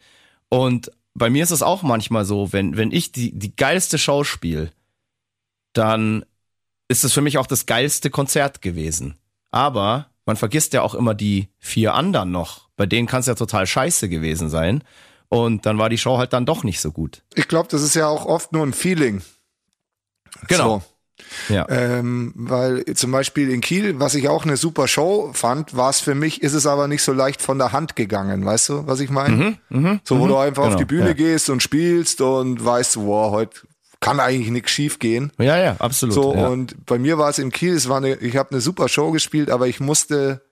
Und 0.49 0.93
bei 1.15 1.29
mir 1.29 1.43
ist 1.43 1.51
es 1.51 1.63
auch 1.63 1.83
manchmal 1.83 2.25
so, 2.25 2.53
wenn, 2.53 2.77
wenn 2.77 2.93
ich 2.93 3.11
die, 3.11 3.37
die 3.37 3.57
geilste 3.57 3.99
Show 3.99 4.23
spiele, 4.23 4.71
dann 5.73 6.25
ist 6.87 7.03
es 7.03 7.13
für 7.13 7.23
mich 7.23 7.39
auch 7.39 7.47
das 7.47 7.67
geilste 7.67 8.09
Konzert 8.11 8.63
gewesen. 8.63 9.19
Aber 9.51 10.07
man 10.25 10.37
vergisst 10.37 10.73
ja 10.73 10.83
auch 10.83 10.95
immer 10.95 11.15
die 11.15 11.49
vier 11.59 11.95
anderen 11.95 12.31
noch. 12.31 12.69
Bei 12.77 12.87
denen 12.87 13.09
kann 13.09 13.21
es 13.21 13.27
ja 13.27 13.35
total 13.35 13.67
scheiße 13.67 14.09
gewesen 14.09 14.49
sein. 14.49 14.85
Und 15.29 15.67
dann 15.67 15.79
war 15.79 15.89
die 15.89 15.99
Show 15.99 16.19
halt 16.19 16.33
dann 16.33 16.47
doch 16.47 16.63
nicht 16.63 16.81
so 16.81 16.93
gut. 16.93 17.23
Ich 17.35 17.49
glaube, 17.49 17.69
das 17.69 17.83
ist 17.83 17.95
ja 17.95 18.07
auch 18.07 18.27
oft 18.27 18.53
nur 18.53 18.65
ein 18.65 18.73
Feeling. 18.73 19.23
So. 20.49 20.83
Ja. 21.49 21.67
Ähm, 21.69 22.33
weil 22.35 22.85
zum 22.95 23.13
Beispiel 23.13 23.51
in 23.51 23.61
Kiel, 23.61 23.99
was 24.01 24.15
ich 24.15 24.29
auch 24.29 24.45
eine 24.45 24.57
super 24.57 24.89
Show 24.89 25.31
fand, 25.33 25.77
war 25.77 25.91
es 25.91 26.01
für 26.01 26.15
mich, 26.15 26.43
ist 26.43 26.55
es 26.55 26.67
aber 26.67 26.89
nicht 26.89 27.03
so 27.03 27.13
leicht 27.13 27.43
von 27.43 27.59
der 27.59 27.73
Hand 27.73 27.97
gegangen, 27.97 28.45
weißt 28.45 28.69
du, 28.69 28.87
was 28.87 29.01
ich 29.01 29.11
meine? 29.11 29.59
so, 30.05 30.19
wo 30.19 30.27
du 30.27 30.37
einfach 30.37 30.63
auf 30.63 30.71
genau, 30.71 30.79
die 30.79 30.85
Bühne 30.85 31.09
ja. 31.09 31.13
gehst 31.15 31.51
und 31.51 31.63
spielst 31.63 32.21
und 32.21 32.65
weißt, 32.65 32.97
wow, 32.99 33.33
heute 33.33 33.61
kann 34.01 34.21
eigentlich 34.21 34.51
nichts 34.51 34.71
schief 34.71 34.99
gehen. 34.99 35.33
Ja, 35.39 35.57
ja, 35.59 35.77
absolut. 35.79 36.15
So, 36.15 36.35
ja. 36.35 36.49
und 36.49 36.87
bei 36.87 36.99
mir 36.99 37.19
war 37.19 37.31
es 37.31 37.39
in 37.39 37.51
Kiel, 37.51 37.75
es 37.75 37.89
war 37.89 37.99
eine, 37.99 38.17
ich 38.17 38.37
habe 38.37 38.51
eine 38.51 38.61
super 38.61 38.89
Show 38.89 39.13
gespielt, 39.13 39.51
aber 39.51 39.69
ich 39.69 39.81
musste 39.81 40.43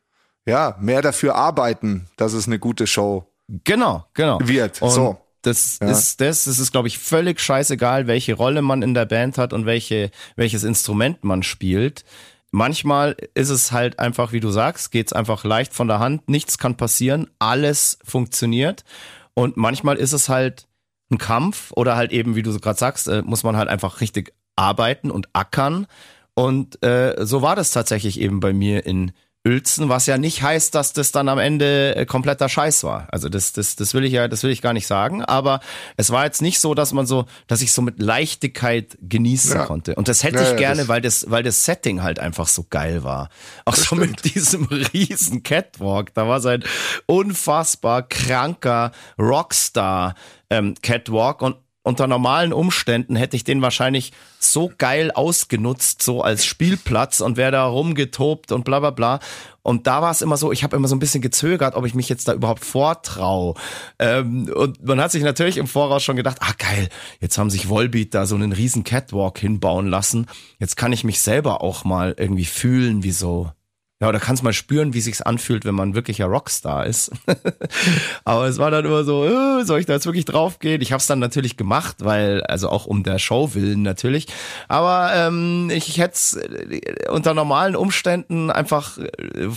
ja 0.46 0.76
mehr 0.80 1.02
dafür 1.02 1.34
arbeiten, 1.34 2.06
dass 2.16 2.32
es 2.32 2.46
eine 2.46 2.58
gute 2.58 2.86
Show 2.86 3.26
Genau, 3.64 4.04
genau. 4.14 4.38
wird. 4.42 4.80
Und 4.80 4.90
so. 4.90 5.18
Das 5.42 5.78
ist 5.78 6.20
das, 6.20 6.44
das 6.44 6.58
ist, 6.58 6.72
glaube 6.72 6.88
ich, 6.88 6.98
völlig 6.98 7.40
scheißegal, 7.40 8.06
welche 8.06 8.34
Rolle 8.34 8.62
man 8.62 8.82
in 8.82 8.94
der 8.94 9.06
Band 9.06 9.38
hat 9.38 9.52
und 9.52 9.66
welche, 9.66 10.10
welches 10.36 10.64
Instrument 10.64 11.24
man 11.24 11.42
spielt. 11.42 12.04
Manchmal 12.52 13.16
ist 13.34 13.50
es 13.50 13.72
halt 13.72 13.98
einfach, 13.98 14.32
wie 14.32 14.40
du 14.40 14.50
sagst, 14.50 14.90
geht's 14.90 15.12
einfach 15.12 15.44
leicht 15.44 15.72
von 15.72 15.86
der 15.86 16.00
Hand, 16.00 16.28
nichts 16.28 16.58
kann 16.58 16.76
passieren, 16.76 17.30
alles 17.38 17.98
funktioniert. 18.04 18.84
Und 19.34 19.56
manchmal 19.56 19.96
ist 19.96 20.12
es 20.12 20.28
halt 20.28 20.66
ein 21.10 21.18
Kampf 21.18 21.72
oder 21.72 21.96
halt 21.96 22.12
eben, 22.12 22.34
wie 22.34 22.42
du 22.42 22.58
gerade 22.58 22.78
sagst, 22.78 23.08
äh, 23.08 23.22
muss 23.22 23.44
man 23.44 23.56
halt 23.56 23.68
einfach 23.68 24.00
richtig 24.00 24.34
arbeiten 24.56 25.10
und 25.10 25.28
ackern. 25.32 25.86
Und 26.34 26.82
äh, 26.82 27.24
so 27.24 27.42
war 27.42 27.56
das 27.56 27.70
tatsächlich 27.70 28.20
eben 28.20 28.40
bei 28.40 28.52
mir 28.52 28.84
in 28.84 29.12
Uelzen, 29.46 29.88
was 29.88 30.04
ja 30.06 30.18
nicht 30.18 30.42
heißt, 30.42 30.74
dass 30.74 30.92
das 30.92 31.12
dann 31.12 31.28
am 31.30 31.38
Ende 31.38 31.96
äh, 31.96 32.04
kompletter 32.04 32.48
Scheiß 32.50 32.84
war. 32.84 33.08
Also 33.10 33.30
das, 33.30 33.52
das, 33.54 33.74
das 33.74 33.94
will 33.94 34.04
ich 34.04 34.12
ja, 34.12 34.28
das 34.28 34.42
will 34.42 34.50
ich 34.50 34.60
gar 34.60 34.74
nicht 34.74 34.86
sagen. 34.86 35.24
Aber 35.24 35.60
es 35.96 36.10
war 36.10 36.26
jetzt 36.26 36.42
nicht 36.42 36.60
so, 36.60 36.74
dass 36.74 36.92
man 36.92 37.06
so, 37.06 37.24
dass 37.46 37.62
ich 37.62 37.72
so 37.72 37.80
mit 37.80 38.00
Leichtigkeit 38.02 38.98
genießen 39.00 39.52
Ja. 39.56 39.64
konnte. 39.64 39.94
Und 39.94 40.08
das 40.08 40.24
hätte 40.24 40.36
Ja, 40.36 40.42
ich 40.42 40.48
ja, 40.50 40.56
gerne, 40.56 40.76
das- 40.82 40.88
weil 40.88 41.00
das, 41.00 41.30
weil 41.30 41.42
das 41.42 41.64
Setting 41.64 42.02
halt 42.02 42.18
einfach 42.18 42.48
so 42.48 42.66
geil 42.68 43.02
war. 43.02 43.30
Auch 43.64 43.76
so 43.76 43.96
mit 43.96 44.34
diesem 44.34 44.64
riesen 44.92 45.42
Catwalk. 45.42 46.12
Da 46.12 46.28
war 46.28 46.40
sein 46.40 46.62
unfassbar 47.06 48.02
kranker 48.02 48.92
Rockstar 49.18 50.14
ähm, 50.50 50.74
Catwalk 50.82 51.40
und 51.42 51.56
unter 51.82 52.06
normalen 52.06 52.52
Umständen 52.52 53.16
hätte 53.16 53.36
ich 53.36 53.44
den 53.44 53.62
wahrscheinlich 53.62 54.12
so 54.38 54.70
geil 54.76 55.10
ausgenutzt, 55.10 56.02
so 56.02 56.22
als 56.22 56.44
Spielplatz 56.44 57.20
und 57.20 57.38
wäre 57.38 57.52
da 57.52 57.64
rumgetobt 57.64 58.52
und 58.52 58.64
bla 58.64 58.80
bla 58.80 58.90
bla. 58.90 59.20
Und 59.62 59.86
da 59.86 60.02
war 60.02 60.10
es 60.10 60.20
immer 60.20 60.36
so, 60.36 60.52
ich 60.52 60.62
habe 60.62 60.76
immer 60.76 60.88
so 60.88 60.96
ein 60.96 61.00
bisschen 61.00 61.22
gezögert, 61.22 61.74
ob 61.74 61.86
ich 61.86 61.94
mich 61.94 62.08
jetzt 62.08 62.28
da 62.28 62.34
überhaupt 62.34 62.64
vortrau. 62.64 63.56
Ähm, 63.98 64.50
und 64.54 64.84
man 64.84 65.00
hat 65.00 65.10
sich 65.10 65.22
natürlich 65.22 65.56
im 65.56 65.66
Voraus 65.66 66.02
schon 66.02 66.16
gedacht, 66.16 66.38
ah 66.40 66.52
geil, 66.58 66.88
jetzt 67.20 67.38
haben 67.38 67.50
sich 67.50 67.68
Volbeat 67.68 68.14
da 68.14 68.26
so 68.26 68.34
einen 68.34 68.52
riesen 68.52 68.84
Catwalk 68.84 69.38
hinbauen 69.38 69.86
lassen. 69.86 70.26
Jetzt 70.58 70.76
kann 70.76 70.92
ich 70.92 71.04
mich 71.04 71.20
selber 71.20 71.62
auch 71.62 71.84
mal 71.84 72.14
irgendwie 72.18 72.44
fühlen, 72.44 73.02
wie 73.02 73.12
so 73.12 73.50
ja, 74.00 74.08
oder 74.08 74.18
kannst 74.18 74.42
mal 74.42 74.54
spüren, 74.54 74.94
wie 74.94 75.02
sich's 75.02 75.20
anfühlt, 75.20 75.66
wenn 75.66 75.74
man 75.74 75.94
wirklicher 75.94 76.24
Rockstar 76.24 76.86
ist. 76.86 77.12
Aber 78.24 78.46
es 78.46 78.56
war 78.56 78.70
dann 78.70 78.86
immer 78.86 79.04
so, 79.04 79.26
äh, 79.26 79.64
soll 79.64 79.78
ich 79.78 79.84
da 79.84 79.92
jetzt 79.92 80.06
wirklich 80.06 80.24
draufgehen? 80.24 80.80
Ich 80.80 80.92
habe 80.92 81.00
es 81.00 81.06
dann 81.06 81.18
natürlich 81.18 81.58
gemacht, 81.58 81.96
weil, 82.00 82.42
also 82.44 82.70
auch 82.70 82.86
um 82.86 83.02
der 83.02 83.18
Show 83.18 83.52
willen 83.52 83.82
natürlich. 83.82 84.26
Aber 84.68 85.12
ähm, 85.14 85.68
ich, 85.70 85.90
ich 85.90 85.98
hätte 85.98 86.14
es 86.14 86.40
unter 87.10 87.34
normalen 87.34 87.76
Umständen 87.76 88.50
einfach 88.50 88.96
äh, 88.96 89.48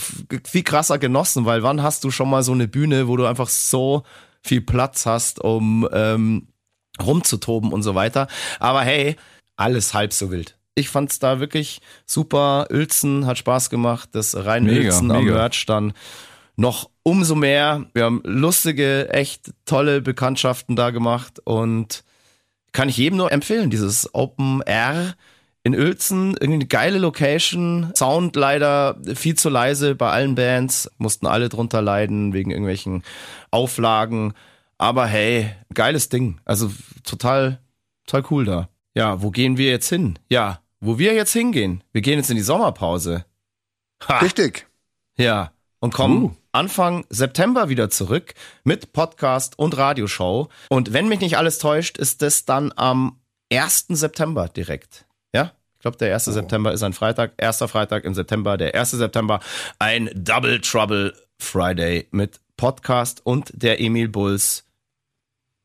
viel 0.43 0.63
krasser 0.63 0.97
genossen, 0.97 1.45
weil 1.45 1.63
wann 1.63 1.81
hast 1.81 2.03
du 2.03 2.11
schon 2.11 2.29
mal 2.29 2.43
so 2.43 2.51
eine 2.51 2.67
Bühne, 2.67 3.07
wo 3.07 3.15
du 3.15 3.25
einfach 3.25 3.47
so 3.47 4.03
viel 4.41 4.59
Platz 4.59 5.05
hast, 5.05 5.39
um 5.39 5.87
ähm, 5.93 6.49
rumzutoben 7.01 7.71
und 7.71 7.81
so 7.81 7.95
weiter. 7.95 8.27
Aber 8.59 8.81
hey, 8.81 9.15
alles 9.55 9.93
halb 9.93 10.11
so 10.11 10.31
wild. 10.31 10.57
Ich 10.75 10.89
fand's 10.89 11.19
da 11.19 11.39
wirklich 11.39 11.81
super. 12.05 12.67
Uelzen 12.71 13.25
hat 13.25 13.37
Spaß 13.37 13.69
gemacht. 13.69 14.09
Das 14.13 14.35
rein 14.35 14.63
Mega, 14.63 14.81
Uelzen 14.81 15.11
am. 15.11 15.25
Merch 15.25 15.65
dann 15.65 15.93
noch 16.55 16.89
umso 17.03 17.35
mehr. 17.35 17.85
Wir 17.93 18.05
haben 18.05 18.21
lustige, 18.23 19.09
echt 19.09 19.51
tolle 19.65 20.01
Bekanntschaften 20.01 20.75
da 20.75 20.89
gemacht 20.89 21.39
und 21.43 22.03
kann 22.71 22.89
ich 22.89 22.97
jedem 22.97 23.17
nur 23.17 23.31
empfehlen, 23.31 23.69
dieses 23.69 24.13
Open 24.13 24.61
Air 24.65 25.15
in 25.63 25.75
Uelzen, 25.75 26.31
irgendwie 26.31 26.55
eine 26.55 26.65
geile 26.65 26.97
Location, 26.97 27.91
Sound 27.95 28.35
leider 28.35 28.99
viel 29.15 29.35
zu 29.35 29.49
leise 29.49 29.95
bei 29.95 30.11
allen 30.11 30.35
Bands, 30.35 30.91
mussten 30.97 31.25
alle 31.25 31.47
drunter 31.47 31.81
leiden 31.81 32.33
wegen 32.33 32.51
irgendwelchen 32.51 33.03
Auflagen, 33.49 34.33
aber 34.77 35.05
hey, 35.05 35.51
geiles 35.73 36.09
Ding, 36.09 36.41
also 36.43 36.69
total, 37.05 37.59
total 38.05 38.29
cool 38.31 38.45
da. 38.45 38.69
Ja, 38.93 39.21
wo 39.21 39.31
gehen 39.31 39.57
wir 39.57 39.69
jetzt 39.69 39.87
hin? 39.87 40.19
Ja, 40.27 40.59
wo 40.83 40.99
wir 40.99 41.13
jetzt 41.13 41.31
hingehen? 41.31 41.81
Wir 41.93 42.01
gehen 42.01 42.19
jetzt 42.19 42.29
in 42.29 42.35
die 42.35 42.43
Sommerpause. 42.43 43.25
Ha. 44.07 44.19
Richtig. 44.19 44.67
Ja, 45.17 45.53
und 45.79 45.93
kommen 45.93 46.23
Uh. 46.23 46.35
Anfang 46.51 47.05
September 47.09 47.69
wieder 47.69 47.89
zurück 47.89 48.33
mit 48.63 48.93
Podcast 48.93 49.57
und 49.57 49.77
Radioshow. 49.77 50.49
Und 50.69 50.93
wenn 50.93 51.07
mich 51.07 51.21
nicht 51.21 51.37
alles 51.37 51.57
täuscht, 51.57 51.97
ist 51.97 52.21
das 52.21 52.45
dann 52.45 52.73
am 52.75 53.19
1. 53.51 53.85
September 53.89 54.49
direkt. 54.49 55.05
Ja? 55.33 55.53
Ich 55.75 55.79
glaube, 55.79 55.97
der 55.97 56.13
1. 56.13 56.25
September 56.25 56.73
ist 56.73 56.83
ein 56.83 56.93
Freitag. 56.93 57.33
Erster 57.37 57.67
Freitag 57.67 58.03
im 58.03 58.13
September, 58.13 58.57
der 58.57 58.75
1. 58.75 58.91
September, 58.91 59.39
ein 59.79 60.09
Double 60.13 60.59
Trouble 60.61 61.13
Friday 61.39 62.07
mit 62.11 62.39
Podcast 62.57 63.25
und 63.25 63.51
der 63.53 63.79
Emil 63.81 64.09
Bulls 64.09 64.65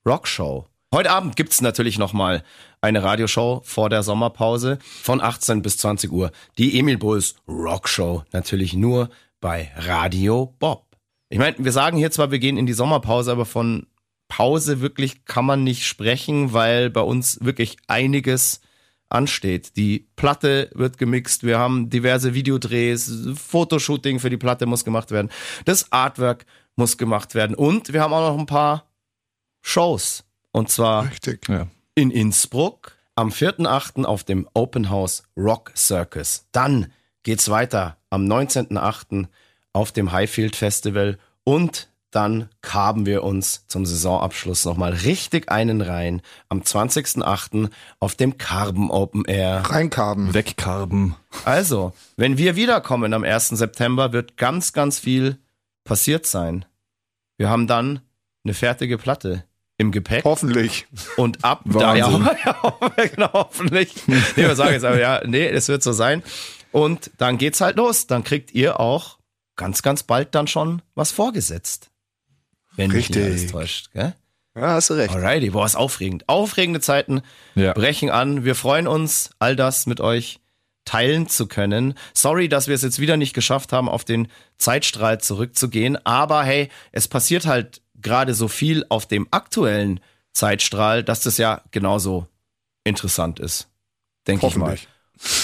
Rockshow. 0.07 0.67
Heute 0.95 1.11
Abend 1.11 1.37
gibt's 1.37 1.61
natürlich 1.61 1.99
nochmal 1.99 2.43
eine 2.81 3.03
Radioshow 3.03 3.61
vor 3.63 3.91
der 3.91 4.03
Sommerpause 4.03 4.79
von 5.03 5.21
18 5.21 5.61
bis 5.61 5.77
20 5.77 6.11
Uhr. 6.11 6.33
Die 6.57 6.79
Emil 6.79 6.97
Bulls 6.97 7.35
Rockshow 7.47 8.25
natürlich 8.33 8.73
nur 8.73 9.11
bei 9.39 9.71
Radio 9.77 10.55
Bob. 10.59 10.87
Ich 11.29 11.39
meine, 11.39 11.57
wir 11.59 11.73
sagen 11.73 11.99
hier 11.99 12.11
zwar, 12.11 12.31
wir 12.31 12.39
gehen 12.39 12.57
in 12.57 12.65
die 12.65 12.73
Sommerpause, 12.73 13.31
aber 13.31 13.45
von 13.45 13.87
Pause 14.29 14.81
wirklich 14.81 15.27
kann 15.27 15.45
man 15.45 15.63
nicht 15.63 15.87
sprechen, 15.87 16.55
weil 16.55 16.89
bei 16.89 17.03
uns 17.03 17.39
wirklich 17.43 17.77
einiges 17.87 18.63
ansteht. 19.11 19.77
Die 19.77 20.09
Platte 20.17 20.71
wird 20.75 20.97
gemixt, 20.97 21.45
wir 21.45 21.59
haben 21.59 21.91
diverse 21.91 22.33
Videodrehs, 22.33 23.29
Fotoshooting 23.35 24.21
für 24.21 24.31
die 24.31 24.39
Platte 24.39 24.65
muss 24.65 24.87
gemacht 24.87 25.11
werden, 25.11 25.31
das 25.67 25.93
Artwork 25.93 26.47
muss 26.77 26.97
gemacht 26.97 27.35
werden 27.35 27.55
und 27.55 27.93
wir 27.93 28.01
haben 28.01 28.15
auch 28.15 28.33
noch 28.33 28.39
ein 28.39 28.47
paar 28.47 28.87
Shows. 29.61 30.28
Und 30.59 30.71
zwar 30.71 31.09
Richtig. 31.09 31.47
In 31.95 32.11
Innsbruck 32.11 32.97
am 33.15 33.29
4.8. 33.29 34.05
auf 34.05 34.25
dem 34.25 34.49
Open 34.55 34.91
House 34.91 35.23
Rock 35.37 35.71
Circus. 35.77 36.47
Dann 36.51 36.93
geht's 37.23 37.49
weiter 37.49 37.97
am 38.11 38.25
19.8. 38.25 39.29
auf 39.73 39.93
dem 39.93 40.11
Highfield 40.11 40.57
Festival 40.57 41.17
und 41.45 41.89
dann 42.11 42.49
kaben 42.61 43.07
wir 43.07 43.23
uns 43.23 43.69
zum 43.69 43.87
Saisonabschluss 43.87 44.65
nochmal 44.65 44.95
richtig 44.95 45.49
einen 45.49 45.81
rein 45.81 46.23
am 46.49 46.63
20.8. 46.63 47.71
auf 48.01 48.17
dem 48.17 48.37
Carben 48.37 48.91
Open 48.91 49.27
Air. 49.27 49.63
Reinkarben. 49.65 50.35
Wegkarben. 50.35 51.15
Also, 51.45 51.93
wenn 52.17 52.37
wir 52.37 52.57
wiederkommen 52.57 53.15
am 53.15 53.23
1. 53.23 53.51
September, 53.51 54.13
wird 54.13 54.37
ganz, 54.37 54.73
ganz 54.73 54.99
viel 54.99 55.39
passiert 55.85 56.27
sein. 56.27 56.65
Wir 57.37 57.49
haben 57.49 57.69
dann 57.69 58.01
eine 58.43 58.55
fertige 58.55 58.99
Platte 58.99 59.45
im 59.79 59.93
Gepäck. 59.93 60.25
Hoffentlich. 60.25 60.87
Und 61.17 61.45
ab 61.45 61.63
da, 61.65 61.95
ja, 61.95 62.09
genau, 63.15 63.31
hoffentlich. 63.33 63.95
Nee, 64.07 64.21
wir 64.37 64.57
sagen 64.57 64.73
jetzt 64.73 64.85
aber, 64.85 64.99
ja, 64.99 65.23
nee, 65.25 65.47
es 65.47 65.69
wird 65.69 65.83
so 65.83 65.93
sein. 65.93 66.23
Und 66.73 67.11
dann 67.17 67.39
geht's 67.39 67.61
halt 67.61 67.77
los. 67.77 68.07
Dann 68.07 68.25
kriegt 68.25 68.53
ihr 68.53 68.81
auch 68.81 69.19
ganz, 69.57 69.83
ganz 69.83 70.03
bald 70.03 70.35
dann 70.35 70.47
schon 70.49 70.83
was 70.95 71.13
vorgesetzt. 71.13 71.91
Wenn 72.77 72.91
mich 72.91 73.09
nicht 73.09 73.19
Richtig. 73.19 73.25
alles 73.41 73.53
täuscht, 73.53 73.93
gell? 73.93 74.15
Ja, 74.55 74.69
hast 74.75 74.91
du 74.91 74.95
recht. 74.95 75.15
Alrighty, 75.15 75.51
boah, 75.51 75.65
ist 75.65 75.77
aufregend. 75.77 76.29
Aufregende 76.29 76.81
Zeiten 76.81 77.23
Ja. 77.55 77.73
brechen 77.73 78.11
an. 78.11 78.45
Wir 78.45 78.57
freuen 78.57 78.89
uns, 78.89 79.31
all 79.39 79.55
das 79.55 79.87
mit 79.87 80.01
euch 80.01 80.41
teilen 80.85 81.29
zu 81.29 81.47
können. 81.47 81.95
Sorry, 82.15 82.49
dass 82.49 82.67
wir 82.67 82.75
es 82.75 82.83
jetzt 82.83 82.99
wieder 82.99 83.17
nicht 83.17 83.35
geschafft 83.35 83.73
haben, 83.73 83.89
auf 83.89 84.05
den 84.05 84.29
Zeitstrahl 84.57 85.21
zurückzugehen. 85.21 86.05
Aber 86.05 86.43
hey, 86.43 86.71
es 86.93 87.07
passiert 87.09 87.47
halt 87.47 87.83
gerade 88.01 88.35
so 88.35 88.49
viel 88.49 88.85
auf 88.89 89.07
dem 89.07 89.29
aktuellen 89.31 90.01
Zeitstrahl, 90.33 91.03
dass 91.03 91.21
das 91.21 91.39
ja 91.39 91.63
genauso 91.71 92.27
interessant 92.85 93.41
ist. 93.41 93.69
Denke 94.27 94.47
ich 94.47 94.57
mal. 94.57 94.79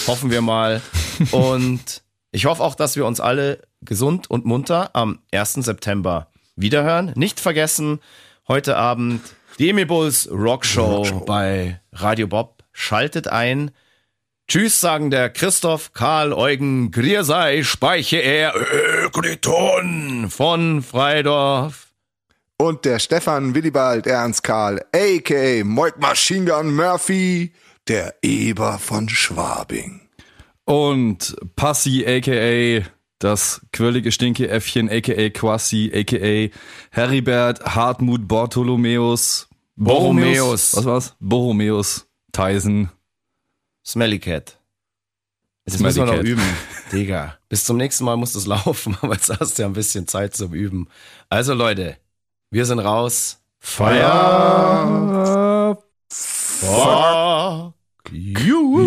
Hoffen 0.07 0.31
wir 0.31 0.43
mal. 0.43 0.81
Und 1.31 2.03
ich 2.31 2.47
hoffe 2.47 2.63
auch, 2.63 2.75
dass 2.75 2.97
wir 2.97 3.07
uns 3.07 3.21
alle 3.21 3.61
gesund 3.83 4.31
und 4.31 4.45
munter 4.45 4.91
am 4.95 5.21
1. 5.33 5.55
September 5.55 6.29
wiederhören. 6.57 7.13
Nicht 7.17 7.39
vergessen, 7.39 8.01
heute 8.49 8.77
Abend 8.77 9.21
die 9.59 9.71
Emil 9.71 9.87
Bulls 9.87 10.29
Rockshow 10.31 10.97
Rockshow. 10.97 11.21
bei 11.21 11.81
Radio 11.93 12.27
Bob. 12.27 12.65
Schaltet 12.73 13.29
ein. 13.29 13.71
Tschüss, 14.49 14.81
sagen 14.81 15.11
der 15.11 15.31
Christoph, 15.31 15.93
Karl, 15.93 16.33
Eugen, 16.33 16.91
Griersei, 16.91 17.63
Speiche 17.63 18.17
er, 18.17 18.55
Ökriton 19.05 20.29
von 20.29 20.83
Freidorf. 20.83 21.84
Und 22.57 22.85
der 22.85 22.99
Stefan 23.01 23.55
Willibald 23.55 24.07
Ernst 24.07 24.43
Karl, 24.45 24.81
a.k.a. 24.95 25.65
Moik 25.65 25.99
Machine 26.01 26.51
Gun 26.51 26.75
Murphy, 26.75 27.53
der 27.89 28.15
Eber 28.23 28.79
von 28.79 29.09
Schwabing. 29.09 30.01
Und 30.65 31.37
Passi, 31.57 32.05
a.k.a. 32.07 32.89
das 33.19 33.61
quirlige 33.73 34.13
Stinke-Äffchen, 34.13 34.89
a.k.a. 34.89 35.31
Quassi, 35.31 35.91
a.k.a. 35.95 36.51
Heribert 36.91 37.75
Hartmut 37.75 38.29
Bartholomäus. 38.29 39.49
Borromäus. 39.77 40.77
Was 40.77 40.85
war's? 40.85 41.17
Borromäus. 41.19 42.07
Tyson. 42.33 42.89
Smelly 43.85 44.21
Cat. 44.21 44.59
Jetzt 45.67 45.79
Smelly 45.79 45.89
müssen 45.89 45.99
wir 45.99 46.07
noch 46.07 46.17
Cat. 46.17 46.25
üben. 46.25 46.43
Digga. 46.93 47.37
Bis 47.49 47.65
zum 47.65 47.77
nächsten 47.79 48.05
Mal 48.05 48.17
muss 48.17 48.33
das 48.35 48.47
laufen, 48.47 48.97
aber 49.03 49.15
jetzt 49.15 49.29
hast 49.29 49.59
du 49.59 49.63
ja 49.63 49.69
ein 49.69 49.73
bisschen 49.75 50.07
Zeit 50.07 50.35
zum 50.37 50.55
Üben. 50.55 50.89
Also 51.29 51.55
Leute, 51.55 51.97
wir 52.55 52.65
sind 52.65 52.79
raus. 52.79 53.39
Feier. 53.59 54.97
Fuck 56.09 57.75
you. 58.13 58.85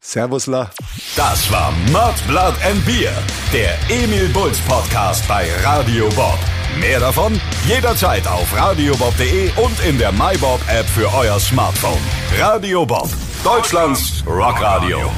Servusler. 0.00 0.70
Das 1.16 1.50
war 1.50 1.72
Mud, 1.90 2.14
Blood 2.28 2.54
and 2.68 2.84
Beer, 2.84 3.12
der 3.52 3.78
Emil 3.88 4.28
Bulls 4.28 4.58
Podcast 4.60 5.26
bei 5.26 5.48
Radio 5.64 6.10
Bob. 6.10 6.38
Mehr 6.78 7.00
davon 7.00 7.40
jederzeit 7.66 8.28
auf 8.28 8.54
radiobob.de 8.54 9.50
und 9.56 9.80
in 9.86 9.96
der 9.96 10.12
MyBob 10.12 10.60
App 10.68 10.86
für 10.86 11.10
euer 11.14 11.40
Smartphone. 11.40 12.00
Radio 12.38 12.84
Bob, 12.84 13.08
Deutschlands 13.42 14.22
Rockradio. 14.26 15.10